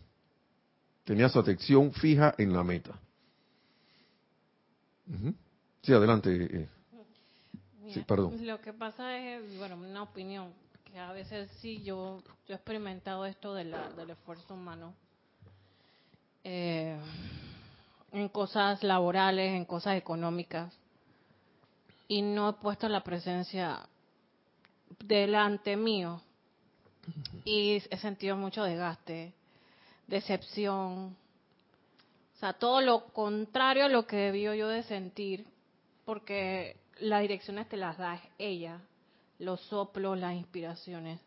Tenía 1.03 1.29
su 1.29 1.39
atención 1.39 1.93
fija 1.93 2.35
en 2.37 2.53
la 2.53 2.63
meta. 2.63 2.99
Sí, 5.81 5.93
adelante. 5.93 6.29
Eh. 6.51 6.69
sí, 7.93 8.01
perdón. 8.01 8.45
Lo 8.45 8.59
que 8.59 8.73
pasa 8.73 9.17
es, 9.17 9.57
bueno, 9.57 9.77
una 9.77 10.03
opinión, 10.03 10.51
que 10.83 10.99
a 10.99 11.13
veces 11.13 11.49
sí, 11.61 11.81
yo, 11.83 12.21
yo 12.45 12.53
he 12.53 12.55
experimentado 12.55 13.25
esto 13.25 13.53
de 13.53 13.65
la, 13.65 13.89
del 13.91 14.09
esfuerzo 14.09 14.53
humano. 14.53 14.93
Eh, 16.43 16.97
en 18.11 18.29
cosas 18.29 18.83
laborales, 18.83 19.53
en 19.53 19.65
cosas 19.65 19.97
económicas, 19.97 20.73
y 22.07 22.21
no 22.21 22.49
he 22.49 22.53
puesto 22.53 22.87
la 22.87 23.03
presencia 23.03 23.87
delante 24.99 25.75
mío. 25.75 26.21
Y 27.45 27.81
he 27.89 27.97
sentido 27.97 28.35
mucho 28.35 28.63
desgaste, 28.63 29.33
decepción, 30.07 31.15
o 32.35 32.39
sea, 32.39 32.53
todo 32.53 32.81
lo 32.81 33.05
contrario 33.07 33.85
a 33.85 33.89
lo 33.89 34.05
que 34.05 34.17
debió 34.17 34.53
yo 34.53 34.67
de 34.67 34.83
sentir, 34.83 35.45
porque 36.05 36.77
las 36.99 37.21
direcciones 37.21 37.69
te 37.69 37.77
las 37.77 37.97
da 37.97 38.21
ella, 38.37 38.81
los 39.39 39.61
soplos, 39.61 40.19
las 40.19 40.33
inspiraciones. 40.35 41.19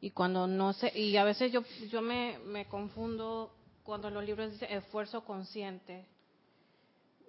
Y 0.00 0.10
cuando 0.10 0.46
no 0.46 0.72
sé, 0.72 0.98
y 0.98 1.16
a 1.16 1.24
veces 1.24 1.52
yo, 1.52 1.62
yo 1.90 2.02
me, 2.02 2.38
me 2.38 2.66
confundo 2.66 3.52
cuando 3.90 4.08
los 4.08 4.24
libros 4.24 4.52
dicen 4.52 4.70
esfuerzo 4.70 5.24
consciente, 5.24 6.06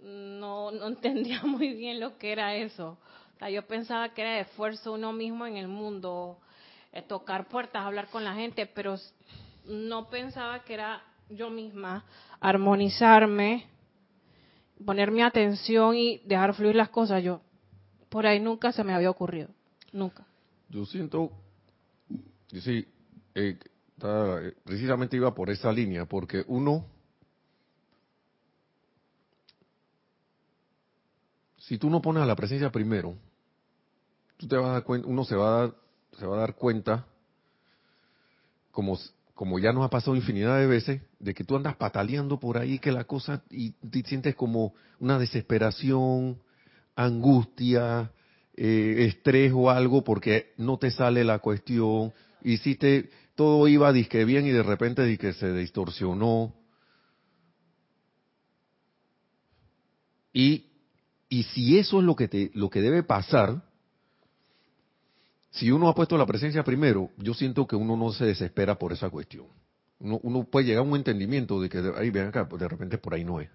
no, 0.03 0.69
no 0.69 0.87
entendía 0.89 1.41
muy 1.41 1.73
bien 1.73 1.99
lo 1.99 2.19
que 2.19 2.31
era 2.31 2.55
eso. 2.55 2.99
Yo 3.51 3.65
pensaba 3.65 4.09
que 4.09 4.21
era 4.21 4.39
esfuerzo 4.39 4.93
uno 4.93 5.11
mismo 5.11 5.47
en 5.47 5.57
el 5.57 5.67
mundo, 5.67 6.37
eh, 6.91 7.01
tocar 7.01 7.47
puertas, 7.47 7.83
hablar 7.83 8.09
con 8.09 8.23
la 8.23 8.35
gente, 8.35 8.67
pero 8.67 8.95
no 9.65 10.07
pensaba 10.11 10.63
que 10.63 10.75
era 10.75 11.01
yo 11.31 11.49
misma 11.49 12.05
armonizarme, 12.39 13.65
poner 14.85 15.09
mi 15.09 15.23
atención 15.23 15.95
y 15.95 16.19
dejar 16.19 16.53
fluir 16.53 16.75
las 16.75 16.89
cosas. 16.89 17.23
Yo, 17.23 17.41
por 18.09 18.27
ahí 18.27 18.39
nunca 18.39 18.71
se 18.71 18.83
me 18.83 18.93
había 18.93 19.09
ocurrido, 19.09 19.49
nunca. 19.91 20.27
Yo 20.69 20.85
siento, 20.85 21.31
sí, 22.51 22.85
eh, 23.33 23.57
precisamente 24.63 25.15
iba 25.15 25.33
por 25.33 25.49
esa 25.49 25.71
línea, 25.71 26.05
porque 26.05 26.43
uno, 26.47 26.85
si 31.57 31.77
tú 31.77 31.89
no 31.89 32.01
pones 32.01 32.23
a 32.23 32.25
la 32.25 32.35
presencia 32.35 32.71
primero, 32.71 33.15
tú 34.37 34.47
te 34.47 34.57
vas 34.57 34.69
a 34.69 34.73
dar 34.73 34.83
cuenta, 34.83 35.07
uno 35.07 35.23
se 35.23 35.35
va 35.35 35.47
a 35.47 35.59
dar, 35.59 35.75
se 36.17 36.25
va 36.25 36.37
a 36.37 36.39
dar 36.39 36.55
cuenta, 36.55 37.05
como, 38.71 38.97
como 39.35 39.59
ya 39.59 39.71
nos 39.71 39.85
ha 39.85 39.89
pasado 39.89 40.15
infinidad 40.15 40.57
de 40.57 40.67
veces, 40.67 41.01
de 41.19 41.33
que 41.33 41.43
tú 41.43 41.55
andas 41.55 41.75
pataleando 41.75 42.39
por 42.39 42.57
ahí, 42.57 42.79
que 42.79 42.91
la 42.91 43.03
cosa, 43.03 43.43
y 43.49 43.71
te 43.71 44.01
sientes 44.03 44.35
como 44.35 44.73
una 44.99 45.19
desesperación, 45.19 46.39
angustia, 46.95 48.11
eh, 48.55 49.05
estrés 49.07 49.51
o 49.53 49.69
algo, 49.69 50.03
porque 50.03 50.53
no 50.57 50.77
te 50.77 50.91
sale 50.91 51.23
la 51.23 51.39
cuestión, 51.39 52.13
hiciste 52.43 53.09
todo 53.35 53.67
iba 53.67 53.91
disque 53.93 54.25
bien 54.25 54.45
y 54.45 54.51
de 54.51 54.63
repente 54.63 55.03
disque 55.03 55.33
se 55.33 55.53
distorsionó. 55.53 56.53
Y, 60.33 60.65
y 61.29 61.43
si 61.43 61.77
eso 61.77 61.99
es 61.99 62.05
lo 62.05 62.15
que, 62.15 62.27
te, 62.27 62.51
lo 62.53 62.69
que 62.69 62.81
debe 62.81 63.03
pasar, 63.03 63.63
si 65.51 65.71
uno 65.71 65.89
ha 65.89 65.95
puesto 65.95 66.17
la 66.17 66.25
presencia 66.25 66.63
primero, 66.63 67.09
yo 67.17 67.33
siento 67.33 67.67
que 67.67 67.75
uno 67.75 67.97
no 67.97 68.11
se 68.11 68.25
desespera 68.25 68.77
por 68.77 68.93
esa 68.93 69.09
cuestión. 69.09 69.47
Uno, 69.99 70.45
puede 70.45 70.67
llegar 70.67 70.83
a 70.83 70.87
un 70.87 70.95
entendimiento 70.95 71.61
de 71.61 71.69
que, 71.69 71.77
ahí 71.95 72.09
ven 72.09 72.27
acá, 72.27 72.45
de 72.45 72.67
repente 72.67 72.97
por 72.97 73.13
ahí 73.13 73.23
no 73.23 73.39
es. 73.39 73.49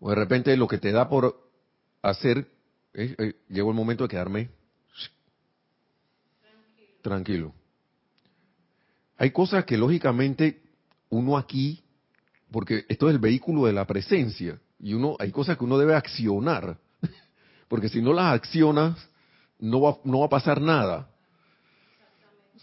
O 0.00 0.08
de 0.08 0.16
repente 0.16 0.56
lo 0.56 0.66
que 0.66 0.78
te 0.78 0.90
da 0.90 1.08
por 1.08 1.48
hacer, 2.02 2.48
eh, 2.94 3.34
llegó 3.48 3.70
el 3.70 3.76
momento 3.76 4.04
de 4.04 4.08
quedarme 4.08 4.50
tranquilo. 7.02 7.54
Hay 9.16 9.30
cosas 9.30 9.64
que 9.64 9.76
lógicamente 9.76 10.62
uno 11.10 11.36
aquí, 11.36 11.82
porque 12.50 12.84
esto 12.88 13.08
es 13.08 13.14
el 13.14 13.20
vehículo 13.20 13.66
de 13.66 13.72
la 13.72 13.86
presencia, 13.86 14.58
y 14.78 14.94
uno 14.94 15.16
hay 15.18 15.30
cosas 15.30 15.58
que 15.58 15.64
uno 15.64 15.78
debe 15.78 15.94
accionar, 15.94 16.78
porque 17.68 17.88
si 17.88 18.00
no 18.00 18.12
las 18.12 18.34
accionas, 18.34 18.96
no 19.58 19.80
va, 19.80 19.98
no 20.04 20.20
va 20.20 20.26
a 20.26 20.30
pasar 20.30 20.60
nada. 20.60 21.10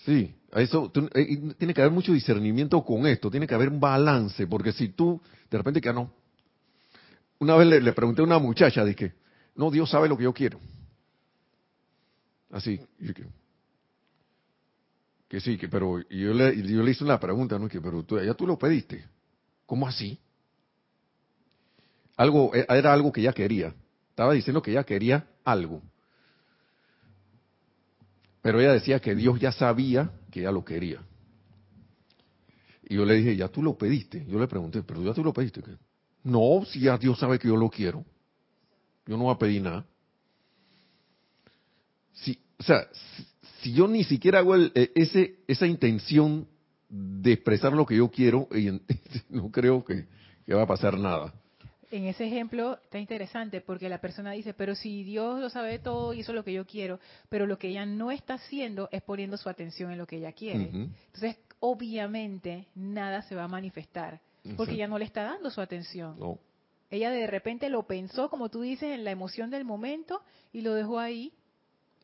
Sí, 0.06 0.34
eso 0.54 0.92
eh, 1.14 1.54
tiene 1.58 1.74
que 1.74 1.82
haber 1.82 1.94
mucho 1.94 2.14
discernimiento 2.14 2.84
con 2.84 3.06
esto, 3.06 3.30
tiene 3.30 3.46
que 3.46 3.56
haber 3.56 3.70
un 3.70 3.80
balance, 3.80 4.48
porque 4.48 4.72
si 4.72 4.90
tú 4.90 5.22
de 5.50 5.58
repente 5.58 5.82
que 5.82 5.94
no. 5.94 6.12
Una 7.40 7.56
vez 7.56 7.68
le, 7.68 7.94
pregunté 7.94 8.22
a 8.22 8.26
una 8.26 8.40
muchacha, 8.40 8.84
dije, 8.84 9.14
no, 9.56 9.70
Dios 9.70 9.90
sabe 9.90 10.10
lo 10.10 10.18
que 10.18 10.24
yo 10.24 10.34
quiero. 10.34 10.60
Así, 12.50 12.80
que 15.28 15.42
sí, 15.42 15.58
que 15.58 15.68
pero 15.68 16.00
yo 16.10 16.34
le, 16.34 16.56
yo 16.62 16.84
le 16.84 16.92
hice 16.92 17.04
una 17.04 17.20
pregunta, 17.20 17.60
¿no? 17.60 17.68
Que, 17.68 17.82
pero 17.82 18.04
tú, 18.04 18.20
ya 18.20 18.34
tú 18.34 18.48
lo 18.48 18.58
pediste. 18.58 19.06
¿Cómo 19.66 19.88
así? 19.88 20.20
Algo, 22.16 22.56
eh, 22.56 22.66
era 22.70 22.94
algo 22.94 23.12
que 23.12 23.22
ella 23.22 23.34
quería. 23.34 23.76
Estaba 24.10 24.34
diciendo 24.34 24.62
que 24.62 24.72
ella 24.72 24.84
quería 24.84 25.28
algo. 25.44 25.82
Pero 28.42 28.62
ella 28.62 28.72
decía 28.72 29.00
que 29.00 29.14
Dios 29.14 29.40
ya 29.40 29.52
sabía 29.52 30.12
que 30.32 30.40
ella 30.40 30.52
lo 30.52 30.64
quería. 30.64 31.02
Y 32.90 32.96
yo 32.96 33.06
le 33.06 33.16
dije, 33.16 33.36
ya 33.36 33.50
tú 33.50 33.62
lo 33.62 33.78
pediste. 33.78 34.26
Yo 34.28 34.40
le 34.40 34.48
pregunté, 34.48 34.82
pero 34.84 35.04
ya 35.04 35.14
tú 35.14 35.24
lo 35.24 35.34
pediste. 35.34 35.62
No, 36.24 36.64
si 36.66 36.80
ya 36.80 36.98
Dios 36.98 37.20
sabe 37.20 37.38
que 37.38 37.50
yo 37.50 37.58
lo 37.58 37.70
quiero. 37.70 38.06
Yo 39.06 39.18
no 39.18 39.26
voy 39.26 39.36
a 39.36 39.38
pedir 39.38 39.62
nada. 39.62 39.86
Si, 42.14 42.40
o 42.58 42.64
sea, 42.64 42.88
yo 43.64 43.88
ni 43.88 44.04
siquiera 44.04 44.40
hago 44.40 44.56
eh, 44.56 44.92
ese, 44.96 45.40
esa 45.48 45.68
intención 45.68 46.48
de 46.90 47.34
expresar 47.34 47.74
lo 47.74 47.86
que 47.86 47.98
yo 47.98 48.10
quiero, 48.10 48.48
no 49.30 49.52
creo 49.52 49.84
que, 49.84 50.06
va 50.54 50.64
a 50.64 50.68
pasar 50.68 50.98
nada. 50.98 51.34
En 51.90 52.06
ese 52.06 52.26
ejemplo 52.26 52.80
está 52.84 53.00
interesante 53.00 53.62
porque 53.62 53.88
la 53.88 54.00
persona 54.00 54.32
dice, 54.32 54.54
pero 54.54 54.76
si 54.76 55.04
Dios 55.04 55.40
lo 55.40 55.50
sabe 55.50 55.80
todo 55.80 56.14
y 56.14 56.20
eso 56.20 56.32
es 56.32 56.36
lo 56.36 56.44
que 56.44 56.52
yo 56.52 56.66
quiero, 56.66 57.00
pero 57.30 57.46
lo 57.46 57.58
que 57.58 57.70
ella 57.70 57.86
no 57.86 58.12
está 58.12 58.36
haciendo 58.36 58.90
es 58.92 59.02
poniendo 59.02 59.38
su 59.38 59.48
atención 59.48 59.92
en 59.92 59.98
lo 59.98 60.06
que 60.06 60.18
ella 60.18 60.34
quiere. 60.34 60.70
Entonces, 60.70 61.38
obviamente, 61.60 62.68
nada 62.76 63.22
se 63.22 63.36
va 63.36 63.46
a 63.46 63.48
manifestar 63.48 64.20
porque 64.56 64.74
ella 64.74 64.88
no 64.88 64.98
le 64.98 65.06
está 65.06 65.24
dando 65.24 65.50
su 65.50 65.62
atención. 65.62 66.18
Ella 66.90 67.12
de 67.12 67.28
repente 67.28 67.70
lo 67.70 67.84
pensó, 67.84 68.30
como 68.30 68.50
tú 68.50 68.62
dices, 68.62 68.94
en 68.94 69.04
la 69.04 69.12
emoción 69.12 69.50
del 69.50 69.66
momento 69.66 70.22
y 70.54 70.62
lo 70.62 70.74
dejó 70.74 71.00
ahí 71.00 71.34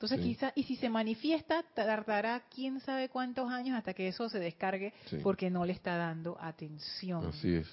entonces 0.04 0.20
quizá, 0.20 0.52
y 0.54 0.64
si 0.64 0.76
se 0.76 0.90
manifiesta, 0.90 1.64
tardará 1.74 2.44
quién 2.54 2.82
sabe 2.82 3.08
cuántos 3.08 3.50
años 3.50 3.78
hasta 3.78 3.94
que 3.94 4.10
eso 4.10 4.28
se 4.28 4.38
descargue 4.38 4.94
porque 5.24 5.50
no 5.50 5.64
le 5.64 5.72
está 5.72 5.96
dando 5.96 6.38
atención. 6.42 7.26
Así 7.26 7.56
es. 7.56 7.68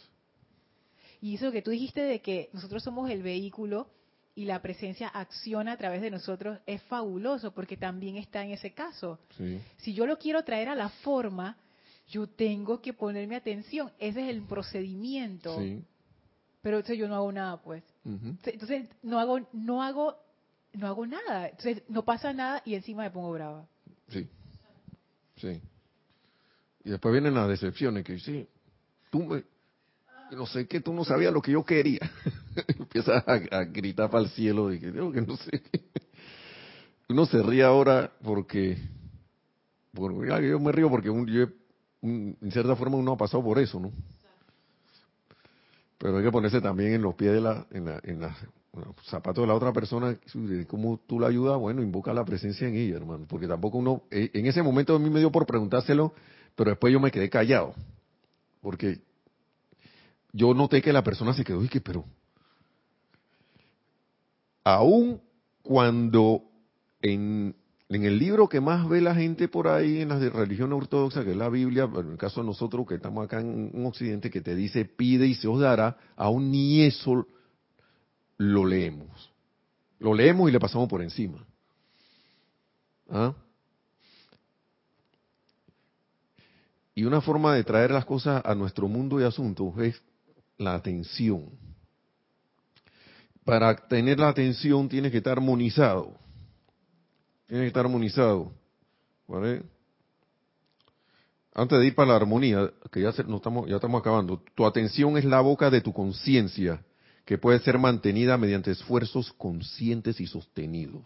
Y 1.21 1.35
eso 1.35 1.51
que 1.51 1.61
tú 1.61 1.73
dijiste 1.73 2.03
de 2.03 2.21
que 2.21 2.49
nosotros 2.53 2.85
somos 2.85 3.11
el 3.11 3.25
vehículo 3.25 3.89
y 4.37 4.45
la 4.45 4.63
presencia 4.63 5.09
acciona 5.09 5.73
a 5.73 5.77
través 5.77 6.03
de 6.03 6.11
nosotros 6.13 6.61
es 6.67 6.81
fabuloso 6.85 7.53
porque 7.53 7.77
también 7.77 8.17
está 8.17 8.45
en 8.45 8.53
ese 8.53 8.75
caso. 8.75 9.19
Si 9.79 9.93
yo 9.93 10.07
lo 10.07 10.17
quiero 10.17 10.45
traer 10.45 10.69
a 10.69 10.77
la 10.77 10.89
forma, 10.89 11.57
yo 12.09 12.29
tengo 12.29 12.81
que 12.81 12.93
ponerme 12.93 13.35
atención. 13.35 13.91
Ese 13.99 14.23
es 14.23 14.29
el 14.29 14.43
procedimiento. 14.43 15.57
Pero 16.63 16.77
entonces 16.77 16.97
yo 16.97 17.09
no 17.09 17.17
hago 17.17 17.33
nada, 17.33 17.61
pues. 17.61 17.83
Entonces 18.05 18.89
no 19.03 19.19
hago, 19.19 19.41
no 19.53 19.83
hago, 19.83 20.17
no 20.73 20.87
hago 20.87 21.07
nada. 21.07 21.49
Entonces 21.49 21.83
no 21.89 22.05
pasa 22.05 22.33
nada 22.33 22.63
y 22.65 22.75
encima 22.75 23.03
me 23.03 23.11
pongo 23.11 23.33
brava. 23.33 23.67
Sí. 24.09 24.29
Sí. 25.37 25.61
Y 26.85 26.91
después 26.91 27.13
vienen 27.13 27.35
las 27.35 27.49
decepciones 27.49 28.05
que 28.05 28.19
sí, 28.19 28.49
tú 29.11 29.25
me, 29.25 29.45
no 30.37 30.47
sé 30.47 30.67
qué, 30.67 30.81
tú 30.81 30.93
no 30.93 31.05
sabías 31.05 31.33
lo 31.33 31.43
que 31.43 31.53
yo 31.53 31.65
quería. 31.65 32.01
Empiezas 32.79 33.23
a, 33.27 33.65
gritar 33.65 34.11
para 34.11 34.25
el 34.25 34.31
cielo 34.31 34.73
y 34.73 34.81
que, 34.81 34.91
no 34.91 35.37
sé. 35.37 35.63
Uno 37.09 37.27
se 37.27 37.43
ríe 37.43 37.65
ahora 37.65 38.13
porque, 38.23 38.79
yo 39.93 40.61
me 40.61 40.73
río 40.73 40.89
porque 40.89 41.09
yo, 41.09 41.49
en 42.03 42.53
cierta 42.53 42.77
forma 42.77 42.97
uno 42.97 43.13
ha 43.13 43.17
pasado 43.17 43.43
por 43.43 43.59
eso, 43.59 43.81
¿no? 43.81 43.91
Pero 45.99 46.17
hay 46.17 46.25
que 46.25 46.31
ponerse 46.31 46.61
también 46.61 46.95
en 46.95 47.03
los 47.03 47.15
pies 47.15 47.33
de 47.33 47.41
la, 47.41 47.67
en, 47.71 47.85
la, 47.85 48.01
en, 48.05 48.21
los 48.21 48.33
zapatos 49.05 49.43
de 49.43 49.49
la 49.49 49.55
otra 49.55 49.73
persona, 49.73 50.17
cómo 50.69 51.01
tú 51.07 51.19
la 51.19 51.29
ayudas, 51.29 51.59
bueno, 51.59 51.83
invoca 51.83 52.13
la 52.13 52.25
presencia 52.25 52.69
en 52.69 52.77
ella, 52.77 52.97
hermano, 52.97 53.27
porque 53.29 53.49
tampoco 53.49 53.79
uno, 53.79 54.03
eh, 54.11 54.31
en 54.35 54.47
ese 54.47 54.63
momento 54.63 54.95
a 54.95 54.99
mí 54.99 55.11
me 55.11 55.19
dio 55.19 55.33
por 55.33 55.47
preguntárselo, 55.47 56.15
pero 56.55 56.71
después 56.71 56.93
yo 56.93 57.01
me 57.01 57.11
quedé 57.11 57.29
callado, 57.29 57.75
porque 58.61 59.01
yo 60.33 60.55
noté 60.55 60.81
que 60.83 60.93
la 60.93 61.03
persona 61.03 61.33
se 61.35 61.45
quedó 61.45 61.65
y 61.65 61.69
que, 61.69 61.81
pero, 61.81 62.05
aún 64.63 65.21
cuando 65.63 66.43
en, 67.03 67.57
en 67.89 68.05
el 68.05 68.19
libro 68.19 68.49
que 68.49 68.61
más 68.61 68.89
ve 68.89 69.01
la 69.01 69.17
gente 69.17 69.49
por 69.49 69.67
ahí 69.67 70.01
en 70.01 70.11
las 70.11 70.21
de 70.21 70.31
religión 70.31 70.73
ortodoxa, 70.73 71.25
que 71.25 71.33
es 71.33 71.37
la 71.37 71.49
Biblia, 71.49 71.91
en 71.93 72.13
el 72.13 72.17
caso 72.17 72.41
de 72.41 72.47
nosotros 72.47 72.87
que 72.87 72.95
estamos 72.95 73.25
acá 73.25 73.41
en, 73.41 73.85
Occidente, 73.85 74.31
que 74.31 74.41
te 74.41 74.55
dice 74.55 74.85
pide 74.85 75.27
y 75.27 75.35
se 75.35 75.49
os 75.49 75.61
dará, 75.61 75.97
aún 76.17 76.53
ni 76.53 76.83
eso 76.83 77.27
lo 78.41 78.65
leemos. 78.65 79.31
Lo 79.99 80.15
leemos 80.15 80.49
y 80.49 80.53
le 80.53 80.59
pasamos 80.59 80.89
por 80.89 81.03
encima. 81.03 81.47
¿Ah? 83.11 83.35
Y 86.95 87.05
una 87.05 87.21
forma 87.21 87.55
de 87.55 87.65
traer 87.65 87.91
las 87.91 88.07
cosas 88.07 88.43
a 88.43 88.55
nuestro 88.55 88.89
mundo 88.89 89.21
y 89.21 89.25
asuntos 89.25 89.77
es 89.81 90.03
la 90.57 90.75
atención. 90.75 91.51
Para 93.45 93.77
tener 93.77 94.19
la 94.19 94.29
atención 94.29 94.89
tiene 94.89 95.11
que 95.11 95.19
estar 95.19 95.33
armonizado. 95.33 96.19
Tiene 97.47 97.65
que 97.65 97.69
estar 97.69 97.85
armonizado. 97.85 98.53
¿Vale? 99.29 99.65
Antes 101.53 101.79
de 101.79 101.87
ir 101.89 101.95
para 101.95 102.09
la 102.09 102.17
armonía, 102.17 102.73
que 102.91 103.03
ya, 103.03 103.11
estamos, 103.11 103.69
ya 103.69 103.77
estamos 103.77 104.01
acabando, 104.01 104.43
tu 104.55 104.65
atención 104.65 105.19
es 105.19 105.27
la 105.27 105.43
boca 105.43 105.69
de 105.69 105.83
tu 105.83 105.93
conciencia 105.93 106.83
que 107.31 107.39
puede 107.39 107.61
ser 107.61 107.79
mantenida 107.79 108.37
mediante 108.37 108.73
esfuerzos 108.73 109.33
conscientes 109.35 110.21
y 110.21 110.27
sostenidos 110.27 111.05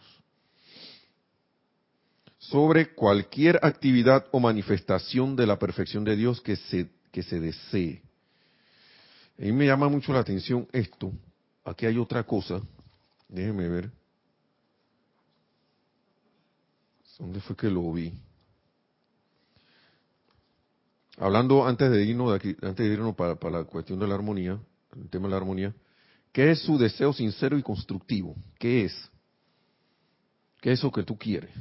sobre 2.38 2.94
cualquier 2.94 3.60
actividad 3.62 4.26
o 4.32 4.40
manifestación 4.40 5.36
de 5.36 5.46
la 5.46 5.58
perfección 5.58 6.02
de 6.02 6.16
Dios 6.16 6.40
que 6.40 6.56
se, 6.56 6.88
que 7.12 7.22
se 7.22 7.40
desee. 7.40 8.00
A 9.38 9.42
mí 9.42 9.52
me 9.52 9.66
llama 9.66 9.90
mucho 9.90 10.14
la 10.14 10.20
atención 10.20 10.66
esto. 10.72 11.12
Aquí 11.62 11.84
hay 11.84 11.98
otra 11.98 12.22
cosa. 12.22 12.58
Déjenme 13.28 13.68
ver. 13.68 13.90
¿Dónde 17.18 17.40
fue 17.40 17.54
que 17.54 17.68
lo 17.68 17.92
vi? 17.92 18.14
Hablando 21.18 21.66
antes 21.66 21.90
de 21.90 22.02
irnos 22.02 22.42
de 22.42 22.56
antes 22.62 22.86
de 22.88 22.94
irnos 22.94 23.14
para, 23.14 23.34
para 23.34 23.58
la 23.58 23.64
cuestión 23.64 23.98
de 23.98 24.06
la 24.06 24.14
armonía, 24.14 24.58
el 24.96 25.10
tema 25.10 25.26
de 25.26 25.30
la 25.30 25.36
armonía, 25.36 25.74
¿Qué 26.34 26.50
es 26.50 26.62
su 26.62 26.76
deseo 26.76 27.12
sincero 27.12 27.56
y 27.56 27.62
constructivo? 27.62 28.34
¿Qué 28.58 28.86
es? 28.86 29.10
¿Qué 30.60 30.72
es 30.72 30.80
eso 30.80 30.90
que 30.90 31.04
tú 31.04 31.16
quieres? 31.16 31.52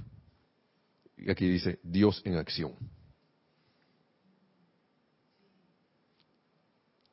Y 1.15 1.29
aquí 1.29 1.47
dice, 1.47 1.79
Dios 1.83 2.23
en 2.25 2.37
acción. 2.37 2.73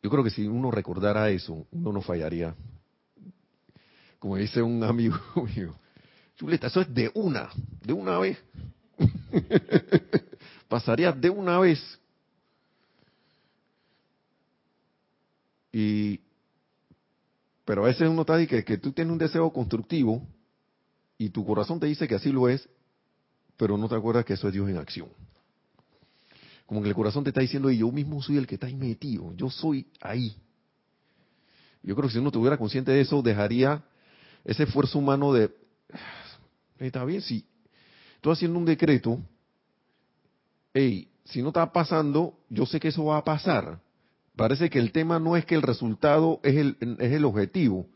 Yo 0.03 0.09
creo 0.09 0.25
que 0.25 0.31
si 0.31 0.47
uno 0.47 0.71
recordara 0.71 1.29
eso, 1.29 1.67
uno 1.71 1.93
no 1.93 2.01
fallaría. 2.01 2.57
Como 4.19 4.37
dice 4.37 4.63
un 4.63 4.83
amigo 4.83 5.19
mío, 5.55 5.79
chuleta, 6.37 6.69
eso 6.69 6.81
es 6.81 6.95
de 6.95 7.11
una, 7.15 7.51
de 7.83 7.93
una 7.93 8.19
vez. 8.19 8.39
Pasaría 10.67 11.13
de 11.13 11.29
una 11.29 11.59
vez. 11.59 12.01
Y 15.71 16.21
pero 17.71 17.85
a 17.85 17.87
veces 17.87 18.09
uno 18.09 18.23
está 18.23 18.45
que, 18.49 18.65
que 18.65 18.79
tú 18.79 18.91
tienes 18.91 19.13
un 19.13 19.19
deseo 19.19 19.49
constructivo 19.53 20.27
y 21.17 21.29
tu 21.29 21.47
corazón 21.47 21.79
te 21.79 21.87
dice 21.87 22.09
que 22.09 22.17
así 22.17 22.33
lo 22.33 22.49
es, 22.49 22.69
pero 23.57 23.79
no 23.79 23.89
te 23.89 23.95
acuerdas 23.95 24.25
que 24.25 24.33
eso 24.33 24.49
es 24.49 24.55
Dios 24.55 24.69
en 24.69 24.77
acción. 24.77 25.09
Como 26.67 26.83
que 26.83 26.89
el 26.89 26.97
corazón 26.97 27.23
te 27.23 27.31
está 27.31 27.43
diciendo, 27.43 27.71
y 27.71 27.79
yo 27.79 27.93
mismo 27.93 28.21
soy 28.21 28.39
el 28.39 28.49
que 28.49 28.57
está 28.57 28.67
ahí 28.67 28.75
metido, 28.75 29.33
yo 29.37 29.51
soy 29.51 29.87
ahí. 30.01 30.35
Yo 31.85 31.95
creo 31.95 32.09
que 32.09 32.15
si 32.15 32.19
uno 32.19 32.31
estuviera 32.31 32.59
consciente 32.59 32.91
de 32.91 33.03
eso, 33.03 33.23
dejaría 33.23 33.85
ese 34.45 34.65
esfuerzo 34.65 34.99
humano 34.99 35.33
de, 35.33 35.55
está 36.81 37.05
bien, 37.05 37.23
si 37.23 37.47
estoy 38.17 38.33
haciendo 38.33 38.59
un 38.59 38.65
decreto, 38.65 39.17
hey, 40.75 41.09
si 41.23 41.41
no 41.41 41.51
está 41.51 41.73
pasando, 41.73 42.37
yo 42.49 42.67
sé 42.67 42.81
que 42.81 42.89
eso 42.89 43.05
va 43.05 43.19
a 43.19 43.23
pasar. 43.23 43.81
Parece 44.37 44.71
que 44.71 44.79
el 44.79 44.93
tema 44.93 45.19
no 45.19 45.37
es 45.37 45.45
que 45.45 45.55
el 45.55 45.63
resultado 45.63 46.41
es 46.43 46.57
el, 46.57 46.77
es 46.99 47.13
el 47.13 47.25
objetivo, 47.25 47.87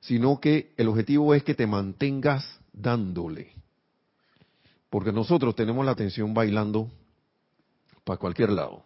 sino 0.00 0.40
que 0.40 0.72
el 0.76 0.88
objetivo 0.88 1.34
es 1.34 1.42
que 1.42 1.54
te 1.54 1.66
mantengas 1.66 2.60
dándole. 2.72 3.52
Porque 4.90 5.12
nosotros 5.12 5.54
tenemos 5.54 5.84
la 5.84 5.92
atención 5.92 6.32
bailando 6.32 6.90
para 8.04 8.18
cualquier 8.18 8.50
lado. 8.50 8.84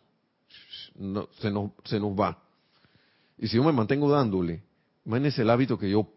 se, 1.40 1.50
nos, 1.50 1.70
se 1.84 2.00
nos 2.00 2.18
va. 2.18 2.42
Y 3.38 3.48
si 3.48 3.56
yo 3.56 3.64
me 3.64 3.72
mantengo 3.72 4.10
dándole, 4.10 4.62
imagínense 5.04 5.42
el 5.42 5.50
hábito 5.50 5.78
que 5.78 5.90
yo 5.90 6.10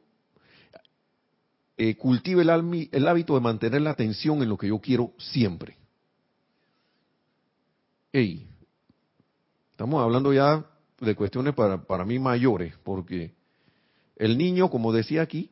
eh, 1.78 1.96
cultive 1.96 2.44
el, 2.44 2.90
el 2.92 3.08
hábito 3.08 3.34
de 3.34 3.42
mantener 3.42 3.82
la 3.82 3.92
atención 3.92 4.42
en 4.44 4.50
lo 4.50 4.58
que 4.58 4.68
yo 4.68 4.80
quiero 4.80 5.14
siempre. 5.18 5.78
Ey, 8.12 8.48
Estamos 9.74 10.04
hablando 10.04 10.32
ya 10.32 10.64
de 11.00 11.16
cuestiones 11.16 11.56
para, 11.56 11.82
para 11.82 12.06
mí 12.06 12.20
mayores, 12.20 12.76
porque 12.84 13.34
el 14.16 14.38
niño, 14.38 14.70
como 14.70 14.94
decía 14.94 15.24
aquí, 15.24 15.50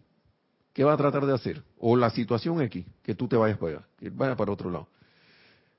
¿qué 0.74 0.84
va 0.84 0.93
a 0.93 0.97
tratar 0.97 1.26
de 1.26 1.34
hacer? 1.34 1.63
O 1.80 1.97
la 1.97 2.11
situación 2.11 2.61
aquí, 2.61 2.86
que 3.01 3.15
tú 3.15 3.28
te 3.28 3.36
vayas 3.36 3.57
para 3.57 3.78
allá, 3.78 3.88
que 3.97 4.11
vaya 4.11 4.36
para 4.36 4.51
otro 4.51 4.69
lado. 4.69 4.88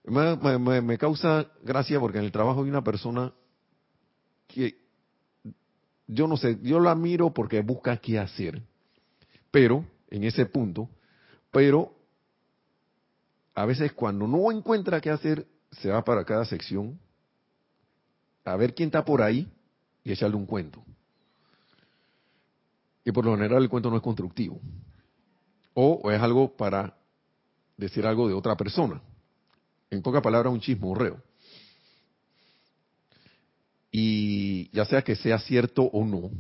Me, 0.05 0.83
me, 0.83 0.99
causa 0.99 1.47
gracia 1.63 2.01
porque 2.01 2.19
en 2.19 2.25
el 2.25 2.33
trabajo 2.33 2.65
hay 2.65 2.69
una 2.69 2.83
persona 2.83 3.33
que 4.49 4.77
yo 6.09 6.27
no 6.27 6.37
sé, 6.37 6.59
yo 6.63 6.81
la 6.81 6.97
miro 6.97 7.33
porque 7.33 7.61
busca 7.61 7.97
qué 7.99 8.19
hacer, 8.19 8.61
pero 9.53 9.85
en 10.11 10.25
ese 10.25 10.47
punto, 10.47 10.89
pero 11.53 11.95
a 13.55 13.65
veces 13.67 13.93
cuando 13.93 14.27
no 14.27 14.51
encuentra 14.51 15.01
qué 15.01 15.11
hacer, 15.11 15.47
se 15.71 15.91
va 15.91 16.03
para 16.03 16.25
cada 16.25 16.45
sección 16.45 16.99
a 18.45 18.57
ver 18.57 18.75
quién 18.75 18.89
está 18.89 19.05
por 19.05 19.23
ahí 19.23 19.49
y 20.05 20.13
echarle 20.13 20.37
un 20.37 20.47
cuento. 20.47 20.85
Y 23.05 23.13
por 23.13 23.25
lo 23.25 23.33
general 23.33 23.63
el 23.63 23.69
cuento 23.69 23.91
no 23.91 23.97
es 23.97 24.03
constructivo. 24.03 24.61
O, 25.75 26.11
es 26.11 26.21
algo 26.21 26.57
para 26.57 26.97
decir 27.77 28.07
algo 28.07 28.29
de 28.29 28.35
otra 28.35 28.57
persona. 28.57 29.01
En 29.91 30.03
pocas 30.03 30.23
palabras, 30.23 30.53
un 30.53 30.61
chismorreo. 30.61 31.21
Y 33.91 34.71
ya 34.71 34.85
sea 34.85 35.03
que 35.03 35.17
sea 35.17 35.39
cierto 35.39 35.83
o 35.83 36.05
no, 36.05 36.31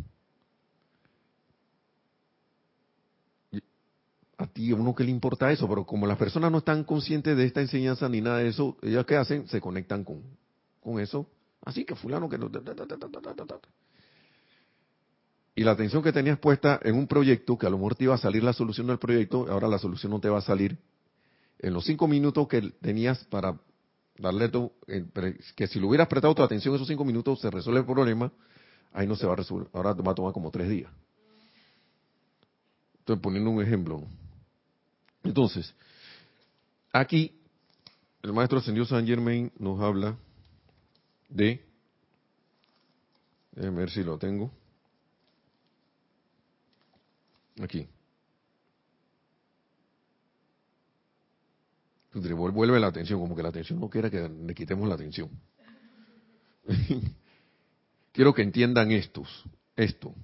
a 4.38 4.46
ti 4.46 4.72
a 4.72 4.74
uno 4.74 4.94
que 4.94 5.04
le 5.04 5.10
importa 5.10 5.52
eso, 5.52 5.68
pero 5.68 5.84
como 5.84 6.06
las 6.06 6.16
personas 6.16 6.50
no 6.50 6.58
están 6.58 6.84
conscientes 6.84 7.36
de 7.36 7.44
esta 7.44 7.60
enseñanza 7.60 8.08
ni 8.08 8.20
nada 8.20 8.38
de 8.38 8.48
eso, 8.48 8.76
ellas 8.82 9.04
que 9.04 9.16
hacen, 9.16 9.46
se 9.48 9.60
conectan 9.60 10.02
con, 10.02 10.22
con 10.80 10.98
eso 10.98 11.28
Así 11.64 11.84
que 11.84 11.94
fulano 11.94 12.28
que... 12.28 12.38
Y 15.54 15.64
la 15.64 15.72
atención 15.72 16.02
que 16.02 16.12
tenías 16.12 16.38
puesta 16.38 16.80
en 16.82 16.96
un 16.96 17.06
proyecto, 17.06 17.58
que 17.58 17.66
a 17.66 17.70
lo 17.70 17.76
mejor 17.76 17.94
te 17.94 18.04
iba 18.04 18.14
a 18.14 18.18
salir 18.18 18.42
la 18.42 18.52
solución 18.52 18.86
del 18.86 18.98
proyecto, 18.98 19.46
ahora 19.50 19.68
la 19.68 19.78
solución 19.78 20.10
no 20.10 20.20
te 20.20 20.28
va 20.28 20.38
a 20.38 20.42
salir. 20.42 20.78
En 21.58 21.74
los 21.74 21.84
cinco 21.84 22.08
minutos 22.08 22.48
que 22.48 22.62
tenías 22.80 23.24
para 23.24 23.58
darle 24.18 24.48
tu, 24.48 24.72
que 25.54 25.66
si 25.66 25.78
lo 25.78 25.88
hubieras 25.88 26.08
prestado 26.08 26.34
tu 26.34 26.42
atención 26.42 26.74
esos 26.74 26.88
cinco 26.88 27.04
minutos 27.04 27.40
se 27.40 27.50
resuelve 27.50 27.80
el 27.80 27.86
problema, 27.86 28.32
ahí 28.92 29.06
no 29.06 29.14
se 29.14 29.26
va 29.26 29.34
a 29.34 29.36
resolver. 29.36 29.68
Ahora 29.72 29.92
va 29.92 30.12
a 30.12 30.14
tomar 30.14 30.32
como 30.32 30.50
tres 30.50 30.68
días. 30.68 30.90
Estoy 32.98 33.16
poniendo 33.16 33.50
un 33.50 33.62
ejemplo. 33.62 34.02
Entonces, 35.22 35.74
aquí 36.92 37.38
el 38.22 38.32
maestro 38.32 38.58
ascendido 38.58 38.86
San 38.86 39.06
Germain 39.06 39.52
nos 39.58 39.80
habla 39.80 40.16
de, 41.32 41.64
déjenme 43.52 43.78
ver 43.78 43.90
si 43.90 44.02
lo 44.04 44.18
tengo, 44.18 44.52
aquí. 47.60 47.88
Vuelve 52.12 52.78
la 52.78 52.88
atención, 52.88 53.18
como 53.20 53.34
que 53.34 53.42
la 53.42 53.48
atención 53.48 53.80
no 53.80 53.88
quiere 53.88 54.10
que 54.10 54.28
le 54.28 54.54
quitemos 54.54 54.86
la 54.86 54.94
atención. 54.94 55.30
Quiero 58.12 58.34
que 58.34 58.42
entiendan 58.42 58.92
estos, 58.92 59.44
esto. 59.74 60.14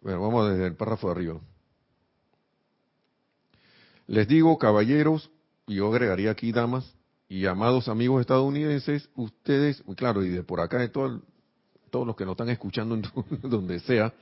Bueno, 0.00 0.22
vamos 0.22 0.50
desde 0.50 0.66
el 0.66 0.74
párrafo 0.74 1.08
de 1.08 1.12
arriba. 1.12 1.40
Les 4.06 4.26
digo, 4.26 4.56
caballeros, 4.56 5.30
y 5.66 5.74
yo 5.76 5.88
agregaría 5.88 6.30
aquí 6.30 6.50
damas 6.52 6.94
y 7.28 7.46
amados 7.46 7.88
amigos 7.88 8.20
estadounidenses, 8.20 9.08
ustedes, 9.16 9.82
claro, 9.96 10.24
y 10.24 10.28
de 10.28 10.42
por 10.42 10.60
acá 10.60 10.78
de 10.78 10.88
todo, 10.88 11.22
todos 11.90 12.06
los 12.06 12.16
que 12.16 12.24
nos 12.24 12.32
están 12.32 12.50
escuchando 12.50 13.00
donde 13.42 13.80
sea, 13.80 14.12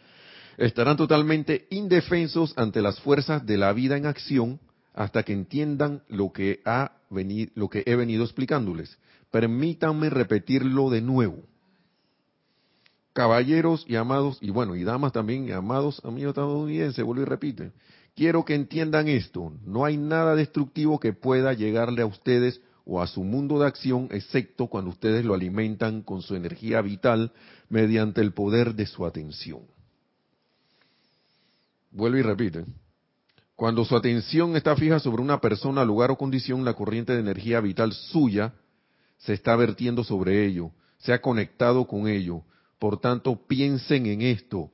estarán 0.56 0.96
totalmente 0.96 1.66
indefensos 1.70 2.54
ante 2.56 2.82
las 2.82 3.00
fuerzas 3.00 3.44
de 3.44 3.56
la 3.56 3.72
vida 3.72 3.96
en 3.96 4.06
acción 4.06 4.60
hasta 4.94 5.22
que 5.22 5.32
entiendan 5.32 6.02
lo 6.08 6.32
que, 6.32 6.60
ha 6.64 6.92
venido, 7.10 7.50
lo 7.54 7.68
que 7.68 7.82
he 7.86 7.96
venido 7.96 8.24
explicándoles. 8.24 8.98
Permítanme 9.30 10.10
repetirlo 10.10 10.90
de 10.90 11.00
nuevo. 11.00 11.42
Caballeros 13.14 13.84
y 13.88 13.96
amados, 13.96 14.38
y 14.40 14.50
bueno, 14.50 14.74
y 14.74 14.84
damas 14.84 15.12
también, 15.12 15.48
y 15.48 15.52
amados 15.52 16.00
amigos 16.04 16.30
estadounidenses, 16.30 17.04
vuelvo 17.04 17.22
y 17.22 17.26
repite, 17.26 17.72
Quiero 18.14 18.44
que 18.44 18.54
entiendan 18.54 19.08
esto. 19.08 19.52
No 19.64 19.84
hay 19.84 19.96
nada 19.96 20.34
destructivo 20.34 21.00
que 21.00 21.12
pueda 21.12 21.54
llegarle 21.54 22.02
a 22.02 22.06
ustedes 22.06 22.60
o 22.84 23.00
a 23.00 23.06
su 23.06 23.22
mundo 23.22 23.60
de 23.60 23.66
acción, 23.66 24.08
excepto 24.10 24.66
cuando 24.66 24.90
ustedes 24.90 25.24
lo 25.24 25.34
alimentan 25.34 26.02
con 26.02 26.22
su 26.22 26.34
energía 26.34 26.80
vital 26.80 27.32
mediante 27.68 28.20
el 28.20 28.32
poder 28.32 28.74
de 28.74 28.86
su 28.86 29.06
atención. 29.06 29.60
Vuelve 31.90 32.20
y 32.20 32.22
repite. 32.22 32.64
Cuando 33.54 33.84
su 33.84 33.94
atención 33.94 34.56
está 34.56 34.74
fija 34.74 34.98
sobre 34.98 35.22
una 35.22 35.40
persona, 35.40 35.84
lugar 35.84 36.10
o 36.10 36.16
condición, 36.16 36.64
la 36.64 36.74
corriente 36.74 37.12
de 37.12 37.20
energía 37.20 37.60
vital 37.60 37.92
suya 37.92 38.54
se 39.18 39.34
está 39.34 39.54
vertiendo 39.54 40.02
sobre 40.02 40.44
ello, 40.44 40.72
se 40.98 41.12
ha 41.12 41.20
conectado 41.20 41.86
con 41.86 42.08
ello. 42.08 42.42
Por 42.78 42.98
tanto, 42.98 43.46
piensen 43.46 44.06
en 44.06 44.22
esto 44.22 44.72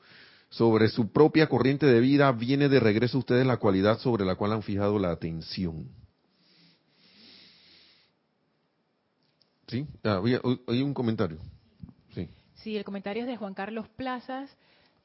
sobre 0.48 0.88
su 0.88 1.12
propia 1.12 1.48
corriente 1.48 1.84
de 1.84 2.00
vida, 2.00 2.32
viene 2.32 2.68
de 2.68 2.80
regreso 2.80 3.18
a 3.18 3.20
ustedes 3.20 3.46
la 3.46 3.58
cualidad 3.58 3.98
sobre 3.98 4.24
la 4.24 4.36
cual 4.36 4.52
han 4.52 4.62
fijado 4.62 4.98
la 4.98 5.10
atención. 5.10 5.88
¿Sí? 9.68 9.86
Ah, 10.02 10.20
hay 10.66 10.82
un 10.82 10.94
comentario. 10.94 11.38
Sí. 12.14 12.28
sí, 12.56 12.76
el 12.76 12.84
comentario 12.84 13.22
es 13.22 13.28
de 13.28 13.36
Juan 13.36 13.54
Carlos 13.54 13.88
Plazas. 13.90 14.50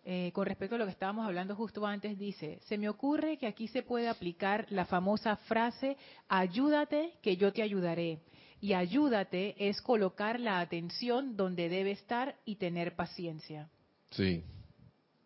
Eh, 0.06 0.32
con 0.34 0.46
respecto 0.46 0.76
a 0.76 0.78
lo 0.78 0.86
que 0.86 0.92
estábamos 0.92 1.26
hablando 1.26 1.56
justo 1.56 1.86
antes, 1.86 2.20
dice, 2.20 2.60
se 2.64 2.78
me 2.78 2.90
ocurre 2.90 3.38
que 3.38 3.48
aquí 3.48 3.70
se 3.70 3.84
puede 3.84 4.10
aplicar 4.10 4.66
la 4.70 4.84
famosa 4.84 5.38
frase, 5.38 5.96
ayúdate 6.28 7.14
que 7.22 7.38
yo 7.38 7.54
te 7.54 7.62
ayudaré. 7.62 8.20
Y 8.60 8.74
ayúdate 8.74 9.56
es 9.58 9.82
colocar 9.82 10.40
la 10.40 10.60
atención 10.60 11.38
donde 11.38 11.70
debe 11.70 11.92
estar 11.92 12.36
y 12.44 12.56
tener 12.56 12.96
paciencia. 12.96 13.70
Sí, 14.12 14.44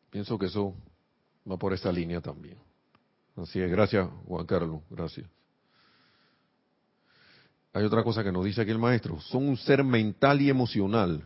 Pienso 0.10 0.38
que 0.38 0.46
eso 0.46 0.74
va 1.50 1.58
por 1.58 1.74
esa 1.74 1.92
línea 1.92 2.22
también. 2.22 2.58
Así 3.36 3.60
es, 3.60 3.70
gracias 3.70 4.10
Juan 4.26 4.46
Carlos, 4.46 4.82
gracias. 4.90 5.28
Hay 7.78 7.86
otra 7.86 8.04
cosa 8.04 8.24
que 8.24 8.32
nos 8.32 8.44
dice 8.44 8.62
aquí 8.62 8.72
el 8.72 8.80
maestro, 8.80 9.20
son 9.22 9.48
un 9.48 9.56
ser 9.56 9.84
mental 9.84 10.42
y 10.42 10.50
emocional. 10.50 11.24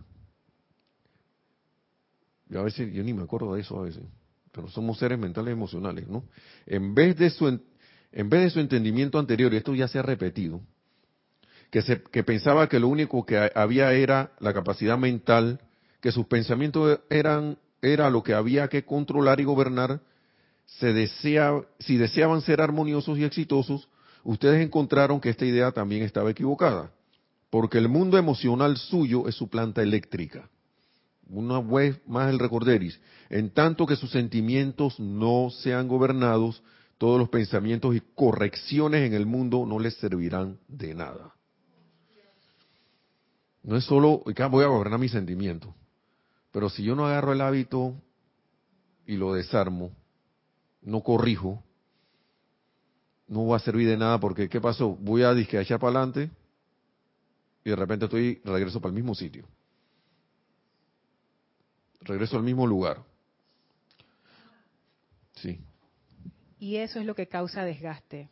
Y 2.50 2.58
a 2.58 2.62
veces, 2.62 2.94
yo 2.94 3.02
ni 3.04 3.14
me 3.14 3.24
acuerdo 3.24 3.56
de 3.56 3.62
eso 3.62 3.80
a 3.80 3.84
veces, 3.84 4.04
pero 4.52 4.68
somos 4.68 5.00
seres 5.00 5.18
mentales 5.18 5.52
y 5.52 5.54
emocionales, 5.54 6.10
¿no? 6.10 6.26
En 6.66 6.94
vez 6.94 7.16
de 7.16 7.30
su, 7.30 7.48
en 7.48 8.30
vez 8.30 8.44
de 8.44 8.50
su 8.50 8.60
entendimiento 8.60 9.18
anterior, 9.18 9.54
y 9.54 9.56
esto 9.56 9.74
ya 9.74 9.88
se 9.88 10.00
ha 10.00 10.02
repetido, 10.02 10.60
que, 11.70 11.82
se, 11.84 12.04
que 12.04 12.22
pensaba 12.26 12.68
que 12.68 12.82
lo 12.82 12.90
único 12.90 13.26
que 13.26 13.50
había 13.56 13.94
era 13.94 14.34
la 14.42 14.54
capacidad 14.54 14.98
mental, 14.98 15.62
que 16.02 16.12
sus 16.12 16.26
pensamientos 16.26 17.00
eran 17.10 17.58
era 17.82 18.10
lo 18.10 18.24
que 18.24 18.34
había 18.34 18.68
que 18.68 18.84
controlar 18.84 19.40
y 19.40 19.46
gobernar, 19.46 20.02
se 20.66 20.92
desea, 20.92 21.62
si 21.80 21.96
deseaban 21.96 22.42
ser 22.42 22.60
armoniosos 22.60 23.18
y 23.18 23.24
exitosos, 23.24 23.88
ustedes 24.24 24.66
encontraron 24.66 25.20
que 25.20 25.30
esta 25.30 25.46
idea 25.46 25.72
también 25.72 26.04
estaba 26.04 26.32
equivocada, 26.32 26.92
porque 27.50 27.78
el 27.78 27.90
mundo 27.90 28.18
emocional 28.18 28.78
suyo 28.78 29.28
es 29.28 29.36
su 29.36 29.50
planta 29.50 29.82
eléctrica. 29.82 30.50
Una 31.28 31.62
vez 31.62 32.00
más 32.08 32.30
el 32.30 32.40
recorderis, 32.40 33.00
en 33.30 33.50
tanto 33.52 33.86
que 33.86 33.96
sus 33.96 34.12
sentimientos 34.12 35.00
no 35.00 35.50
sean 35.50 35.88
gobernados, 35.88 36.62
todos 36.98 37.18
los 37.18 37.30
pensamientos 37.30 37.96
y 37.96 38.02
correcciones 38.16 39.08
en 39.08 39.14
el 39.14 39.26
mundo 39.26 39.66
no 39.66 39.80
les 39.80 39.96
servirán 39.96 40.60
de 40.68 40.94
nada. 40.94 41.34
No 43.64 43.78
es 43.78 43.86
solo, 43.86 44.24
voy 44.26 44.64
a 44.64 44.68
gobernar 44.68 45.00
mis 45.00 45.12
sentimientos. 45.12 45.74
Pero 46.52 46.70
si 46.70 46.84
yo 46.84 46.96
no 46.96 47.06
agarro 47.06 47.32
el 47.34 47.42
hábito 47.42 47.96
y 49.06 49.16
lo 49.16 49.34
desarmo, 49.34 49.92
no 50.82 51.02
corrijo, 51.02 51.64
no 53.32 53.48
va 53.48 53.56
a 53.56 53.60
servir 53.60 53.88
de 53.88 53.96
nada 53.96 54.20
porque 54.20 54.50
¿qué 54.50 54.60
pasó? 54.60 54.90
Voy 54.90 55.24
a 55.24 55.34
disque 55.34 55.60
echar 55.60 55.80
para 55.80 56.00
adelante 56.00 56.30
y 57.64 57.70
de 57.70 57.76
repente 57.78 58.06
estoy 58.06 58.42
regreso 58.44 58.82
para 58.82 58.90
el 58.90 58.96
mismo 58.96 59.16
sitio. 59.16 59.46
Regreso 62.02 62.36
al 62.36 62.44
mismo 62.44 62.68
lugar. 62.68 63.02
Sí. 65.36 65.62
Y 66.60 66.76
eso 66.76 67.00
es 67.00 67.06
lo 67.06 67.16
que 67.16 67.28
causa 67.28 67.64
desgaste. 67.64 68.30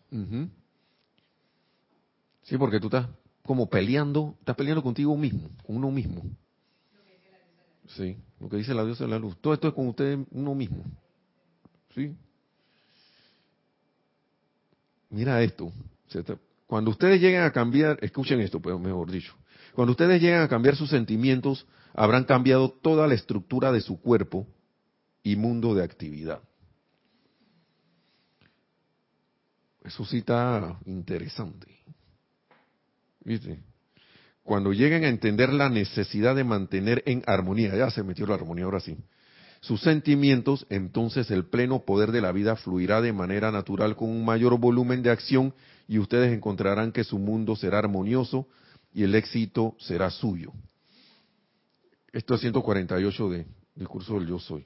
Sí, 2.43 2.57
porque 2.57 2.81
tú 2.81 2.87
estás 2.87 3.07
como 3.43 3.69
peleando, 3.69 4.35
estás 4.39 4.57
peleando 4.57 4.83
contigo 4.83 5.15
mismo, 5.15 5.49
con 5.65 5.77
uno 5.77 5.91
mismo. 5.91 6.23
Sí, 7.87 8.17
lo 8.41 8.49
que 8.49 8.57
dice 8.57 8.73
la 8.73 8.83
diosa 8.83 9.05
de 9.05 9.11
la 9.11 9.17
luz. 9.17 9.37
Todo 9.39 9.53
esto 9.53 9.69
es 9.69 9.73
con 9.73 9.87
usted 9.87 10.19
uno 10.31 10.53
mismo. 10.53 10.83
¿Sí? 11.95 12.13
Mira 15.09 15.41
esto. 15.41 15.71
Cuando 16.67 16.91
ustedes 16.91 17.19
lleguen 17.19 17.41
a 17.41 17.51
cambiar, 17.51 17.97
escuchen 18.01 18.39
esto, 18.41 18.61
pero 18.61 18.77
mejor 18.79 19.11
dicho. 19.11 19.35
Cuando 19.73 19.91
ustedes 19.91 20.21
lleguen 20.21 20.41
a 20.41 20.47
cambiar 20.47 20.75
sus 20.75 20.89
sentimientos, 20.89 21.65
habrán 21.93 22.25
cambiado 22.25 22.69
toda 22.69 23.07
la 23.07 23.15
estructura 23.15 23.71
de 23.71 23.81
su 23.81 23.99
cuerpo 23.99 24.47
y 25.23 25.35
mundo 25.35 25.73
de 25.73 25.83
actividad. 25.83 26.41
Eso 29.83 30.05
sí 30.05 30.19
está 30.19 30.79
interesante. 30.85 31.67
¿Viste? 33.23 33.63
cuando 34.49 34.73
lleguen 34.73 35.03
a 35.03 35.09
entender 35.09 35.53
la 35.53 35.69
necesidad 35.69 36.35
de 36.35 36.43
mantener 36.43 37.03
en 37.05 37.21
armonía, 37.27 37.75
ya 37.75 37.91
se 37.91 38.01
metió 38.01 38.25
la 38.25 38.33
armonía 38.33 38.65
ahora 38.65 38.79
sí, 38.79 38.97
sus 39.61 39.81
sentimientos, 39.81 40.65
entonces 40.69 41.29
el 41.31 41.45
pleno 41.45 41.79
poder 41.79 42.11
de 42.11 42.21
la 42.21 42.31
vida 42.31 42.55
fluirá 42.55 43.01
de 43.01 43.11
manera 43.11 43.51
natural 43.51 43.95
con 43.95 44.09
un 44.09 44.23
mayor 44.23 44.57
volumen 44.57 45.03
de 45.03 45.11
acción 45.11 45.53
y 45.87 45.99
ustedes 45.99 46.31
encontrarán 46.33 46.91
que 46.91 47.03
su 47.03 47.19
mundo 47.19 47.55
será 47.55 47.79
armonioso 47.79 48.47
y 48.93 49.03
el 49.03 49.15
éxito 49.15 49.75
será 49.79 50.09
suyo. 50.09 50.53
Esto 52.11 52.35
es 52.35 52.41
148 52.41 53.29
de 53.29 53.45
discurso 53.75 54.15
del 54.15 54.27
yo 54.27 54.39
soy. 54.39 54.65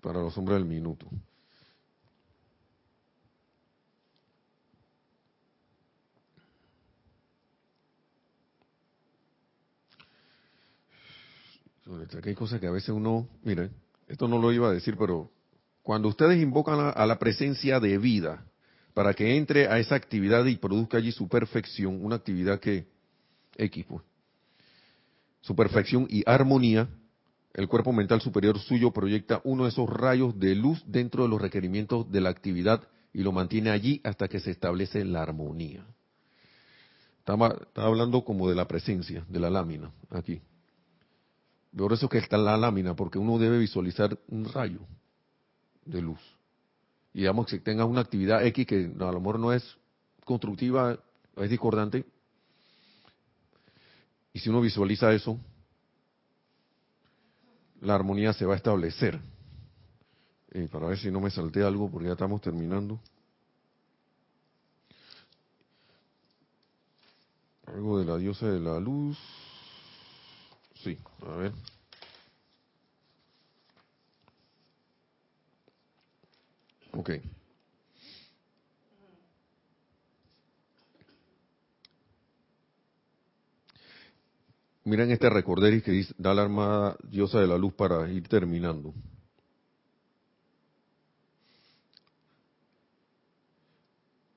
Para 0.00 0.20
los 0.20 0.36
hombres 0.36 0.58
del 0.58 0.66
minuto. 0.66 1.06
Aquí 12.18 12.30
hay 12.30 12.34
cosas 12.34 12.60
que 12.60 12.66
a 12.66 12.72
veces 12.72 12.88
uno, 12.88 13.28
miren, 13.44 13.70
esto 14.08 14.26
no 14.26 14.38
lo 14.38 14.52
iba 14.52 14.68
a 14.68 14.72
decir, 14.72 14.96
pero 14.98 15.30
cuando 15.82 16.08
ustedes 16.08 16.42
invocan 16.42 16.92
a, 16.94 17.06
la 17.06 17.18
presencia 17.18 17.78
de 17.78 17.96
vida 17.98 18.44
para 18.92 19.14
que 19.14 19.36
entre 19.36 19.68
a 19.68 19.78
esa 19.78 19.94
actividad 19.94 20.44
y 20.46 20.56
produzca 20.56 20.98
allí 20.98 21.12
su 21.12 21.28
perfección, 21.28 22.04
una 22.04 22.16
actividad 22.16 22.58
que 22.58 22.88
equipo, 23.56 23.98
pues, 23.98 24.06
su 25.42 25.54
perfección 25.54 26.08
y 26.10 26.24
armonía, 26.28 26.88
el 27.54 27.68
cuerpo 27.68 27.92
mental 27.92 28.20
superior 28.20 28.58
suyo 28.58 28.90
proyecta 28.90 29.40
uno 29.44 29.62
de 29.62 29.70
esos 29.70 29.88
rayos 29.88 30.38
de 30.40 30.56
luz 30.56 30.82
dentro 30.86 31.22
de 31.22 31.28
los 31.28 31.40
requerimientos 31.40 32.10
de 32.10 32.20
la 32.20 32.30
actividad 32.30 32.82
y 33.12 33.22
lo 33.22 33.30
mantiene 33.30 33.70
allí 33.70 34.00
hasta 34.02 34.26
que 34.26 34.40
se 34.40 34.50
establece 34.50 35.04
la 35.04 35.22
armonía. 35.22 35.86
Estaba, 37.20 37.56
estaba 37.60 37.86
hablando 37.86 38.24
como 38.24 38.48
de 38.48 38.56
la 38.56 38.66
presencia, 38.66 39.24
de 39.28 39.38
la 39.38 39.50
lámina, 39.50 39.92
aquí. 40.10 40.42
Por 41.76 41.92
eso 41.92 42.08
que 42.08 42.18
está 42.18 42.38
la 42.38 42.56
lámina, 42.56 42.96
porque 42.96 43.18
uno 43.18 43.38
debe 43.38 43.58
visualizar 43.58 44.18
un 44.28 44.46
rayo 44.46 44.80
de 45.84 46.00
luz. 46.00 46.20
Y 47.12 47.20
digamos 47.20 47.46
que 47.46 47.58
tenga 47.58 47.84
una 47.84 48.00
actividad 48.00 48.44
X 48.46 48.66
que 48.66 48.90
a 48.98 49.12
lo 49.12 49.20
mejor 49.20 49.38
no 49.38 49.52
es 49.52 49.76
constructiva, 50.24 50.98
es 51.36 51.50
discordante. 51.50 52.06
Y 54.32 54.38
si 54.38 54.48
uno 54.48 54.60
visualiza 54.60 55.12
eso, 55.12 55.38
la 57.82 57.94
armonía 57.94 58.32
se 58.32 58.46
va 58.46 58.54
a 58.54 58.56
establecer. 58.56 59.20
Y 60.52 60.66
para 60.68 60.86
ver 60.86 60.98
si 60.98 61.10
no 61.10 61.20
me 61.20 61.30
salté 61.30 61.62
algo, 61.62 61.90
porque 61.90 62.06
ya 62.06 62.12
estamos 62.12 62.40
terminando. 62.40 62.98
Algo 67.66 67.98
de 67.98 68.06
la 68.06 68.16
diosa 68.16 68.46
de 68.46 68.60
la 68.60 68.80
luz. 68.80 69.18
Sí, 70.86 70.96
a 71.26 71.36
ver. 71.36 71.52
Ok. 76.92 77.10
Miren 84.84 85.10
este 85.10 85.28
recorderis 85.28 85.82
que 85.82 85.90
dice, 85.90 86.14
da 86.18 86.32
la 86.32 86.42
armada 86.42 86.96
diosa 87.02 87.40
de 87.40 87.48
la 87.48 87.58
luz 87.58 87.74
para 87.74 88.08
ir 88.08 88.28
terminando. 88.28 88.94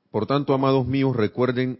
Por 0.09 0.25
tanto, 0.25 0.55
amados 0.55 0.87
míos, 0.87 1.15
recuerden 1.15 1.79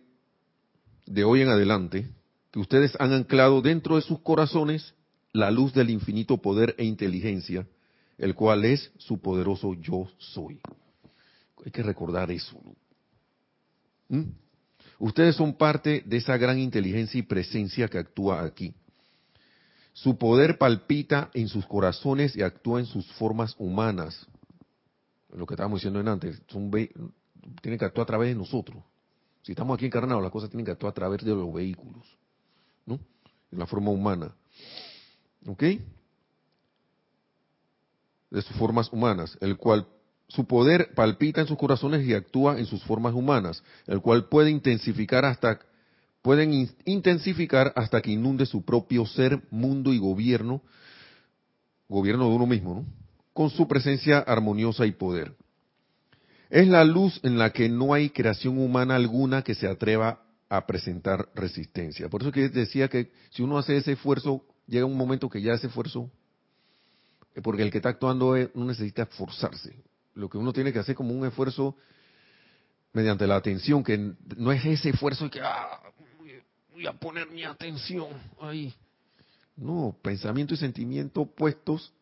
de 1.08 1.24
hoy 1.24 1.42
en 1.42 1.50
adelante 1.50 2.19
ustedes 2.56 2.96
han 3.00 3.14
anclado 3.14 3.62
dentro 3.62 3.96
de 3.96 4.02
sus 4.02 4.20
corazones 4.20 4.94
la 5.34 5.52
luz 5.52 5.74
del 5.74 5.90
infinito 5.90 6.38
poder 6.38 6.76
e 6.78 6.86
inteligencia, 6.86 7.68
el 8.18 8.36
cual 8.36 8.66
es 8.66 8.92
su 8.98 9.20
poderoso 9.20 9.74
yo 9.76 10.08
soy. 10.18 10.60
Hay 11.64 11.72
que 11.72 11.84
recordar 11.84 12.32
eso. 12.32 12.60
¿Mm? 14.08 14.32
Ustedes 15.00 15.36
son 15.36 15.54
parte 15.54 16.04
de 16.06 16.18
esa 16.18 16.38
gran 16.38 16.60
inteligencia 16.60 17.20
y 17.20 17.24
presencia 17.24 17.88
que 17.88 18.00
actúa 18.00 18.44
aquí. 18.44 18.74
Su 19.94 20.18
poder 20.18 20.58
palpita 20.58 21.30
en 21.34 21.48
sus 21.48 21.66
corazones 21.66 22.36
y 22.36 22.42
actúa 22.42 22.80
en 22.80 22.86
sus 22.86 23.06
formas 23.14 23.56
humanas. 23.58 24.28
Lo 25.34 25.46
que 25.46 25.54
estábamos 25.54 25.80
diciendo 25.80 26.00
en 26.00 26.08
antes, 26.08 26.42
son, 26.48 26.72
tiene 27.62 27.78
que 27.78 27.86
actuar 27.86 28.04
a 28.04 28.08
través 28.08 28.30
de 28.30 28.36
nosotros. 28.36 28.84
Si 29.42 29.54
estamos 29.54 29.76
aquí 29.76 29.86
encarnados, 29.86 30.22
las 30.22 30.32
cosas 30.32 30.50
tienen 30.50 30.66
que 30.66 30.72
actuar 30.72 30.92
a 30.92 30.96
través 30.96 31.24
de 31.24 31.32
los 31.32 31.54
vehículos, 31.54 32.06
En 32.96 33.60
la 33.60 33.66
forma 33.66 33.92
humana. 33.92 34.34
¿Ok? 35.46 35.64
De 38.32 38.42
sus 38.42 38.56
formas 38.58 38.92
humanas, 38.92 39.38
el 39.42 39.58
cual 39.58 39.88
su 40.28 40.46
poder 40.46 40.94
palpita 40.94 41.42
en 41.42 41.48
sus 41.48 41.58
corazones 41.58 42.06
y 42.06 42.14
actúa 42.14 42.60
en 42.60 42.66
sus 42.66 42.84
formas 42.84 43.14
humanas, 43.14 43.64
el 43.88 44.02
cual 44.02 44.30
puede 44.30 44.52
intensificar 44.52 45.26
hasta 45.26 45.60
pueden 46.22 46.70
intensificar 46.86 47.72
hasta 47.76 48.02
que 48.02 48.12
inunde 48.12 48.46
su 48.46 48.64
propio 48.64 49.06
ser, 49.06 49.42
mundo 49.52 49.94
y 49.94 49.98
gobierno, 49.98 50.62
gobierno 51.88 52.28
de 52.28 52.36
uno 52.36 52.46
mismo, 52.46 52.76
¿no? 52.76 52.86
con 53.34 53.50
su 53.50 53.68
presencia 53.68 54.20
armoniosa 54.20 54.86
y 54.86 54.92
poder. 54.92 55.34
Es 56.50 56.68
la 56.68 56.84
luz 56.84 57.20
en 57.24 57.38
la 57.38 57.52
que 57.52 57.70
no 57.70 57.94
hay 57.94 58.10
creación 58.10 58.58
humana 58.58 58.96
alguna 58.96 59.44
que 59.44 59.56
se 59.56 59.68
atreva 59.68 60.24
a 60.50 60.66
presentar 60.66 61.30
resistencia. 61.36 62.10
Por 62.10 62.22
eso 62.22 62.32
que 62.32 62.50
decía 62.50 62.88
que 62.88 63.12
si 63.30 63.44
uno 63.44 63.58
hace 63.58 63.78
ese 63.78 63.94
esfuerzo, 63.94 64.44
llega 64.66 64.86
un 64.86 64.98
momento 64.98 65.30
que 65.30 65.42
ya 65.42 65.54
ese 65.54 65.68
esfuerzo, 65.68 66.12
eh, 67.36 67.42
porque 67.42 67.62
el 67.62 67.72
que 67.72 67.78
está 67.78 67.90
actuando 67.90 68.36
no 68.56 68.66
necesita 68.66 69.04
esforzarse. 69.04 69.82
Lo 70.16 70.28
que 70.28 70.38
uno 70.38 70.52
tiene 70.52 70.74
que 70.74 70.80
hacer 70.80 70.96
como 70.96 71.14
un 71.14 71.26
esfuerzo 71.26 71.76
mediante 72.92 73.28
la 73.28 73.36
atención, 73.36 73.84
que 73.84 74.16
no 74.36 74.52
es 74.52 74.66
ese 74.66 74.90
esfuerzo 74.90 75.30
que 75.30 75.40
ah, 75.40 75.80
voy 76.72 76.88
a 76.88 76.94
poner 76.94 77.30
mi 77.30 77.44
atención 77.44 78.08
ahí. 78.42 78.74
No, 79.56 79.96
pensamiento 80.02 80.54
y 80.56 80.58
sentimiento 80.58 81.26
puestos 81.26 81.94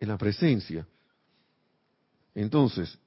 en 0.00 0.08
la 0.08 0.18
presencia. 0.18 0.86
Entonces, 2.34 2.98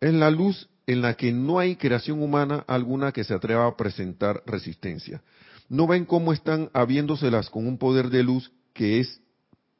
es 0.00 0.14
la 0.14 0.30
luz 0.30 0.68
en 0.90 1.02
la 1.02 1.14
que 1.14 1.30
no 1.30 1.60
hay 1.60 1.76
creación 1.76 2.20
humana 2.20 2.64
alguna 2.66 3.12
que 3.12 3.22
se 3.22 3.32
atreva 3.32 3.64
a 3.64 3.76
presentar 3.76 4.42
resistencia. 4.44 5.22
¿No 5.68 5.86
ven 5.86 6.04
cómo 6.04 6.32
están 6.32 6.68
habiéndoselas 6.72 7.48
con 7.48 7.68
un 7.68 7.78
poder 7.78 8.10
de 8.10 8.24
luz 8.24 8.50
que 8.72 8.98
es 8.98 9.20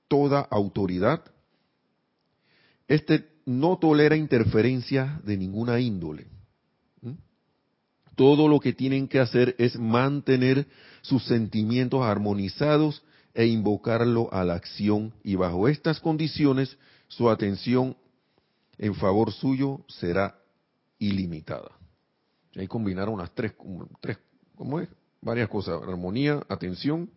toda 0.06 0.38
autoridad? 0.38 1.24
Este 2.86 3.28
no 3.44 3.76
tolera 3.76 4.14
interferencia 4.14 5.20
de 5.24 5.36
ninguna 5.36 5.80
índole. 5.80 6.28
¿Mm? 7.02 7.14
Todo 8.14 8.46
lo 8.46 8.60
que 8.60 8.72
tienen 8.72 9.08
que 9.08 9.18
hacer 9.18 9.56
es 9.58 9.76
mantener 9.76 10.68
sus 11.02 11.24
sentimientos 11.24 12.04
armonizados 12.04 13.02
e 13.34 13.46
invocarlo 13.46 14.32
a 14.32 14.44
la 14.44 14.54
acción 14.54 15.12
y 15.24 15.34
bajo 15.34 15.66
estas 15.66 15.98
condiciones 15.98 16.78
su 17.08 17.28
atención 17.28 17.96
en 18.78 18.94
favor 18.94 19.32
suyo 19.32 19.80
será 19.88 20.39
ilimitada. 21.00 21.72
Ahí 22.54 22.68
combinaron 22.68 23.18
las 23.18 23.34
tres, 23.34 23.52
tres 24.00 24.18
¿cómo 24.54 24.78
es? 24.78 24.88
Varias 25.20 25.48
cosas, 25.48 25.82
armonía, 25.82 26.40
atención 26.48 27.10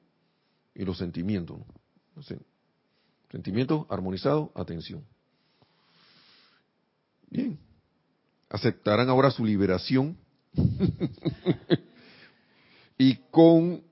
y 0.73 0.83
los 0.83 0.97
sentimientos. 0.97 1.59
Sentimientos 3.31 3.85
armonizados, 3.89 4.49
atención. 4.55 5.03
Bien. 7.29 7.59
Aceptarán 8.49 9.09
ahora 9.09 9.31
su 9.31 9.45
liberación 9.45 10.17
y 12.97 13.15
con 13.31 13.83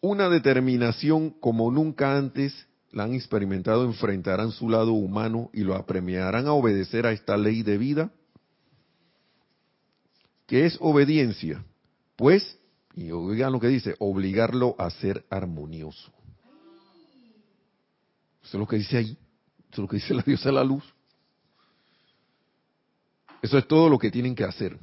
una 0.00 0.28
determinación 0.28 1.30
como 1.30 1.70
nunca 1.70 2.16
antes 2.16 2.66
la 2.92 3.04
han 3.04 3.14
experimentado, 3.14 3.84
enfrentarán 3.84 4.50
su 4.50 4.68
lado 4.68 4.92
humano 4.92 5.50
y 5.52 5.60
lo 5.60 5.74
apremiarán 5.74 6.46
a 6.46 6.52
obedecer 6.52 7.06
a 7.06 7.12
esta 7.12 7.36
ley 7.36 7.62
de 7.62 7.78
vida, 7.78 8.12
que 10.50 10.66
es 10.66 10.76
obediencia, 10.80 11.64
pues, 12.16 12.58
y 12.96 13.12
oigan 13.12 13.52
lo 13.52 13.60
que 13.60 13.68
dice, 13.68 13.94
obligarlo 14.00 14.74
a 14.78 14.90
ser 14.90 15.24
armonioso. 15.30 16.10
Eso 18.42 18.56
es 18.56 18.60
lo 18.60 18.66
que 18.66 18.74
dice 18.74 18.96
ahí, 18.96 19.16
eso 19.70 19.70
es 19.70 19.78
lo 19.78 19.86
que 19.86 19.98
dice 19.98 20.12
la 20.12 20.22
diosa 20.22 20.48
de 20.48 20.54
la 20.56 20.64
luz. 20.64 20.82
Eso 23.40 23.58
es 23.58 23.68
todo 23.68 23.88
lo 23.88 23.96
que 23.96 24.10
tienen 24.10 24.34
que 24.34 24.42
hacer. 24.42 24.76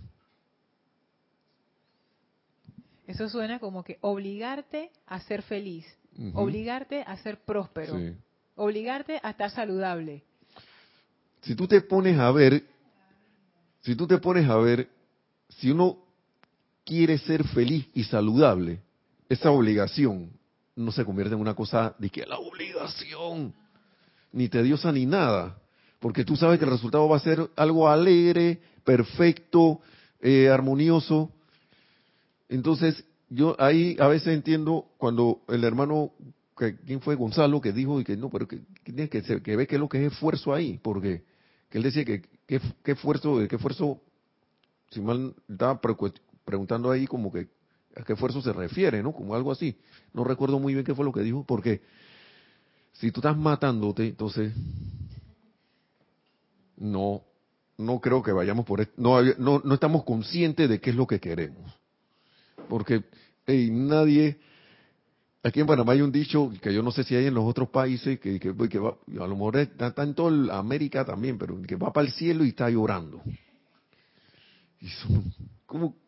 Eso 3.06 3.28
suena 3.28 3.60
como 3.60 3.84
que 3.84 3.98
obligarte 4.00 4.90
a 5.06 5.20
ser 5.20 5.42
feliz, 5.42 5.86
obligarte 6.34 7.02
a 7.02 7.18
ser 7.18 7.42
próspero, 7.42 8.16
obligarte 8.56 9.20
a 9.22 9.32
estar 9.32 9.52
saludable. 9.52 10.24
Si 11.42 11.56
tú 11.56 11.68
te 11.68 11.82
pones 11.82 12.18
a 12.18 12.32
ver, 12.32 12.64
si 13.82 13.98
tú 13.98 14.08
te 14.08 14.18
pones 14.18 14.50
a 14.50 14.56
ver, 14.56 14.96
si 15.50 15.72
uno 15.72 15.98
quiere 16.86 17.18
ser 17.18 17.44
feliz 17.44 17.88
y 17.94 18.04
saludable, 18.04 18.82
esa 19.30 19.52
obligación 19.52 20.32
no 20.76 20.92
se 20.92 21.04
convierte 21.04 21.34
en 21.34 21.42
una 21.42 21.56
cosa 21.56 21.96
de 21.98 22.10
que 22.10 22.26
la 22.26 22.38
obligación, 22.38 23.54
ni 24.32 24.48
tediosa 24.48 24.92
ni 24.92 25.06
nada, 25.06 25.60
porque 26.00 26.24
tú 26.24 26.36
sabes 26.36 26.60
que 26.60 26.66
el 26.66 26.72
resultado 26.72 27.10
va 27.10 27.18
a 27.18 27.22
ser 27.22 27.50
algo 27.56 27.90
alegre, 27.90 28.62
perfecto, 28.84 29.82
eh, 30.22 30.50
armonioso. 30.50 31.32
Entonces, 32.48 33.04
yo 33.30 33.56
ahí 33.60 33.98
a 34.00 34.08
veces 34.08 34.30
entiendo 34.30 34.86
cuando 34.98 35.42
el 35.48 35.64
hermano, 35.64 36.12
que, 36.56 36.78
¿quién 36.78 37.02
fue 37.02 37.16
Gonzalo? 37.16 37.60
Que 37.60 37.74
dijo 37.74 38.00
y 38.00 38.04
que 38.04 38.16
no, 38.16 38.30
pero 38.30 38.48
que, 38.48 38.62
que, 38.84 39.10
que, 39.10 39.42
que 39.42 39.56
ve 39.56 39.68
que 39.68 39.76
es 39.76 39.82
lo 39.82 39.90
que 39.90 40.06
es 40.06 40.14
esfuerzo 40.14 40.54
ahí, 40.54 40.80
porque 40.82 41.24
que 41.70 41.80
él 41.80 41.84
decía 41.84 42.06
que 42.06 42.22
qué 42.46 42.62
esfuerzo, 42.92 43.40
qué 43.50 43.56
esfuerzo, 43.56 44.00
si 44.90 45.02
mal 45.02 45.36
estaba 45.50 45.80
preguntando 46.46 46.92
ahí 46.92 47.08
como 47.08 47.32
que 47.32 47.48
a 47.96 48.04
qué 48.04 48.14
esfuerzo 48.14 48.42
se 48.42 48.54
refiere, 48.54 49.02
¿no? 49.02 49.12
Como 49.12 49.36
algo 49.36 49.52
así. 49.52 49.78
No 50.14 50.24
recuerdo 50.24 50.60
muy 50.60 50.74
bien 50.74 50.86
qué 50.86 50.96
fue 50.96 51.06
lo 51.06 51.12
que 51.12 51.22
dijo, 51.22 51.44
porque 51.46 51.82
si 52.94 53.12
tú 53.12 53.20
estás 53.20 53.38
matándote, 53.38 54.08
entonces 54.08 54.54
no, 56.78 57.24
no 57.78 58.00
creo 58.00 58.22
que 58.24 58.32
vayamos 58.32 58.66
por 58.66 58.88
no, 58.98 59.22
no, 59.38 59.62
no 59.64 59.74
estamos 59.74 60.04
conscientes 60.04 60.70
de 60.70 60.80
qué 60.80 60.92
es 60.92 60.96
lo 60.96 61.08
que 61.08 61.20
queremos. 61.20 61.74
Porque 62.70 63.04
nadie, 63.48 64.38
aquí 65.44 65.60
en 65.60 65.68
Panamá 65.68 65.94
hay 65.94 66.02
un 66.02 66.12
dicho 66.12 66.52
que 66.62 66.74
yo 66.74 66.84
no 66.84 66.92
sé 66.92 67.04
si 67.04 67.16
hay 67.16 67.26
en 67.26 67.34
los 67.34 67.46
otros 67.46 67.70
países, 67.70 68.20
que, 68.20 68.40
que, 68.40 68.52
va, 68.52 68.90
a 68.90 69.28
lo 69.28 69.36
mejor 69.36 69.58
está, 69.58 69.94
en 70.04 70.14
toda 70.14 70.58
América 70.58 71.06
también, 71.06 71.38
pero 71.38 71.60
que 71.62 71.76
va 71.76 71.94
para 71.94 72.08
el 72.08 72.14
cielo 72.14 72.46
y 72.46 72.50
está 72.50 72.70
llorando. 72.70 73.22
Y 74.82 74.90
¿Cómo? 75.66 75.96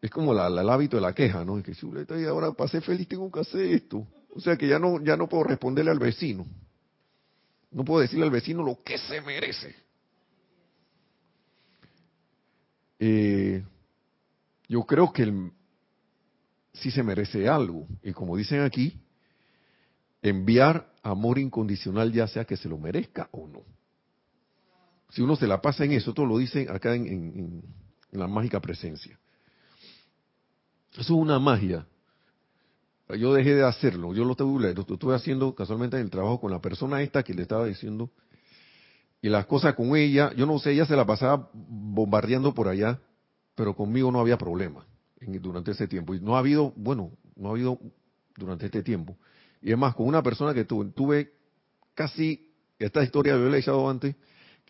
es 0.00 0.10
como 0.10 0.34
la, 0.34 0.48
el 0.48 0.68
hábito 0.68 0.96
de 0.96 1.02
la 1.02 1.14
queja, 1.14 1.44
¿no? 1.44 1.58
Es 1.58 1.64
que 1.64 1.74
chuleta, 1.74 2.18
y 2.20 2.24
ahora 2.24 2.52
pasé 2.52 2.80
feliz, 2.80 3.08
tengo 3.08 3.30
que 3.30 3.40
hacer 3.40 3.62
esto. 3.62 4.06
O 4.34 4.40
sea 4.40 4.56
que 4.56 4.68
ya 4.68 4.78
no, 4.78 5.02
ya 5.02 5.16
no 5.16 5.28
puedo 5.28 5.44
responderle 5.44 5.90
al 5.90 5.98
vecino. 5.98 6.46
No 7.70 7.84
puedo 7.84 8.00
decirle 8.00 8.24
al 8.24 8.30
vecino 8.30 8.62
lo 8.62 8.82
que 8.82 8.98
se 8.98 9.20
merece. 9.20 9.74
Eh, 12.98 13.64
yo 14.68 14.82
creo 14.84 15.12
que 15.12 15.22
el, 15.22 15.52
sí 16.74 16.90
se 16.90 17.02
merece 17.02 17.48
algo. 17.48 17.86
Y 18.02 18.12
como 18.12 18.36
dicen 18.36 18.60
aquí, 18.60 19.00
enviar 20.22 20.92
amor 21.02 21.38
incondicional 21.38 22.12
ya 22.12 22.26
sea 22.26 22.44
que 22.44 22.56
se 22.56 22.68
lo 22.68 22.78
merezca 22.78 23.28
o 23.32 23.46
no. 23.46 23.62
Si 25.10 25.22
uno 25.22 25.36
se 25.36 25.46
la 25.46 25.60
pasa 25.60 25.84
en 25.84 25.92
eso, 25.92 26.14
todo 26.14 26.26
lo 26.26 26.38
dicen 26.38 26.70
acá 26.70 26.94
en 26.94 27.62
la 28.12 28.28
mágica 28.28 28.60
presencia. 28.60 29.18
Eso 30.92 31.00
es 31.00 31.10
una 31.10 31.38
magia. 31.38 31.86
Yo 33.18 33.34
dejé 33.34 33.54
de 33.54 33.64
hacerlo, 33.64 34.14
yo 34.14 34.24
lo 34.24 34.32
estuve, 34.32 35.14
haciendo 35.14 35.54
casualmente 35.54 35.96
en 35.96 36.04
el 36.04 36.10
trabajo 36.10 36.40
con 36.40 36.50
la 36.50 36.60
persona 36.60 37.02
esta 37.02 37.22
que 37.22 37.34
le 37.34 37.42
estaba 37.42 37.66
diciendo, 37.66 38.10
y 39.20 39.28
las 39.28 39.46
cosas 39.46 39.74
con 39.74 39.96
ella, 39.96 40.32
yo 40.34 40.46
no 40.46 40.58
sé, 40.58 40.72
ella 40.72 40.86
se 40.86 40.96
la 40.96 41.04
pasaba 41.04 41.50
bombardeando 41.52 42.54
por 42.54 42.68
allá, 42.68 43.00
pero 43.54 43.74
conmigo 43.74 44.10
no 44.10 44.20
había 44.20 44.38
problema 44.38 44.86
durante 45.20 45.72
ese 45.72 45.88
tiempo. 45.88 46.14
Y 46.14 46.20
no 46.20 46.36
ha 46.36 46.38
habido, 46.38 46.72
bueno, 46.76 47.10
no 47.36 47.48
ha 47.48 47.50
habido 47.52 47.78
durante 48.36 48.66
este 48.66 48.82
tiempo. 48.82 49.18
Y 49.60 49.72
es 49.72 49.78
más, 49.78 49.94
con 49.94 50.06
una 50.06 50.22
persona 50.22 50.54
que 50.54 50.64
tuve, 50.64 50.90
tuve 50.92 51.32
casi, 51.94 52.50
esta 52.78 53.02
historia 53.02 53.34
yo 53.34 53.50
la 53.50 53.56
he 53.56 53.60
echado 53.60 53.90
antes, 53.90 54.14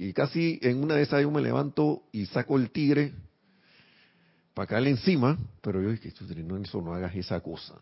y 0.01 0.14
casi 0.14 0.59
en 0.62 0.82
una 0.82 0.94
de 0.94 1.03
esas 1.03 1.20
yo 1.20 1.30
me 1.30 1.42
levanto 1.42 2.05
y 2.11 2.24
saco 2.24 2.57
el 2.57 2.70
tigre 2.70 3.12
para 4.55 4.66
caerle 4.66 4.88
encima, 4.88 5.36
pero 5.61 5.82
yo 5.82 5.90
dije, 5.90 6.11
no, 6.42 6.57
eso 6.57 6.80
no 6.80 6.94
hagas 6.94 7.14
esa 7.14 7.38
cosa. 7.40 7.74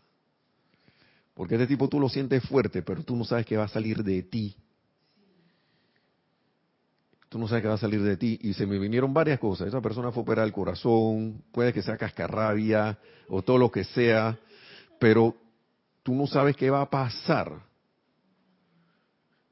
Porque 1.33 1.55
este 1.55 1.67
tipo 1.67 1.87
tú 1.87 1.97
lo 1.97 2.09
sientes 2.09 2.43
fuerte, 2.43 2.81
pero 2.81 3.03
tú 3.03 3.15
no 3.15 3.23
sabes 3.23 3.45
qué 3.45 3.55
va 3.55 3.63
a 3.63 3.69
salir 3.69 4.03
de 4.03 4.21
ti. 4.23 4.53
Tú 7.29 7.39
no 7.39 7.47
sabes 7.47 7.61
qué 7.61 7.69
va 7.69 7.75
a 7.75 7.77
salir 7.77 8.01
de 8.01 8.17
ti. 8.17 8.37
Y 8.41 8.53
se 8.53 8.65
me 8.65 8.77
vinieron 8.79 9.13
varias 9.13 9.39
cosas. 9.39 9.69
Esa 9.69 9.79
persona 9.79 10.11
fue 10.11 10.23
operar 10.23 10.45
el 10.45 10.51
corazón, 10.51 11.41
puede 11.53 11.71
que 11.71 11.81
sea 11.81 11.95
cascarrabia 11.95 12.99
o 13.29 13.41
todo 13.43 13.57
lo 13.57 13.71
que 13.71 13.85
sea, 13.85 14.37
pero 14.99 15.37
tú 16.03 16.13
no 16.13 16.27
sabes 16.27 16.57
qué 16.57 16.69
va 16.69 16.81
a 16.81 16.89
pasar. 16.89 17.68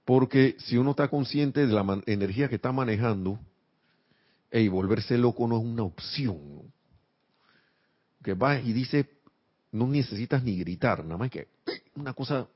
Porque 0.07 0.55
si 0.59 0.77
uno 0.77 0.91
está 0.91 1.09
consciente 1.09 1.67
de 1.67 1.73
la 1.73 2.01
energía 2.05 2.47
que 2.47 2.55
está 2.55 2.71
manejando, 2.71 3.37
y 4.49 4.69
volverse 4.69 5.17
loco 5.17 5.45
no 5.49 5.57
es 5.57 5.65
una 5.65 5.83
opción 5.83 6.71
que 8.23 8.33
va 8.33 8.57
y 8.57 8.71
dice, 8.71 9.19
no 9.73 9.85
necesitas 9.85 10.41
ni 10.45 10.57
gritar, 10.57 11.03
nada 11.03 11.17
más 11.17 11.29
que 11.29 11.49
una 11.95 12.13
cosa, 12.13 12.47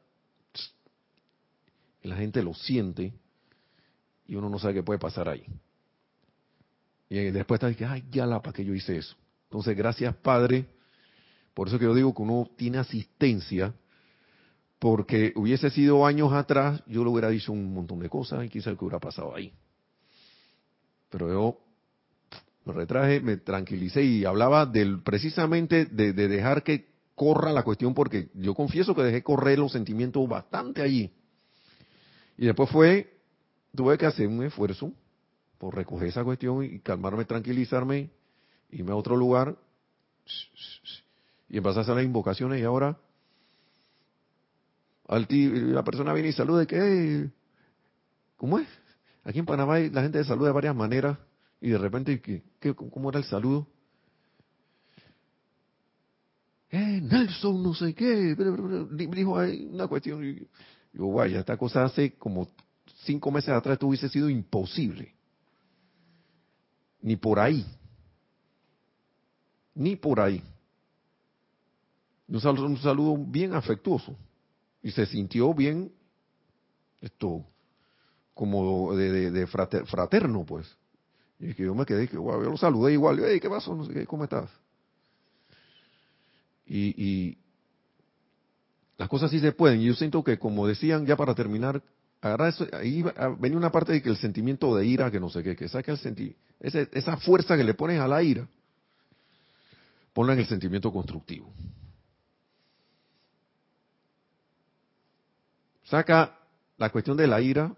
la 2.03 2.15
gente 2.15 2.41
lo 2.41 2.53
siente 2.53 3.11
y 4.27 4.35
uno 4.35 4.47
no 4.47 4.57
sabe 4.57 4.75
qué 4.75 4.83
puede 4.83 4.99
pasar 4.99 5.27
ahí. 5.27 5.45
Y 7.09 7.17
después 7.31 7.61
está 7.61 7.75
que, 7.75 7.83
ay, 7.83 8.05
ya 8.09 8.25
la, 8.25 8.41
¿para 8.41 8.53
que 8.53 8.63
yo 8.63 8.73
hice 8.73 8.95
eso? 8.95 9.17
Entonces, 9.49 9.75
gracias 9.75 10.15
Padre, 10.15 10.67
por 11.53 11.67
eso 11.67 11.77
que 11.77 11.83
yo 11.83 11.93
digo 11.93 12.15
que 12.15 12.21
uno 12.21 12.49
tiene 12.55 12.77
asistencia, 12.77 13.73
porque 14.81 15.31
hubiese 15.35 15.69
sido 15.69 16.07
años 16.07 16.33
atrás, 16.33 16.81
yo 16.87 17.03
le 17.03 17.11
hubiera 17.11 17.29
dicho 17.29 17.51
un 17.51 17.71
montón 17.71 17.99
de 17.99 18.09
cosas 18.09 18.43
y 18.43 18.49
quizá 18.49 18.75
que 18.75 18.83
hubiera 18.83 18.99
pasado 18.99 19.35
ahí. 19.35 19.53
Pero 21.11 21.29
yo 21.31 21.59
me 22.65 22.73
retraje, 22.73 23.19
me 23.19 23.37
tranquilicé 23.37 24.01
y 24.01 24.25
hablaba 24.25 24.65
del 24.65 25.03
precisamente 25.03 25.85
de, 25.85 26.13
dejar 26.13 26.63
que 26.63 26.87
corra 27.13 27.53
la 27.53 27.61
cuestión 27.61 27.93
porque 27.93 28.31
yo 28.33 28.55
confieso 28.55 28.95
que 28.95 29.03
dejé 29.03 29.21
correr 29.21 29.59
los 29.59 29.71
sentimientos 29.71 30.27
bastante 30.27 30.81
allí. 30.81 31.13
Y 32.35 32.47
después 32.47 32.67
fue, 32.71 33.19
tuve 33.75 33.99
que 33.99 34.07
hacer 34.07 34.27
un 34.27 34.43
esfuerzo 34.43 34.91
por 35.59 35.75
recoger 35.75 36.07
esa 36.07 36.23
cuestión 36.23 36.63
y 36.63 36.79
calmarme, 36.79 37.25
tranquilizarme, 37.25 38.09
irme 38.71 38.93
a 38.93 38.95
otro 38.95 39.15
lugar 39.15 39.55
y 41.47 41.57
empezar 41.57 41.77
a 41.77 41.81
hacer 41.81 41.95
las 41.97 42.03
invocaciones 42.03 42.59
y 42.59 42.63
ahora 42.63 42.97
la 45.19 45.83
persona 45.83 46.13
viene 46.13 46.29
y 46.29 46.33
saluda 46.33 46.65
que 46.65 47.29
¿cómo 48.37 48.59
es? 48.59 48.67
Aquí 49.23 49.39
en 49.39 49.45
Panamá 49.45 49.77
la 49.79 50.01
gente 50.01 50.23
saluda 50.23 50.47
de 50.47 50.53
varias 50.53 50.75
maneras 50.75 51.17
y 51.59 51.69
de 51.69 51.77
repente, 51.77 52.19
¿qué, 52.21 52.73
cómo 52.73 53.09
era 53.09 53.19
el 53.19 53.25
saludo? 53.25 53.67
Eh, 56.71 57.01
Nelson, 57.01 57.61
no 57.61 57.73
sé 57.73 57.93
qué, 57.93 58.35
dijo 58.35 59.37
ahí 59.37 59.69
una 59.71 59.87
cuestión. 59.87 60.23
Y 60.25 60.47
yo, 60.93 61.11
vaya, 61.11 61.41
esta 61.41 61.57
cosa 61.57 61.83
hace 61.83 62.13
como 62.13 62.47
cinco 63.03 63.29
meses 63.29 63.49
atrás 63.49 63.73
esto 63.73 63.87
hubiese 63.87 64.09
sido 64.09 64.29
imposible. 64.29 65.13
Ni 67.01 67.15
por 67.15 67.39
ahí. 67.39 67.65
Ni 69.75 69.95
por 69.97 70.19
ahí. 70.19 70.41
Un 72.27 72.77
saludo 72.77 73.17
bien 73.17 73.53
afectuoso. 73.53 74.15
Y 74.83 74.91
se 74.91 75.05
sintió 75.05 75.53
bien, 75.53 75.91
esto, 77.01 77.45
como 78.33 78.95
de, 78.95 79.47
fraterno, 79.47 80.45
pues. 80.45 80.67
Y 81.39 81.53
que 81.53 81.63
yo 81.63 81.75
me 81.75 81.85
quedé, 81.85 82.07
que 82.07 82.17
wow, 82.17 82.43
yo 82.43 82.51
lo 82.51 82.57
saludé 82.57 82.93
igual, 82.93 83.21
hey, 83.23 83.39
¿qué 83.39 83.49
pasó? 83.49 83.75
No 83.75 83.85
sé 83.85 84.05
¿cómo 84.05 84.23
estás? 84.23 84.49
Y, 86.65 87.03
y 87.03 87.37
las 88.97 89.09
cosas 89.09 89.31
sí 89.31 89.39
se 89.39 89.51
pueden. 89.51 89.81
Y 89.81 89.85
yo 89.85 89.93
siento 89.93 90.23
que, 90.23 90.37
como 90.37 90.67
decían, 90.67 91.05
ya 91.05 91.15
para 91.15 91.33
terminar, 91.33 91.81
agarrar 92.21 92.49
eso, 92.49 92.67
ahí 92.73 93.03
venía 93.39 93.57
una 93.57 93.71
parte 93.71 93.93
de 93.93 94.01
que 94.01 94.09
el 94.09 94.17
sentimiento 94.17 94.75
de 94.75 94.85
ira, 94.85 95.09
que 95.09 95.19
no 95.19 95.29
sé 95.29 95.41
qué, 95.43 95.55
que 95.55 95.67
saca 95.67 95.91
el 95.91 95.97
senti 95.97 96.35
esa 96.61 97.17
fuerza 97.17 97.57
que 97.57 97.63
le 97.63 97.73
pones 97.73 97.99
a 97.99 98.07
la 98.07 98.21
ira, 98.21 98.47
ponla 100.13 100.33
en 100.33 100.39
el 100.39 100.45
sentimiento 100.45 100.91
constructivo. 100.91 101.51
Saca 105.91 106.39
la 106.77 106.89
cuestión 106.89 107.17
de 107.17 107.27
la 107.27 107.41
ira 107.41 107.75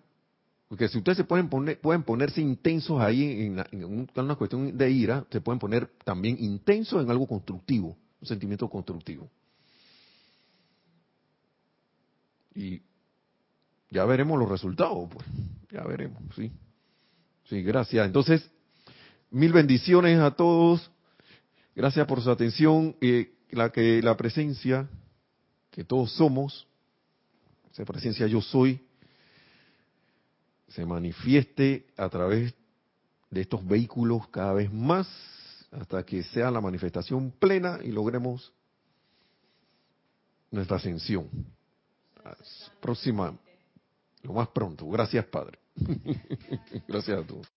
porque 0.68 0.88
si 0.88 1.00
ustedes 1.00 1.18
se 1.18 1.24
pueden 1.24 1.50
poner, 1.50 1.80
pueden 1.80 2.04
ponerse 2.04 2.42
intensos 2.42 3.00
ahí 3.02 3.54
en, 3.72 4.08
una 4.16 4.36
cuestión 4.36 4.76
de 4.76 4.90
ira, 4.90 5.26
se 5.32 5.42
pueden 5.42 5.60
poner 5.60 5.88
también 6.04 6.38
intensos 6.40 7.04
en 7.04 7.12
algo 7.12 7.28
constructivo, 7.28 7.98
un 8.22 8.28
sentimiento 8.28 8.68
constructivo. 8.70 9.30
Y 12.56 12.82
ya 13.92 14.06
veremos 14.06 14.40
los 14.40 14.50
resultados, 14.50 15.10
pues. 15.12 15.26
Ya 15.72 15.84
veremos, 15.84 16.24
sí. 16.36 16.52
Sí, 17.46 17.62
gracias. 17.62 18.06
Entonces, 18.06 18.50
mil 19.30 19.54
bendiciones 19.54 20.20
a 20.20 20.32
todos. 20.32 20.90
Gracias 21.76 22.08
por 22.08 22.22
su 22.22 22.32
atención. 22.32 22.96
Eh, 23.02 23.32
la 23.52 23.72
que 23.72 24.02
la 24.02 24.18
presencia 24.18 24.88
que 25.70 25.84
todos 25.84 26.14
somos, 26.14 26.68
esa 27.74 27.86
presencia 27.86 28.28
yo 28.28 28.40
soy, 28.40 28.80
se 30.68 30.86
manifieste 30.86 31.88
a 31.98 32.08
través 32.08 32.54
de 33.30 33.42
estos 33.42 33.66
vehículos 33.66 34.28
cada 34.30 34.54
vez 34.54 34.72
más 34.72 35.08
hasta 35.72 36.04
que 36.06 36.22
sea 36.24 36.52
la 36.52 36.62
manifestación 36.62 37.32
plena 37.32 37.80
y 37.84 37.92
logremos 37.92 38.54
nuestra 40.52 40.78
ascensión. 40.78 41.28
Próxima, 42.80 43.36
lo 44.22 44.34
más 44.34 44.48
pronto. 44.50 44.88
Gracias, 44.88 45.26
Padre. 45.26 45.58
Gracias 46.88 47.20
a 47.20 47.26
todos. 47.26 47.53